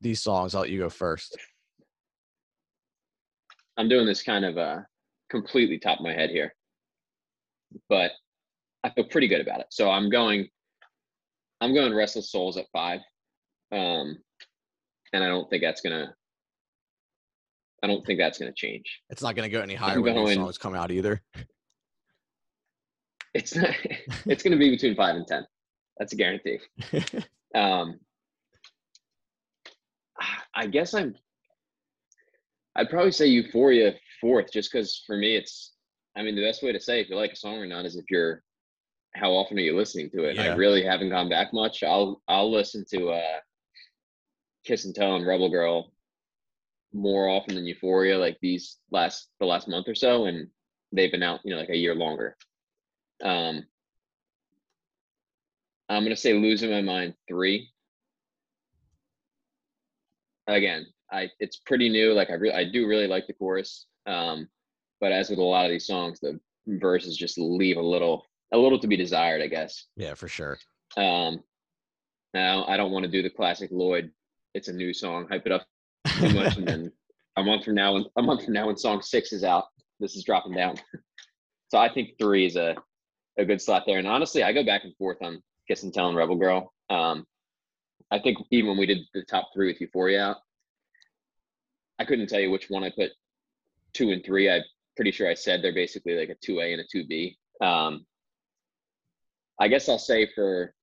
These 0.00 0.22
songs. 0.22 0.54
I'll 0.54 0.62
let 0.62 0.70
you 0.70 0.78
go 0.78 0.90
first. 0.90 1.36
I'm 3.76 3.88
doing 3.88 4.06
this 4.06 4.22
kind 4.22 4.44
of 4.44 4.56
uh 4.58 4.80
completely 5.30 5.78
top 5.78 5.98
of 5.98 6.04
my 6.04 6.12
head 6.12 6.30
here, 6.30 6.54
but 7.88 8.12
I 8.84 8.90
feel 8.90 9.04
pretty 9.04 9.28
good 9.28 9.40
about 9.40 9.60
it. 9.60 9.66
So 9.70 9.90
I'm 9.90 10.08
going, 10.08 10.48
I'm 11.60 11.74
going 11.74 11.94
Restless 11.94 12.30
Souls 12.30 12.56
at 12.56 12.66
five, 12.72 13.00
um, 13.72 14.16
and 15.12 15.24
I 15.24 15.28
don't 15.28 15.48
think 15.50 15.62
that's 15.62 15.80
gonna, 15.80 16.14
I 17.82 17.86
don't 17.88 18.06
think 18.06 18.18
that's 18.20 18.38
gonna 18.38 18.52
change. 18.54 19.00
It's 19.10 19.22
not 19.22 19.34
going 19.34 19.50
to 19.50 19.52
go 19.54 19.60
any 19.60 19.74
higher 19.74 19.96
I'm 19.96 20.02
when 20.02 20.14
going- 20.14 20.36
songs 20.36 20.58
come 20.58 20.74
out 20.74 20.90
either. 20.92 21.20
It's 23.34 23.54
not, 23.56 23.70
it's 24.26 24.42
gonna 24.42 24.56
be 24.56 24.70
between 24.70 24.94
five 24.94 25.16
and 25.16 25.26
ten. 25.26 25.44
That's 25.98 26.12
a 26.12 26.16
guarantee. 26.16 26.58
Um, 27.54 28.00
I 30.56 30.66
guess 30.66 30.94
I'm. 30.94 31.14
I'd 32.74 32.90
probably 32.90 33.12
say 33.12 33.26
Euphoria 33.26 33.94
fourth, 34.20 34.52
just 34.52 34.72
because 34.72 35.02
for 35.06 35.16
me 35.16 35.36
it's. 35.36 35.72
I 36.16 36.22
mean, 36.22 36.34
the 36.34 36.42
best 36.42 36.62
way 36.62 36.72
to 36.72 36.80
say 36.80 37.00
if 37.00 37.10
you 37.10 37.16
like 37.16 37.32
a 37.32 37.36
song 37.36 37.58
or 37.58 37.66
not 37.66 37.84
is 37.84 37.96
if 37.96 38.10
you're. 38.10 38.42
How 39.14 39.30
often 39.32 39.56
are 39.56 39.62
you 39.62 39.74
listening 39.74 40.10
to 40.10 40.24
it? 40.24 40.38
I 40.38 40.54
really 40.56 40.84
haven't 40.84 41.08
gone 41.08 41.30
back 41.30 41.52
much. 41.52 41.82
I'll 41.82 42.20
I'll 42.28 42.52
listen 42.52 42.84
to 42.90 43.10
uh, 43.10 43.38
Kiss 44.66 44.84
and 44.84 44.94
Tell 44.94 45.16
and 45.16 45.26
Rebel 45.26 45.48
Girl 45.48 45.90
more 46.92 47.28
often 47.28 47.54
than 47.54 47.66
Euphoria, 47.66 48.18
like 48.18 48.38
these 48.40 48.76
last 48.90 49.28
the 49.40 49.46
last 49.46 49.68
month 49.68 49.88
or 49.88 49.94
so, 49.94 50.26
and 50.26 50.48
they've 50.92 51.10
been 51.10 51.22
out, 51.22 51.40
you 51.44 51.54
know, 51.54 51.60
like 51.60 51.70
a 51.70 51.76
year 51.76 51.94
longer. 51.94 52.36
Um, 53.22 53.64
I'm 55.88 56.02
gonna 56.02 56.16
say 56.16 56.34
losing 56.34 56.70
my 56.70 56.82
mind 56.82 57.14
three. 57.28 57.70
Again, 60.46 60.86
I 61.10 61.28
it's 61.40 61.58
pretty 61.66 61.88
new. 61.88 62.12
Like 62.12 62.30
I 62.30 62.34
really 62.34 62.54
I 62.54 62.64
do 62.70 62.86
really 62.86 63.06
like 63.06 63.26
the 63.26 63.32
chorus. 63.32 63.86
Um, 64.06 64.48
but 65.00 65.12
as 65.12 65.30
with 65.30 65.38
a 65.38 65.42
lot 65.42 65.64
of 65.64 65.70
these 65.70 65.86
songs, 65.86 66.20
the 66.20 66.38
verses 66.66 67.16
just 67.16 67.38
leave 67.38 67.76
a 67.76 67.82
little 67.82 68.24
a 68.52 68.58
little 68.58 68.78
to 68.78 68.86
be 68.86 68.96
desired, 68.96 69.42
I 69.42 69.48
guess. 69.48 69.86
yeah, 69.96 70.14
for 70.14 70.28
sure. 70.28 70.58
Um, 70.96 71.42
now 72.32 72.64
I 72.66 72.76
don't 72.76 72.92
want 72.92 73.04
to 73.04 73.10
do 73.10 73.22
the 73.22 73.30
classic 73.30 73.70
Lloyd. 73.72 74.10
It's 74.54 74.68
a 74.68 74.72
new 74.72 74.94
song, 74.94 75.26
hype 75.28 75.46
it 75.46 75.52
up 75.52 75.66
too 76.06 76.32
much, 76.32 76.56
and 76.56 76.66
then 76.66 76.92
a 77.36 77.42
month 77.42 77.64
from 77.64 77.74
now, 77.74 77.94
when 77.94 78.04
a 78.16 78.22
month 78.22 78.44
from 78.44 78.54
now, 78.54 78.66
when 78.66 78.76
song 78.76 79.02
six 79.02 79.32
is 79.32 79.44
out, 79.44 79.64
this 80.00 80.16
is 80.16 80.24
dropping 80.24 80.54
down. 80.54 80.76
so 81.68 81.78
I 81.78 81.92
think 81.92 82.10
three 82.18 82.46
is 82.46 82.56
a 82.56 82.76
a 83.38 83.44
good 83.44 83.60
slot 83.60 83.84
there. 83.86 83.98
And 83.98 84.08
honestly, 84.08 84.42
I 84.42 84.52
go 84.52 84.64
back 84.64 84.84
and 84.84 84.96
forth 84.96 85.18
on 85.20 85.42
Kiss 85.68 85.82
and 85.82 85.92
Tell 85.92 86.08
and 86.08 86.16
Rebel 86.16 86.36
Girl. 86.36 86.72
Um, 86.88 87.26
I 88.10 88.18
think 88.18 88.38
even 88.50 88.68
when 88.68 88.78
we 88.78 88.86
did 88.86 88.98
the 89.14 89.24
top 89.24 89.50
three 89.54 89.68
with 89.68 89.80
Euphoria 89.80 90.36
I 91.98 92.04
couldn't 92.04 92.28
tell 92.28 92.40
you 92.40 92.50
which 92.50 92.68
one 92.68 92.84
I 92.84 92.90
put 92.90 93.12
two 93.94 94.10
and 94.10 94.24
three. 94.24 94.50
I'm 94.50 94.62
pretty 94.96 95.12
sure 95.12 95.28
I 95.28 95.34
said 95.34 95.62
they're 95.62 95.72
basically 95.72 96.14
like 96.18 96.28
a 96.28 96.36
two 96.42 96.60
A 96.60 96.72
and 96.72 96.80
a 96.80 96.84
two 96.90 97.06
B. 97.06 97.36
Um, 97.60 98.04
I 99.60 99.68
guess 99.68 99.88
I'll 99.88 99.98
say 99.98 100.28
for 100.34 100.74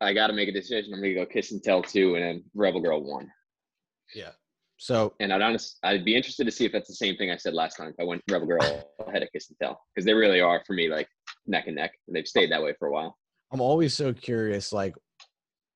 I 0.00 0.12
got 0.12 0.28
to 0.28 0.32
make 0.32 0.48
a 0.48 0.52
decision. 0.52 0.92
I'm 0.94 1.00
gonna 1.00 1.14
go 1.14 1.26
Kiss 1.26 1.52
and 1.52 1.62
Tell 1.62 1.82
two, 1.82 2.14
and 2.14 2.24
then 2.24 2.44
Rebel 2.54 2.80
Girl 2.80 3.02
one. 3.02 3.28
Yeah. 4.14 4.30
So 4.76 5.14
And 5.20 5.32
I'd 5.32 5.40
honest, 5.40 5.78
I'd 5.82 6.04
be 6.04 6.16
interested 6.16 6.44
to 6.44 6.50
see 6.50 6.64
if 6.64 6.72
that's 6.72 6.88
the 6.88 6.94
same 6.94 7.16
thing 7.16 7.30
I 7.30 7.36
said 7.36 7.54
last 7.54 7.76
time. 7.76 7.88
If 7.88 7.94
I 7.98 8.04
went 8.04 8.22
Rebel 8.30 8.46
Girl 8.46 8.60
ahead 9.06 9.22
of 9.22 9.28
Kiss 9.32 9.48
and 9.48 9.58
Tell, 9.60 9.80
because 9.94 10.04
they 10.04 10.14
really 10.14 10.40
are 10.40 10.62
for 10.66 10.74
me 10.74 10.88
like 10.88 11.08
neck 11.46 11.66
and 11.66 11.76
neck, 11.76 11.92
and 12.06 12.14
they've 12.14 12.26
stayed 12.26 12.52
that 12.52 12.62
way 12.62 12.74
for 12.78 12.88
a 12.88 12.92
while. 12.92 13.16
I'm 13.52 13.60
always 13.60 13.94
so 13.94 14.12
curious, 14.12 14.72
like 14.72 14.94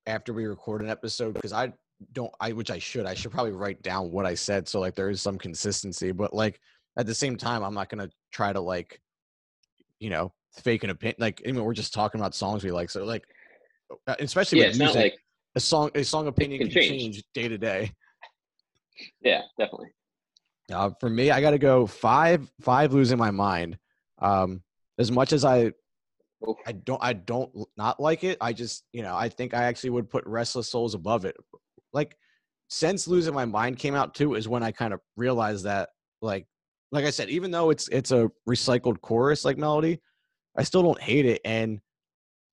after 0.05 0.33
we 0.33 0.45
record 0.45 0.81
an 0.81 0.89
episode, 0.89 1.33
because 1.33 1.53
I 1.53 1.73
don't, 2.13 2.31
I 2.39 2.51
which 2.53 2.71
I 2.71 2.79
should, 2.79 3.05
I 3.05 3.13
should 3.13 3.31
probably 3.31 3.51
write 3.51 3.81
down 3.81 4.11
what 4.11 4.25
I 4.25 4.33
said, 4.35 4.67
so 4.67 4.79
like 4.79 4.95
there 4.95 5.09
is 5.09 5.21
some 5.21 5.37
consistency. 5.37 6.11
But 6.11 6.33
like 6.33 6.59
at 6.97 7.05
the 7.05 7.15
same 7.15 7.35
time, 7.37 7.63
I'm 7.63 7.73
not 7.73 7.89
gonna 7.89 8.09
try 8.31 8.53
to 8.53 8.59
like, 8.61 9.01
you 9.99 10.09
know, 10.09 10.33
fake 10.53 10.83
an 10.83 10.89
opinion. 10.89 11.17
Like 11.19 11.41
I 11.47 11.51
mean, 11.51 11.63
we're 11.63 11.73
just 11.73 11.93
talking 11.93 12.19
about 12.19 12.35
songs 12.35 12.63
we 12.63 12.71
like, 12.71 12.89
so 12.89 13.03
like, 13.03 13.25
uh, 14.07 14.15
especially 14.19 14.59
Yeah, 14.59 14.67
with 14.67 14.79
music, 14.79 14.95
like 14.95 15.19
a 15.55 15.59
song, 15.59 15.91
a 15.95 16.03
song 16.03 16.27
opinion 16.27 16.59
can 16.59 16.69
can 16.69 16.81
change. 16.81 17.01
change 17.01 17.23
day 17.33 17.47
to 17.47 17.57
day. 17.57 17.91
yeah, 19.21 19.41
definitely. 19.57 19.89
Uh, 20.71 20.91
for 20.99 21.09
me, 21.09 21.31
I 21.31 21.41
got 21.41 21.51
to 21.51 21.57
go 21.57 21.87
five. 21.87 22.47
Five 22.61 22.93
losing 22.93 23.17
my 23.17 23.31
mind. 23.31 23.77
Um, 24.19 24.61
as 24.99 25.11
much 25.11 25.33
as 25.33 25.43
I, 25.43 25.71
I 26.65 26.71
don't, 26.71 27.03
I 27.03 27.13
don't 27.13 27.51
not 27.77 27.99
like 27.99 28.23
it. 28.23 28.37
I 28.39 28.53
just, 28.53 28.85
you 28.93 29.01
know, 29.01 29.15
I 29.15 29.29
think 29.29 29.53
I 29.53 29.63
actually 29.63 29.91
would 29.91 30.09
put 30.09 30.25
Restless 30.25 30.69
Souls 30.69 30.93
above 30.93 31.25
it. 31.25 31.35
Like, 31.93 32.15
since 32.69 33.07
losing 33.07 33.33
my 33.33 33.45
mind 33.45 33.79
came 33.79 33.95
out 33.95 34.13
too, 34.13 34.35
is 34.35 34.47
when 34.47 34.63
I 34.63 34.71
kind 34.71 34.93
of 34.93 35.01
realized 35.17 35.65
that, 35.65 35.89
like, 36.21 36.45
like 36.91 37.05
I 37.05 37.09
said, 37.09 37.29
even 37.29 37.51
though 37.51 37.69
it's 37.71 37.87
it's 37.89 38.11
a 38.11 38.29
recycled 38.47 39.01
chorus 39.01 39.45
like 39.45 39.57
melody, 39.57 39.99
I 40.57 40.63
still 40.63 40.83
don't 40.83 41.01
hate 41.01 41.25
it. 41.25 41.41
And 41.45 41.79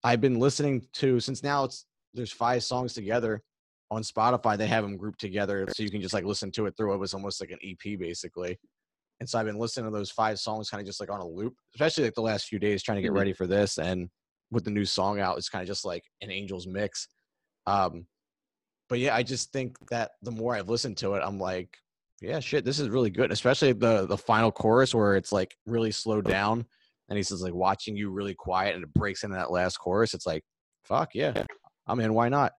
I've 0.05 0.21
been 0.21 0.39
listening 0.39 0.87
to 0.95 1.21
since 1.21 1.43
now 1.43 1.65
it's 1.65 1.87
there's 2.15 2.33
five 2.33 2.63
songs 2.63 2.93
together 2.95 3.43
on 3.91 4.03
Spotify, 4.03 4.59
they 4.59 4.67
have 4.67 4.85
them 4.85 4.97
grouped 4.97 5.21
together 5.21 5.67
so 5.73 5.83
you 5.83 5.91
can 5.91 6.01
just 6.01 6.15
like 6.15 6.25
listen 6.25 6.51
to 6.53 6.67
it 6.67 6.77
through. 6.77 6.95
It 6.95 6.99
was 6.99 7.15
almost 7.15 7.41
like 7.41 7.51
an 7.51 7.59
EP 7.63 7.99
basically. 7.99 8.59
And 9.21 9.29
so 9.29 9.39
I've 9.39 9.47
been 9.47 9.59
listening 9.59 9.91
to 9.91 9.97
those 9.97 10.11
five 10.11 10.39
songs 10.39 10.69
kind 10.69 10.81
of 10.81 10.87
just 10.87 11.01
like 11.01 11.11
on 11.11 11.21
a 11.21 11.27
loop, 11.27 11.55
especially 11.75 12.05
like 12.05 12.15
the 12.15 12.23
last 12.23 12.47
few 12.49 12.59
days 12.59 12.83
trying 12.83 12.97
to 12.97 13.03
get 13.03 13.13
Mhm. 13.13 13.17
ready 13.17 13.33
for 13.33 13.47
this. 13.47 13.79
And 13.79 14.11
with 14.51 14.65
the 14.65 14.71
new 14.71 14.85
song 14.85 15.21
out, 15.21 15.39
it's 15.39 15.49
kind 15.49 15.63
of 15.63 15.67
just 15.69 15.85
like 15.85 16.05
an 16.21 16.31
Angels 16.31 16.67
mix. 16.67 17.09
Um, 17.67 18.07
but 18.89 18.99
yeah, 18.99 19.15
I 19.15 19.23
just 19.23 19.53
think 19.53 19.77
that 19.89 20.13
the 20.23 20.31
more 20.31 20.55
I've 20.55 20.69
listened 20.69 20.99
to 20.99 21.15
it, 21.15 21.23
I'm 21.25 21.39
like, 21.41 21.79
yeah, 22.21 22.41
shit, 22.41 22.65
this 22.65 22.79
is 22.79 22.89
really 22.89 23.11
good. 23.11 23.33
Especially 23.33 23.73
the 23.73 24.07
the 24.07 24.17
final 24.17 24.53
chorus 24.53 24.95
where 24.95 25.17
it's 25.17 25.33
like 25.33 25.57
really 25.67 25.91
slowed 25.91 26.25
down, 26.27 26.65
and 27.09 27.17
he 27.17 27.23
says 27.23 27.43
like 27.43 27.55
watching 27.55 27.97
you 27.97 28.11
really 28.11 28.35
quiet, 28.35 28.75
and 28.75 28.85
it 28.85 28.95
breaks 28.95 29.25
into 29.25 29.37
that 29.37 29.51
last 29.51 29.79
chorus. 29.79 30.15
It's 30.15 30.27
like, 30.27 30.45
fuck 30.85 31.15
yeah, 31.15 31.45
I'm 31.87 32.01
in. 32.01 32.15
Why 32.15 32.29
not? 32.29 32.53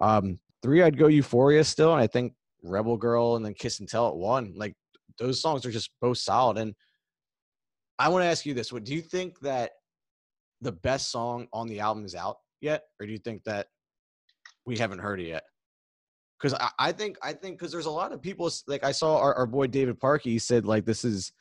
Um, 0.00 0.40
three, 0.62 0.82
I'd 0.82 0.98
go 0.98 1.06
Euphoria 1.08 1.62
still, 1.64 1.92
and 1.92 2.00
I 2.00 2.06
think 2.06 2.34
Rebel 2.62 2.96
Girl 2.96 3.36
and 3.36 3.44
then 3.44 3.54
Kiss 3.54 3.78
and 3.80 3.88
Tell 3.88 4.08
at 4.08 4.16
one. 4.16 4.54
Like 4.56 4.74
those 5.18 5.40
songs 5.40 5.64
are 5.66 5.70
just 5.70 5.90
both 6.00 6.18
solid. 6.18 6.58
And 6.58 6.74
I 7.98 8.08
want 8.08 8.22
to 8.22 8.28
ask 8.28 8.46
you 8.46 8.54
this: 8.54 8.72
What 8.72 8.84
do 8.84 8.94
you 8.94 9.00
think 9.00 9.40
that 9.40 9.72
the 10.60 10.72
best 10.72 11.10
song 11.10 11.48
on 11.52 11.66
the 11.66 11.80
album 11.80 12.04
is 12.04 12.14
out 12.14 12.38
yet, 12.60 12.84
or 13.00 13.06
do 13.06 13.12
you 13.12 13.18
think 13.18 13.44
that 13.44 13.66
we 14.64 14.76
haven't 14.76 14.98
heard 14.98 15.20
it 15.20 15.28
yet? 15.28 15.44
Because 16.38 16.54
I, 16.54 16.70
I 16.78 16.92
think 16.92 17.16
I 17.22 17.32
think 17.32 17.58
because 17.58 17.72
there's 17.72 17.86
a 17.86 17.90
lot 17.90 18.12
of 18.12 18.20
people 18.20 18.50
like 18.66 18.84
I 18.84 18.92
saw 18.92 19.18
our, 19.18 19.34
our 19.34 19.46
boy 19.46 19.66
David 19.66 19.98
Parkey 19.98 20.40
said 20.40 20.66
like 20.66 20.84
this 20.84 21.04
is 21.04 21.32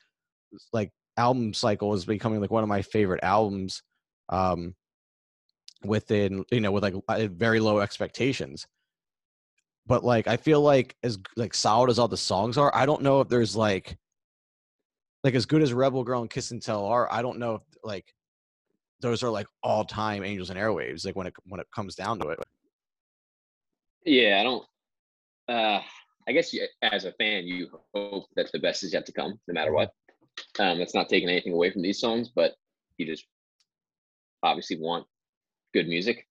like 0.71 0.91
album 1.17 1.53
cycle 1.53 1.93
is 1.93 2.05
becoming 2.05 2.41
like 2.41 2.51
one 2.51 2.63
of 2.63 2.69
my 2.69 2.81
favorite 2.81 3.23
albums 3.23 3.81
um 4.29 4.75
within 5.83 6.43
you 6.51 6.59
know 6.59 6.71
with 6.71 6.83
like 6.83 7.31
very 7.31 7.59
low 7.59 7.79
expectations 7.79 8.67
but 9.87 10.03
like 10.03 10.27
i 10.27 10.37
feel 10.37 10.61
like 10.61 10.95
as 11.03 11.17
like 11.35 11.53
solid 11.53 11.89
as 11.89 11.99
all 11.99 12.07
the 12.07 12.17
songs 12.17 12.57
are 12.57 12.73
i 12.75 12.85
don't 12.85 13.01
know 13.01 13.21
if 13.21 13.29
there's 13.29 13.55
like 13.55 13.97
like 15.23 15.35
as 15.35 15.45
good 15.45 15.61
as 15.61 15.73
rebel 15.73 16.03
girl 16.03 16.21
and 16.21 16.29
kiss 16.29 16.51
and 16.51 16.61
tell 16.61 16.85
are 16.85 17.11
i 17.11 17.21
don't 17.21 17.39
know 17.39 17.55
if 17.55 17.61
like 17.83 18.13
those 19.01 19.23
are 19.23 19.29
like 19.29 19.47
all 19.63 19.83
time 19.83 20.23
angels 20.23 20.49
and 20.49 20.59
airwaves 20.59 21.05
like 21.05 21.15
when 21.15 21.27
it 21.27 21.33
when 21.45 21.59
it 21.59 21.67
comes 21.73 21.95
down 21.95 22.19
to 22.19 22.29
it 22.29 22.39
Yeah, 24.05 24.39
I 24.39 24.43
don't. 24.43 24.65
Uh, 25.47 25.81
I 26.27 26.31
guess 26.31 26.53
you, 26.53 26.65
as 26.81 27.05
a 27.05 27.11
fan, 27.13 27.45
you 27.45 27.67
hope 27.93 28.25
that 28.35 28.51
the 28.51 28.59
best 28.59 28.83
is 28.83 28.93
yet 28.93 29.05
to 29.07 29.11
come, 29.11 29.39
no 29.47 29.53
matter 29.53 29.73
what. 29.73 29.91
Um, 30.59 30.79
it's 30.79 30.93
not 30.93 31.09
taking 31.09 31.29
anything 31.29 31.53
away 31.53 31.71
from 31.71 31.81
these 31.81 31.99
songs, 31.99 32.29
but 32.29 32.53
you 32.97 33.05
just 33.05 33.25
obviously 34.43 34.77
want 34.79 35.05
good 35.73 35.87
music. 35.87 36.27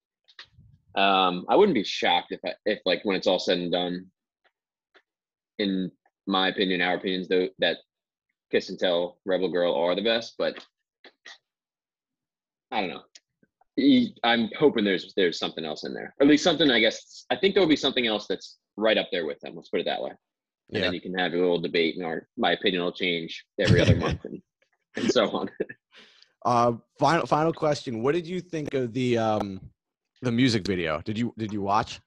Um, 0.95 1.45
I 1.49 1.57
wouldn't 1.57 1.75
be 1.75 1.85
shocked 1.85 2.33
if, 2.33 2.41
I, 2.45 2.53
if 2.67 2.81
like 2.85 3.05
when 3.05 3.17
it's 3.17 3.27
all 3.27 3.39
said 3.39 3.59
and 3.59 3.73
done, 3.73 4.07
in 5.59 5.91
my 6.27 6.49
opinion, 6.49 6.81
our 6.81 6.95
opinions, 6.95 7.29
though, 7.29 7.49
that 7.59 7.79
Kiss 8.51 8.71
and 8.71 8.79
Tell, 8.79 9.19
Rebel 9.25 9.51
Girl 9.51 9.75
are 9.75 9.95
the 9.95 10.03
best, 10.03 10.35
but 10.39 10.65
I 12.71 12.81
don't 12.81 12.91
know. 12.91 13.03
I'm 14.23 14.51
hoping 14.57 14.85
there's 14.85 15.13
there's 15.17 15.39
something 15.39 15.65
else 15.65 15.85
in 15.85 15.95
there, 15.95 16.15
or 16.19 16.25
at 16.25 16.29
least 16.29 16.45
something. 16.45 16.71
I 16.71 16.79
guess 16.79 17.27
I 17.31 17.37
think 17.37 17.55
there 17.55 17.63
will 17.63 17.69
be 17.69 17.75
something 17.77 18.07
else 18.07 18.27
that's 18.29 18.59
right 18.77 18.97
up 18.97 19.09
there 19.11 19.27
with 19.27 19.41
them. 19.41 19.57
Let's 19.57 19.69
put 19.69 19.81
it 19.81 19.87
that 19.87 20.01
way. 20.01 20.11
And 20.11 20.19
Yeah. 20.71 20.81
then 20.83 20.95
you 20.95 21.01
can 21.01 21.15
have 21.19 21.33
a 21.33 21.37
little 21.37 21.61
debate, 21.61 21.97
and 21.97 22.05
our 22.05 22.29
my 22.37 22.53
opinion 22.53 22.85
will 22.85 22.93
change 22.93 23.45
every 23.59 23.81
other 23.81 23.97
month, 23.97 24.25
and, 24.25 24.41
and 24.97 25.11
so 25.11 25.29
on. 25.31 25.51
uh 26.45 26.73
final 26.99 27.27
final 27.27 27.53
question 27.53 28.03
what 28.03 28.15
did 28.15 28.27
you 28.27 28.39
think 28.41 28.75
of 28.75 28.93
the 28.93 29.17
um 29.17 29.61
the 30.25 30.33
music 30.33 30.67
video 30.67 31.01
did 31.03 31.17
you 31.19 31.33
did 31.39 31.53
you 31.53 31.63
watch 31.63 32.01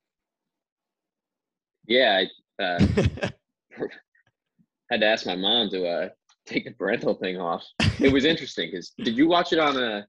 yeah, 1.90 2.24
I 2.60 2.64
uh, 2.64 2.80
had 4.92 5.00
to 5.02 5.06
ask 5.06 5.26
my 5.26 5.36
mom 5.38 5.70
to 5.70 5.88
uh, 5.88 6.10
take 6.46 6.66
the 6.66 6.72
parental 6.72 7.14
thing 7.14 7.40
off. 7.40 7.64
It 8.00 8.12
was 8.12 8.26
interesting 8.26 8.70
because 8.72 8.92
did 8.98 9.18
you 9.18 9.28
watch 9.28 9.54
it 9.54 9.60
on 9.60 9.78
a? 9.78 10.06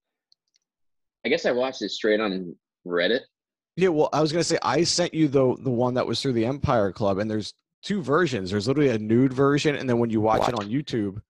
I 1.25 1.29
guess 1.29 1.47
I 1.47 1.53
watched 1.53 1.83
it 1.83 1.91
straight 1.91 2.19
on 2.21 2.57
Reddit. 2.87 3.21
Yeah, 3.77 3.91
well, 3.91 4.09
I 4.13 4.21
was 4.21 4.33
gonna 4.33 4.43
say 4.43 4.59
I 4.63 4.83
sent 4.83 5.15
you 5.15 5.29
the 5.29 5.55
the 5.61 5.71
one 5.71 5.95
that 5.95 6.07
was 6.07 6.21
through 6.21 6.33
the 6.33 6.47
Empire 6.47 6.91
Club, 6.91 7.19
and 7.19 7.31
there's 7.31 7.55
two 7.83 8.03
versions. 8.03 8.51
There's 8.51 8.67
literally 8.67 8.91
a 8.91 8.99
nude 8.99 9.33
version, 9.33 9.77
and 9.77 9.89
then 9.89 10.01
when 10.01 10.11
you 10.11 10.21
watch 10.21 10.49
it 10.49 10.55
on 10.55 10.69
YouTube, 10.69 11.21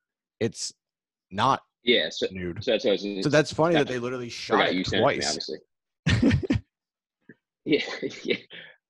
it's 0.41 0.73
not 1.31 1.61
Yeah, 1.85 2.09
so, 2.11 2.27
nude. 2.31 2.65
so 2.65 2.71
that's 2.71 2.85
what 2.87 2.91
I 2.91 2.93
was. 2.93 3.25
So 3.25 3.29
that's 3.29 3.53
funny 3.53 3.75
that 3.75 3.87
Yeah. 3.87 3.93
they 3.93 3.99
literally 3.99 4.31
shot 4.31 4.73
you 4.75 4.81
it 4.81 4.87
to 4.87 4.97
me, 4.97 5.01
twice. 5.03 5.29
obviously. 5.29 5.59
Yeah, 7.69 7.85
yeah. 8.25 8.37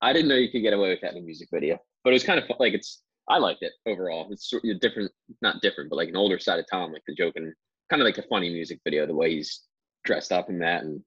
I 0.01 0.13
didn't 0.13 0.29
know 0.29 0.37
you 0.37 0.51
could 0.53 0.63
get 0.63 0.73
away 0.73 0.91
with 0.91 1.01
that 1.01 1.13
in 1.13 1.19
a 1.19 1.21
music 1.23 1.49
video, 1.53 1.79
but 2.05 2.11
it 2.11 2.13
was 2.13 2.23
kind 2.23 2.39
of 2.39 2.47
fun. 2.47 2.59
Like 2.61 2.75
it's, 2.75 3.03
I 3.29 3.39
liked 3.39 3.63
it 3.63 3.73
overall. 3.87 4.29
It's 4.31 4.49
sort 4.49 4.63
of 4.65 4.79
different, 4.79 5.11
not 5.43 5.61
different, 5.63 5.91
but 5.91 5.97
like 5.97 6.09
an 6.09 6.17
older 6.17 6.39
side 6.39 6.61
of 6.61 6.67
Tom, 6.71 6.93
like 6.93 7.03
the 7.09 7.15
joking, 7.15 7.53
kind 7.91 8.01
of 8.01 8.07
like 8.07 8.15
the 8.15 8.23
funny 8.31 8.51
music 8.51 8.79
video, 8.85 9.05
the 9.05 9.15
way 9.15 9.35
he's 9.35 9.63
dressed 10.05 10.31
up 10.31 10.49
in 10.49 10.61
that, 10.61 10.85
and 10.85 11.03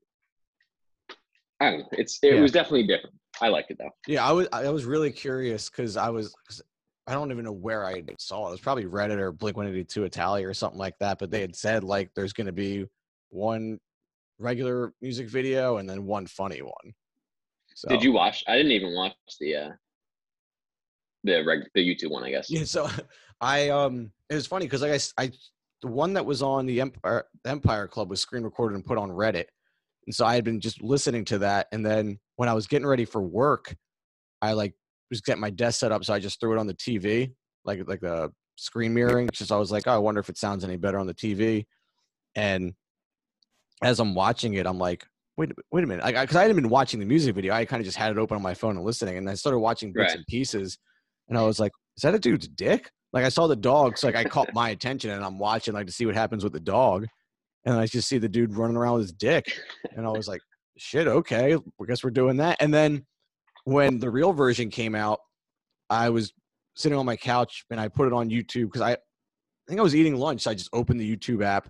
I 1.61 1.71
don't 1.71 1.79
know. 1.79 1.87
It's 1.93 2.19
it 2.21 2.35
Yeah. 2.35 2.41
was 2.41 2.51
definitely 2.51 2.87
different. 2.87 3.15
I 3.39 3.47
liked 3.47 3.71
it 3.71 3.77
though. 3.79 3.91
Yeah, 4.05 4.27
I 4.27 4.33
was 4.33 4.49
I 4.51 4.69
was 4.69 4.83
really 4.83 5.11
curious 5.11 5.69
because 5.69 5.95
I 5.95 6.09
was 6.09 6.35
'cause 6.47 6.61
I 7.07 7.13
don't 7.13 7.31
even 7.31 7.45
know 7.45 7.53
where 7.53 7.85
I 7.85 8.03
saw 8.19 8.45
it. 8.45 8.49
It 8.49 8.51
was 8.51 8.59
probably 8.59 8.85
Reddit 8.85 9.17
or 9.19 9.31
Blink 9.31 9.55
One 9.55 9.67
Eighty 9.67 9.85
Two 9.85 10.03
Italia 10.03 10.45
or 10.45 10.53
something 10.53 10.77
like 10.79 10.97
that. 10.99 11.19
But 11.19 11.31
they 11.31 11.39
had 11.39 11.55
said 11.55 11.85
like 11.85 12.11
there's 12.15 12.33
going 12.33 12.47
to 12.47 12.51
be 12.51 12.85
one 13.29 13.79
regular 14.39 14.93
music 15.01 15.29
video 15.29 15.77
and 15.77 15.89
then 15.89 16.05
one 16.05 16.25
funny 16.27 16.61
one. 16.61 16.93
So, 17.81 17.89
Did 17.89 18.03
you 18.03 18.11
watch? 18.11 18.43
I 18.47 18.57
didn't 18.57 18.73
even 18.73 18.93
watch 18.93 19.15
the 19.39 19.55
uh 19.55 19.69
the 21.23 21.43
reg 21.43 21.61
the 21.73 21.81
YouTube 21.81 22.11
one. 22.11 22.23
I 22.23 22.29
guess. 22.29 22.47
Yeah, 22.47 22.63
so 22.63 22.87
I 23.41 23.69
um 23.69 24.11
it 24.29 24.35
was 24.35 24.45
funny 24.45 24.67
because 24.67 24.83
like 24.83 25.01
I, 25.17 25.35
the 25.81 25.87
one 25.87 26.13
that 26.13 26.23
was 26.23 26.43
on 26.43 26.67
the 26.67 26.79
Empire 26.79 27.25
Empire 27.43 27.87
Club 27.87 28.11
was 28.11 28.21
screen 28.21 28.43
recorded 28.43 28.75
and 28.75 28.85
put 28.85 28.99
on 28.99 29.09
Reddit. 29.09 29.45
And 30.05 30.13
so 30.13 30.27
I 30.27 30.35
had 30.35 30.43
been 30.43 30.59
just 30.59 30.83
listening 30.83 31.25
to 31.25 31.39
that 31.39 31.69
and 31.71 31.83
then 31.83 32.19
when 32.35 32.47
I 32.49 32.53
was 32.53 32.67
getting 32.67 32.85
ready 32.85 33.05
for 33.05 33.23
work, 33.23 33.75
I 34.43 34.53
like 34.53 34.75
was 35.09 35.21
getting 35.21 35.41
my 35.41 35.49
desk 35.49 35.79
set 35.79 35.91
up 35.91 36.05
so 36.05 36.13
I 36.13 36.19
just 36.19 36.39
threw 36.39 36.53
it 36.53 36.59
on 36.59 36.67
the 36.67 36.75
TV, 36.75 37.33
like 37.65 37.81
like 37.87 38.01
the 38.01 38.31
screen 38.57 38.93
mirroring. 38.93 39.27
Just 39.33 39.51
I 39.51 39.57
was 39.57 39.71
like, 39.71 39.87
oh, 39.87 39.93
I 39.93 39.97
wonder 39.97 40.19
if 40.19 40.29
it 40.29 40.37
sounds 40.37 40.63
any 40.63 40.77
better 40.77 40.99
on 40.99 41.07
the 41.07 41.15
TV. 41.15 41.65
And 42.35 42.75
as 43.83 43.99
I'm 43.99 44.13
watching 44.13 44.53
it, 44.53 44.67
I'm 44.67 44.77
like, 44.77 45.03
wait, 45.37 45.51
a- 45.51 45.55
wait 45.71 45.83
a 45.83 45.87
minute, 45.87 46.03
I 46.03 46.11
because 46.21 46.35
I, 46.35 46.39
I 46.39 46.43
hadn't 46.43 46.57
been 46.57 46.69
watching 46.69 46.99
the 46.99 47.05
music 47.05 47.35
video. 47.35 47.53
I 47.53 47.65
kind 47.65 47.79
of 47.79 47.85
just 47.85 47.97
had 47.97 48.11
it 48.11 48.17
open 48.17 48.35
on 48.35 48.41
my 48.41 48.53
phone 48.53 48.75
and 48.77 48.85
listening, 48.85 49.17
and 49.17 49.29
I 49.29 49.33
started 49.35 49.59
watching 49.59 49.91
bits 49.93 50.09
Right. 50.11 50.17
and 50.17 50.25
pieces, 50.27 50.77
and 51.29 51.37
I 51.37 51.43
was 51.43 51.59
like, 51.59 51.71
is 51.97 52.03
that 52.03 52.15
a 52.15 52.19
dude's 52.19 52.47
dick? 52.47 52.89
Like 53.13 53.25
I 53.25 53.29
saw 53.29 53.47
the 53.47 53.55
dog, 53.55 53.97
so 53.97 54.07
like 54.07 54.15
I 54.15 54.23
caught 54.23 54.53
my 54.53 54.69
attention, 54.69 55.09
and 55.11 55.23
I'm 55.23 55.37
watching 55.39 55.73
like 55.73 55.87
to 55.87 55.91
see 55.93 56.05
what 56.05 56.15
happens 56.15 56.43
with 56.43 56.53
the 56.53 56.59
dog, 56.59 57.05
and 57.65 57.75
I 57.75 57.85
just 57.85 58.07
see 58.07 58.17
the 58.17 58.29
dude 58.29 58.55
running 58.55 58.77
around 58.77 58.93
with 58.95 59.03
his 59.03 59.11
dick, 59.13 59.45
and 59.95 60.05
I 60.05 60.09
was 60.09 60.27
like, 60.27 60.41
shit, 60.77 61.07
okay, 61.07 61.55
I 61.55 61.85
guess 61.85 62.03
we're 62.03 62.09
doing 62.11 62.37
that. 62.37 62.57
And 62.59 62.73
then 62.73 63.05
when 63.65 63.99
the 63.99 64.09
real 64.09 64.33
version 64.33 64.69
came 64.69 64.95
out, 64.95 65.19
I 65.89 66.09
was 66.09 66.31
sitting 66.75 66.97
on 66.97 67.05
my 67.05 67.17
couch 67.17 67.65
and 67.69 67.79
I 67.79 67.89
put 67.89 68.07
it 68.07 68.13
on 68.13 68.29
YouTube 68.29 68.65
because 68.67 68.81
I, 68.81 68.93
I 68.93 68.97
think 69.67 69.79
I 69.79 69.83
was 69.83 69.93
eating 69.95 70.15
lunch. 70.15 70.41
So 70.41 70.51
I 70.51 70.53
just 70.55 70.69
opened 70.73 70.99
the 70.99 71.15
YouTube 71.17 71.43
app 71.43 71.69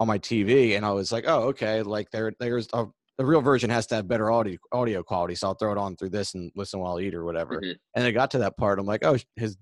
on 0.00 0.08
my 0.08 0.18
TV 0.18 0.76
and 0.76 0.84
I 0.84 0.90
was 0.92 1.12
like, 1.12 1.24
oh, 1.28 1.42
okay, 1.48 1.82
like 1.82 2.10
there, 2.10 2.32
there's 2.40 2.66
a, 2.72 2.86
the 3.18 3.24
real 3.26 3.42
version 3.42 3.68
has 3.68 3.86
to 3.88 3.96
have 3.96 4.08
better 4.08 4.30
audio 4.30 4.56
audio 4.72 5.02
quality, 5.02 5.34
so 5.34 5.48
I'll 5.48 5.54
throw 5.54 5.72
it 5.72 5.78
on 5.78 5.94
through 5.94 6.08
this 6.08 6.34
and 6.34 6.50
listen 6.56 6.80
while 6.80 6.96
I 6.96 7.02
eat 7.02 7.14
or 7.14 7.24
whatever. 7.24 7.60
Mhm. 7.60 7.76
And 7.94 8.06
it 8.06 8.12
got 8.12 8.30
to 8.30 8.38
that 8.38 8.56
part, 8.56 8.78
I'm 8.78 8.86
like, 8.86 9.04
oh, 9.04 9.18
his 9.36 9.58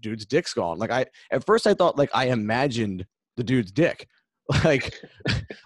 dude's 0.00 0.24
dick's 0.24 0.54
gone. 0.54 0.78
Like 0.78 0.92
I 0.92 1.06
at 1.32 1.44
first 1.44 1.66
I 1.66 1.74
thought 1.74 1.98
like 1.98 2.10
I 2.14 2.26
imagined 2.26 3.04
the 3.36 3.44
dude's 3.44 3.72
dick. 3.72 4.08
Like 4.64 4.92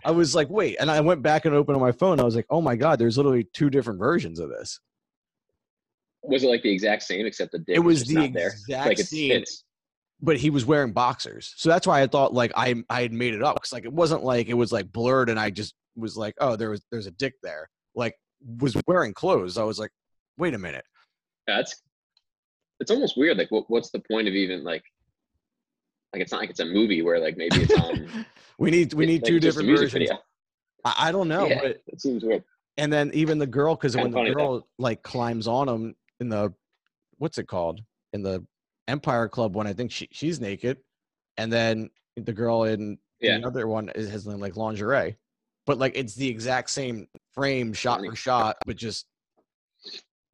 I 0.05 0.11
was 0.11 0.35
like, 0.35 0.51
wait, 0.51 0.77
and 0.79 0.91
I 0.91 1.01
went 1.01 1.23
back 1.23 1.47
and 1.47 1.55
opened 1.55 1.77
on 1.77 1.81
my 1.81 1.93
phone. 1.93 2.21
I 2.21 2.25
was 2.25 2.37
like, 2.37 2.45
oh 2.51 2.61
my 2.61 2.77
god, 2.77 2.99
there's 2.99 3.17
literally 3.17 3.45
two 3.55 3.71
different 3.71 3.99
versions 3.99 4.39
of 4.39 4.51
this. 4.51 4.79
Was 6.23 6.45
it 6.45 6.49
like 6.49 6.63
the 6.63 6.71
exact 6.71 7.03
same 7.03 7.25
except 7.25 7.53
the 7.53 7.61
dick 7.61 7.77
It 7.77 7.79
was 7.79 8.05
the 8.05 8.15
not 8.15 8.33
there? 8.35 8.49
exact 8.49 8.87
Like 8.89 8.99
it's, 8.99 9.09
same, 9.09 9.33
it's 9.33 9.65
but 10.21 10.37
he 10.39 10.51
was 10.51 10.65
wearing 10.65 10.93
boxers, 10.93 11.53
so 11.57 11.69
that's 11.69 11.87
why 11.87 12.03
I 12.03 12.07
thought 12.07 12.33
like 12.33 12.53
I 12.57 12.75
I 12.89 13.03
had 13.03 13.13
made 13.13 13.35
it 13.35 13.43
up 13.43 13.57
because 13.57 13.73
like 13.73 13.85
it 13.85 13.93
wasn't 13.93 14.25
like 14.25 14.49
it 14.49 14.55
was 14.55 14.73
like 14.73 14.91
blurred 14.93 15.29
and 15.31 15.39
I 15.39 15.51
just 15.51 15.75
was 15.97 16.17
like, 16.17 16.35
oh, 16.41 16.57
there 16.57 16.71
was 16.71 16.83
there's 16.91 17.07
a 17.07 17.11
dick 17.13 17.35
there. 17.43 17.69
Like 17.95 18.15
was 18.61 18.77
wearing 18.87 19.13
clothes. 19.15 19.57
I 19.59 19.65
was 19.65 19.79
like, 19.79 19.91
wait 20.39 20.55
a 20.55 20.59
minute. 20.59 20.85
that's 21.47 21.81
it's 22.81 22.91
almost 22.91 23.17
weird. 23.17 23.39
Like, 23.39 23.51
what, 23.51 23.65
what's 23.69 23.91
the 23.91 24.01
point 24.01 24.27
of 24.27 24.35
even 24.35 24.65
like, 24.65 24.83
like 26.13 26.21
it's 26.23 26.33
not 26.33 26.41
like 26.41 26.51
it's 26.51 26.61
a 26.61 26.65
movie 26.65 27.03
where 27.03 27.21
like 27.21 27.37
maybe 27.37 27.63
it's 27.63 27.73
on. 27.75 28.09
we 28.59 28.71
need 28.71 28.93
we 28.95 29.07
need 29.07 29.23
like, 29.23 29.31
two 29.31 29.41
different 29.41 29.69
versions. 29.69 29.93
video. 29.93 30.19
I, 30.85 30.95
I 31.09 31.13
don't 31.13 31.29
know, 31.29 31.47
Yeah. 31.47 31.61
but 31.63 31.83
It 31.87 32.01
seems 32.01 32.25
weird. 32.25 32.43
and 32.77 32.93
then 32.93 33.11
even 33.15 33.39
the 33.39 33.47
girl 33.47 33.75
because 33.77 33.97
when 33.97 34.11
the 34.11 34.17
funny, 34.17 34.31
though. 34.31 34.35
girl 34.35 34.69
like 34.79 35.03
climbs 35.03 35.47
on 35.47 35.69
him 35.69 35.95
in 36.21 36.29
the 36.29 36.53
what's 37.19 37.39
it 37.39 37.47
called 37.47 37.81
in 38.13 38.23
the 38.23 38.45
empire 38.89 39.29
club 39.29 39.55
one 39.55 39.67
i 39.67 39.73
think 39.73 39.91
she, 39.91 40.09
she's 40.13 40.41
naked 40.41 40.79
and 41.37 41.53
then 41.53 41.91
the 42.17 42.33
girl 42.33 42.65
in 42.65 42.99
Yeah. 43.21 43.39
the 43.39 43.47
other 43.47 43.67
one 43.67 43.89
is, 43.95 44.09
has 44.11 44.27
like 44.27 44.57
lingerie. 44.57 45.17
But 45.67 45.79
like 45.79 45.97
it's 45.97 46.15
the 46.15 46.29
exact 46.29 46.71
same 46.71 47.09
frame 47.33 47.73
shot 47.73 48.01
for 48.05 48.15
shot 48.15 48.57
but 48.67 48.77
just 48.77 49.07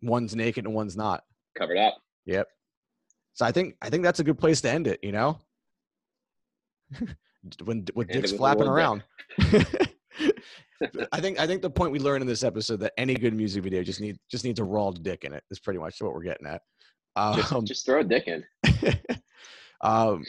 one's 0.02 0.34
naked 0.34 0.64
and 0.66 0.74
one's 0.74 0.96
not. 0.96 1.22
Covered 1.56 1.78
up. 1.78 1.96
yep. 2.26 2.48
So 3.34 3.46
i 3.46 3.52
think 3.52 3.76
i 3.80 3.88
think 3.88 4.02
that's 4.02 4.20
a 4.20 4.24
good 4.24 4.38
place 4.38 4.60
to 4.62 4.70
end 4.70 4.86
it 4.86 4.98
you 5.02 5.12
know? 5.12 5.38
When 7.64 7.86
with 7.94 8.10
End 8.10 8.20
dicks 8.20 8.32
flapping 8.32 8.66
around. 8.66 9.02
I 11.12 11.20
think 11.20 11.38
I 11.38 11.46
think 11.46 11.62
the 11.62 11.70
point 11.70 11.92
we 11.92 11.98
learned 11.98 12.20
in 12.22 12.28
this 12.28 12.42
episode 12.44 12.80
that 12.80 12.92
any 12.98 13.14
good 13.14 13.34
music 13.34 13.62
video 13.62 13.82
just 13.82 14.00
need 14.00 14.18
just 14.30 14.44
needs 14.44 14.60
a 14.60 14.64
raw 14.64 14.90
dick 14.90 15.24
in 15.24 15.32
it 15.32 15.42
is 15.50 15.58
pretty 15.58 15.78
much 15.78 16.00
what 16.02 16.12
we're 16.14 16.22
getting 16.22 16.46
at. 16.46 16.60
Just, 17.36 17.52
Um, 17.52 17.64
just 17.64 17.86
throw 17.86 18.00
a 18.00 18.04
dick 18.04 18.28
in. 18.28 18.44
um, 19.80 20.24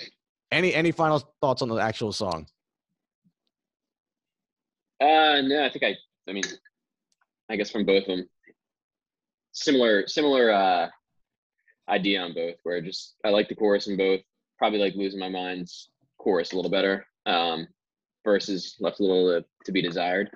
any 0.51 0.73
any 0.73 0.91
final 0.91 1.19
thoughts 1.39 1.61
on 1.61 1.69
the 1.69 1.75
actual 1.75 2.11
song? 2.11 2.47
Uh, 4.99 5.41
no, 5.41 5.65
I 5.65 5.69
think 5.71 5.83
I. 5.83 5.95
I 6.29 6.33
mean, 6.33 6.43
I 7.49 7.55
guess 7.55 7.71
from 7.71 7.85
both 7.85 8.03
of 8.03 8.17
them, 8.17 8.29
similar 9.51 10.07
similar 10.07 10.51
uh, 10.51 10.89
idea 11.89 12.21
on 12.21 12.33
both. 12.33 12.55
Where 12.63 12.81
just 12.81 13.15
I 13.25 13.29
like 13.29 13.49
the 13.49 13.55
chorus 13.55 13.87
in 13.87 13.97
both. 13.97 14.21
Probably 14.57 14.79
like 14.79 14.95
losing 14.95 15.19
my 15.19 15.29
mind's 15.29 15.89
chorus 16.17 16.51
a 16.51 16.55
little 16.55 16.71
better. 16.71 17.05
Um, 17.25 17.67
versus 18.23 18.75
left 18.79 18.99
a 18.99 19.03
little 19.03 19.41
to, 19.41 19.45
to 19.65 19.71
be 19.71 19.81
desired. 19.81 20.29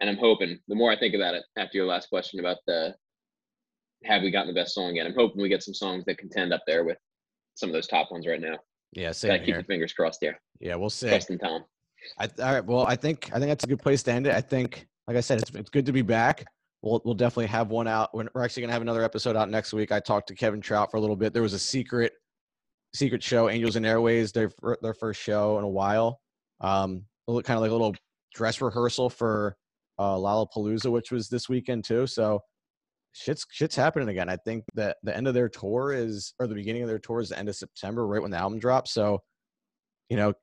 And 0.00 0.10
I'm 0.10 0.18
hoping 0.18 0.58
the 0.68 0.74
more 0.74 0.90
I 0.90 0.98
think 0.98 1.14
about 1.14 1.34
it 1.34 1.44
after 1.56 1.78
your 1.78 1.86
last 1.86 2.10
question 2.10 2.40
about 2.40 2.58
the 2.66 2.94
have 4.04 4.22
we 4.22 4.30
gotten 4.30 4.48
the 4.48 4.60
best 4.60 4.74
song 4.74 4.96
yet? 4.96 5.06
I'm 5.06 5.14
hoping 5.14 5.40
we 5.42 5.48
get 5.48 5.62
some 5.62 5.74
songs 5.74 6.04
that 6.06 6.18
contend 6.18 6.52
up 6.52 6.62
there 6.66 6.84
with 6.84 6.98
some 7.54 7.68
of 7.68 7.72
those 7.72 7.86
top 7.86 8.10
ones 8.10 8.26
right 8.26 8.40
now. 8.40 8.56
Yeah, 8.92 9.06
Gotta 9.08 9.14
same 9.14 9.38
keep 9.38 9.46
here. 9.46 9.54
your 9.56 9.64
fingers 9.64 9.92
crossed 9.92 10.18
here. 10.20 10.38
Yeah, 10.60 10.76
we'll 10.76 10.90
see. 10.90 11.08
Trusting 11.08 11.38
Tom. 11.38 11.64
I, 12.18 12.28
all 12.40 12.52
right. 12.52 12.64
Well, 12.64 12.86
I 12.86 12.94
think 12.96 13.30
I 13.32 13.38
think 13.38 13.48
that's 13.48 13.64
a 13.64 13.68
good 13.68 13.80
place 13.80 14.02
to 14.04 14.12
end 14.12 14.26
it. 14.26 14.34
I 14.34 14.40
think, 14.40 14.86
like 15.08 15.16
I 15.16 15.20
said, 15.20 15.40
it's 15.40 15.50
it's 15.54 15.70
good 15.70 15.86
to 15.86 15.92
be 15.92 16.02
back. 16.02 16.44
We'll 16.82 17.02
we'll 17.04 17.14
definitely 17.14 17.46
have 17.46 17.70
one 17.70 17.88
out. 17.88 18.14
We're 18.14 18.28
we're 18.34 18.44
actually 18.44 18.62
gonna 18.62 18.74
have 18.74 18.82
another 18.82 19.02
episode 19.02 19.34
out 19.34 19.50
next 19.50 19.72
week. 19.72 19.90
I 19.92 19.98
talked 20.00 20.28
to 20.28 20.34
Kevin 20.34 20.60
Trout 20.60 20.90
for 20.90 20.98
a 20.98 21.00
little 21.00 21.16
bit. 21.16 21.32
There 21.32 21.42
was 21.42 21.52
a 21.54 21.58
secret 21.58 22.12
secret 22.94 23.22
show, 23.22 23.48
Angels 23.50 23.76
and 23.76 23.84
Airwaves, 23.84 24.32
their 24.32 24.50
their 24.82 24.94
first 24.94 25.20
show 25.20 25.58
in 25.58 25.64
a 25.64 25.68
while. 25.68 26.20
Um, 26.60 27.02
a 27.26 27.32
little, 27.32 27.42
kind 27.42 27.56
of 27.56 27.62
like 27.62 27.70
a 27.70 27.74
little 27.74 27.94
dress 28.34 28.60
rehearsal 28.60 29.10
for 29.10 29.56
uh, 29.98 30.14
Lollapalooza, 30.14 30.90
which 30.92 31.10
was 31.10 31.28
this 31.28 31.48
weekend 31.48 31.84
too. 31.84 32.06
So 32.06 32.40
shit's 33.16 33.46
shit's 33.50 33.76
happening 33.76 34.08
again. 34.08 34.28
I 34.28 34.36
think 34.36 34.64
that 34.74 34.98
the 35.02 35.16
end 35.16 35.26
of 35.26 35.34
their 35.34 35.48
tour 35.48 35.92
is 35.92 36.34
or 36.38 36.46
the 36.46 36.54
beginning 36.54 36.82
of 36.82 36.88
their 36.88 36.98
tour 36.98 37.20
is 37.20 37.30
the 37.30 37.38
end 37.38 37.48
of 37.48 37.56
September, 37.56 38.06
right 38.06 38.20
when 38.20 38.30
the 38.30 38.36
album 38.36 38.58
drops. 38.58 38.92
So, 38.92 39.22
you 40.08 40.16
know, 40.16 40.34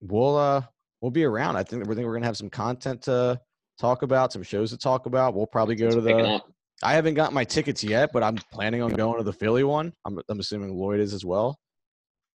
we'll 0.00 0.36
uh 0.36 0.62
we'll 1.00 1.10
be 1.10 1.24
around. 1.24 1.56
I 1.56 1.64
think 1.64 1.86
we 1.86 1.94
think 1.94 2.06
we're 2.06 2.14
gonna 2.14 2.26
have 2.26 2.36
some 2.36 2.50
content 2.50 3.02
to 3.02 3.40
talk 3.78 4.02
about, 4.02 4.32
some 4.32 4.42
shows 4.42 4.70
to 4.70 4.78
talk 4.78 5.06
about. 5.06 5.34
We'll 5.34 5.46
probably 5.46 5.74
go 5.74 5.86
It's 5.86 5.96
to 5.96 6.00
the. 6.00 6.40
I 6.84 6.94
haven't 6.94 7.14
got 7.14 7.32
my 7.32 7.44
tickets 7.44 7.84
yet, 7.84 8.12
but 8.12 8.24
I'm 8.24 8.36
planning 8.50 8.82
on 8.82 8.92
going 8.92 9.18
to 9.18 9.24
the 9.24 9.32
Philly 9.32 9.64
one. 9.64 9.92
I'm 10.04 10.20
I'm 10.28 10.40
assuming 10.40 10.74
Lloyd 10.74 11.00
is 11.00 11.14
as 11.14 11.24
well. 11.24 11.58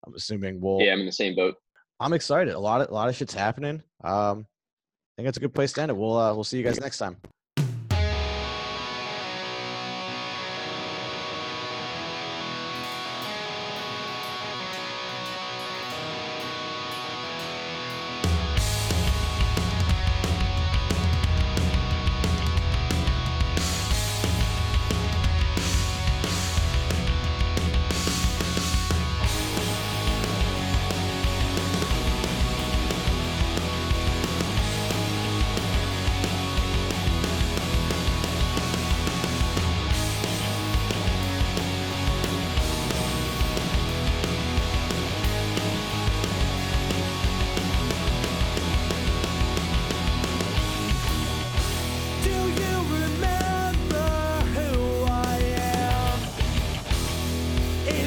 I'm 0.05 0.13
assuming 0.15 0.59
we'll. 0.59 0.81
Yeah, 0.81 0.93
I'm 0.93 0.99
in 0.99 1.05
the 1.05 1.11
same 1.11 1.35
boat. 1.35 1.55
I'm 1.99 2.13
excited. 2.13 2.53
A 2.53 2.59
lot 2.59 2.81
of 2.81 2.89
a 2.89 2.93
lot 2.93 3.09
of 3.09 3.15
shit's 3.15 3.33
happening. 3.33 3.81
Um, 4.03 4.45
I 5.13 5.21
think 5.21 5.27
that's 5.27 5.37
a 5.37 5.41
good 5.41 5.53
place 5.53 5.71
to 5.73 5.81
end 5.81 5.91
it. 5.91 5.97
We'll 5.97 6.17
uh, 6.17 6.33
we'll 6.33 6.43
see 6.43 6.57
you 6.57 6.63
guys 6.63 6.79
next 6.79 6.97
time. 6.97 7.17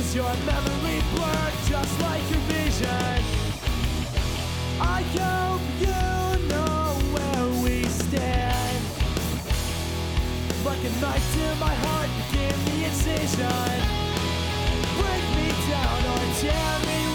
Is 0.06 0.14
your 0.14 0.34
memory 0.46 1.02
blurred 1.16 1.54
just 1.66 2.00
like 2.00 2.22
your 2.30 2.38
vision? 2.54 3.24
I 4.80 5.02
hope 5.18 5.60
you 5.80 6.46
know 6.46 6.94
where 7.14 7.46
we 7.64 7.82
stand. 7.86 8.84
Like 10.64 10.78
a 10.78 10.92
knife 11.00 11.26
to 11.34 11.46
my 11.58 11.74
heart, 11.74 12.10
give 12.30 12.58
me 12.66 12.84
incision. 12.84 13.76
Break 14.96 15.24
me 15.38 15.48
down 15.70 16.00
or 16.12 16.22
tear 16.38 16.78
me 16.86 17.05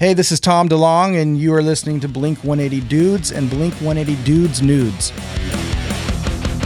Hey, 0.00 0.14
this 0.14 0.32
is 0.32 0.40
Tom 0.40 0.66
DeLonge, 0.66 1.20
and 1.20 1.36
you 1.36 1.52
are 1.52 1.62
listening 1.62 2.00
to 2.00 2.08
Blink 2.08 2.38
180 2.38 2.88
Dudes 2.88 3.32
and 3.32 3.50
Blink 3.50 3.74
180 3.82 4.24
Dudes 4.24 4.62
Nudes. 4.62 5.10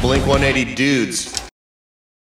Blink 0.01 0.24
180 0.24 0.76
Dudes 0.76 1.34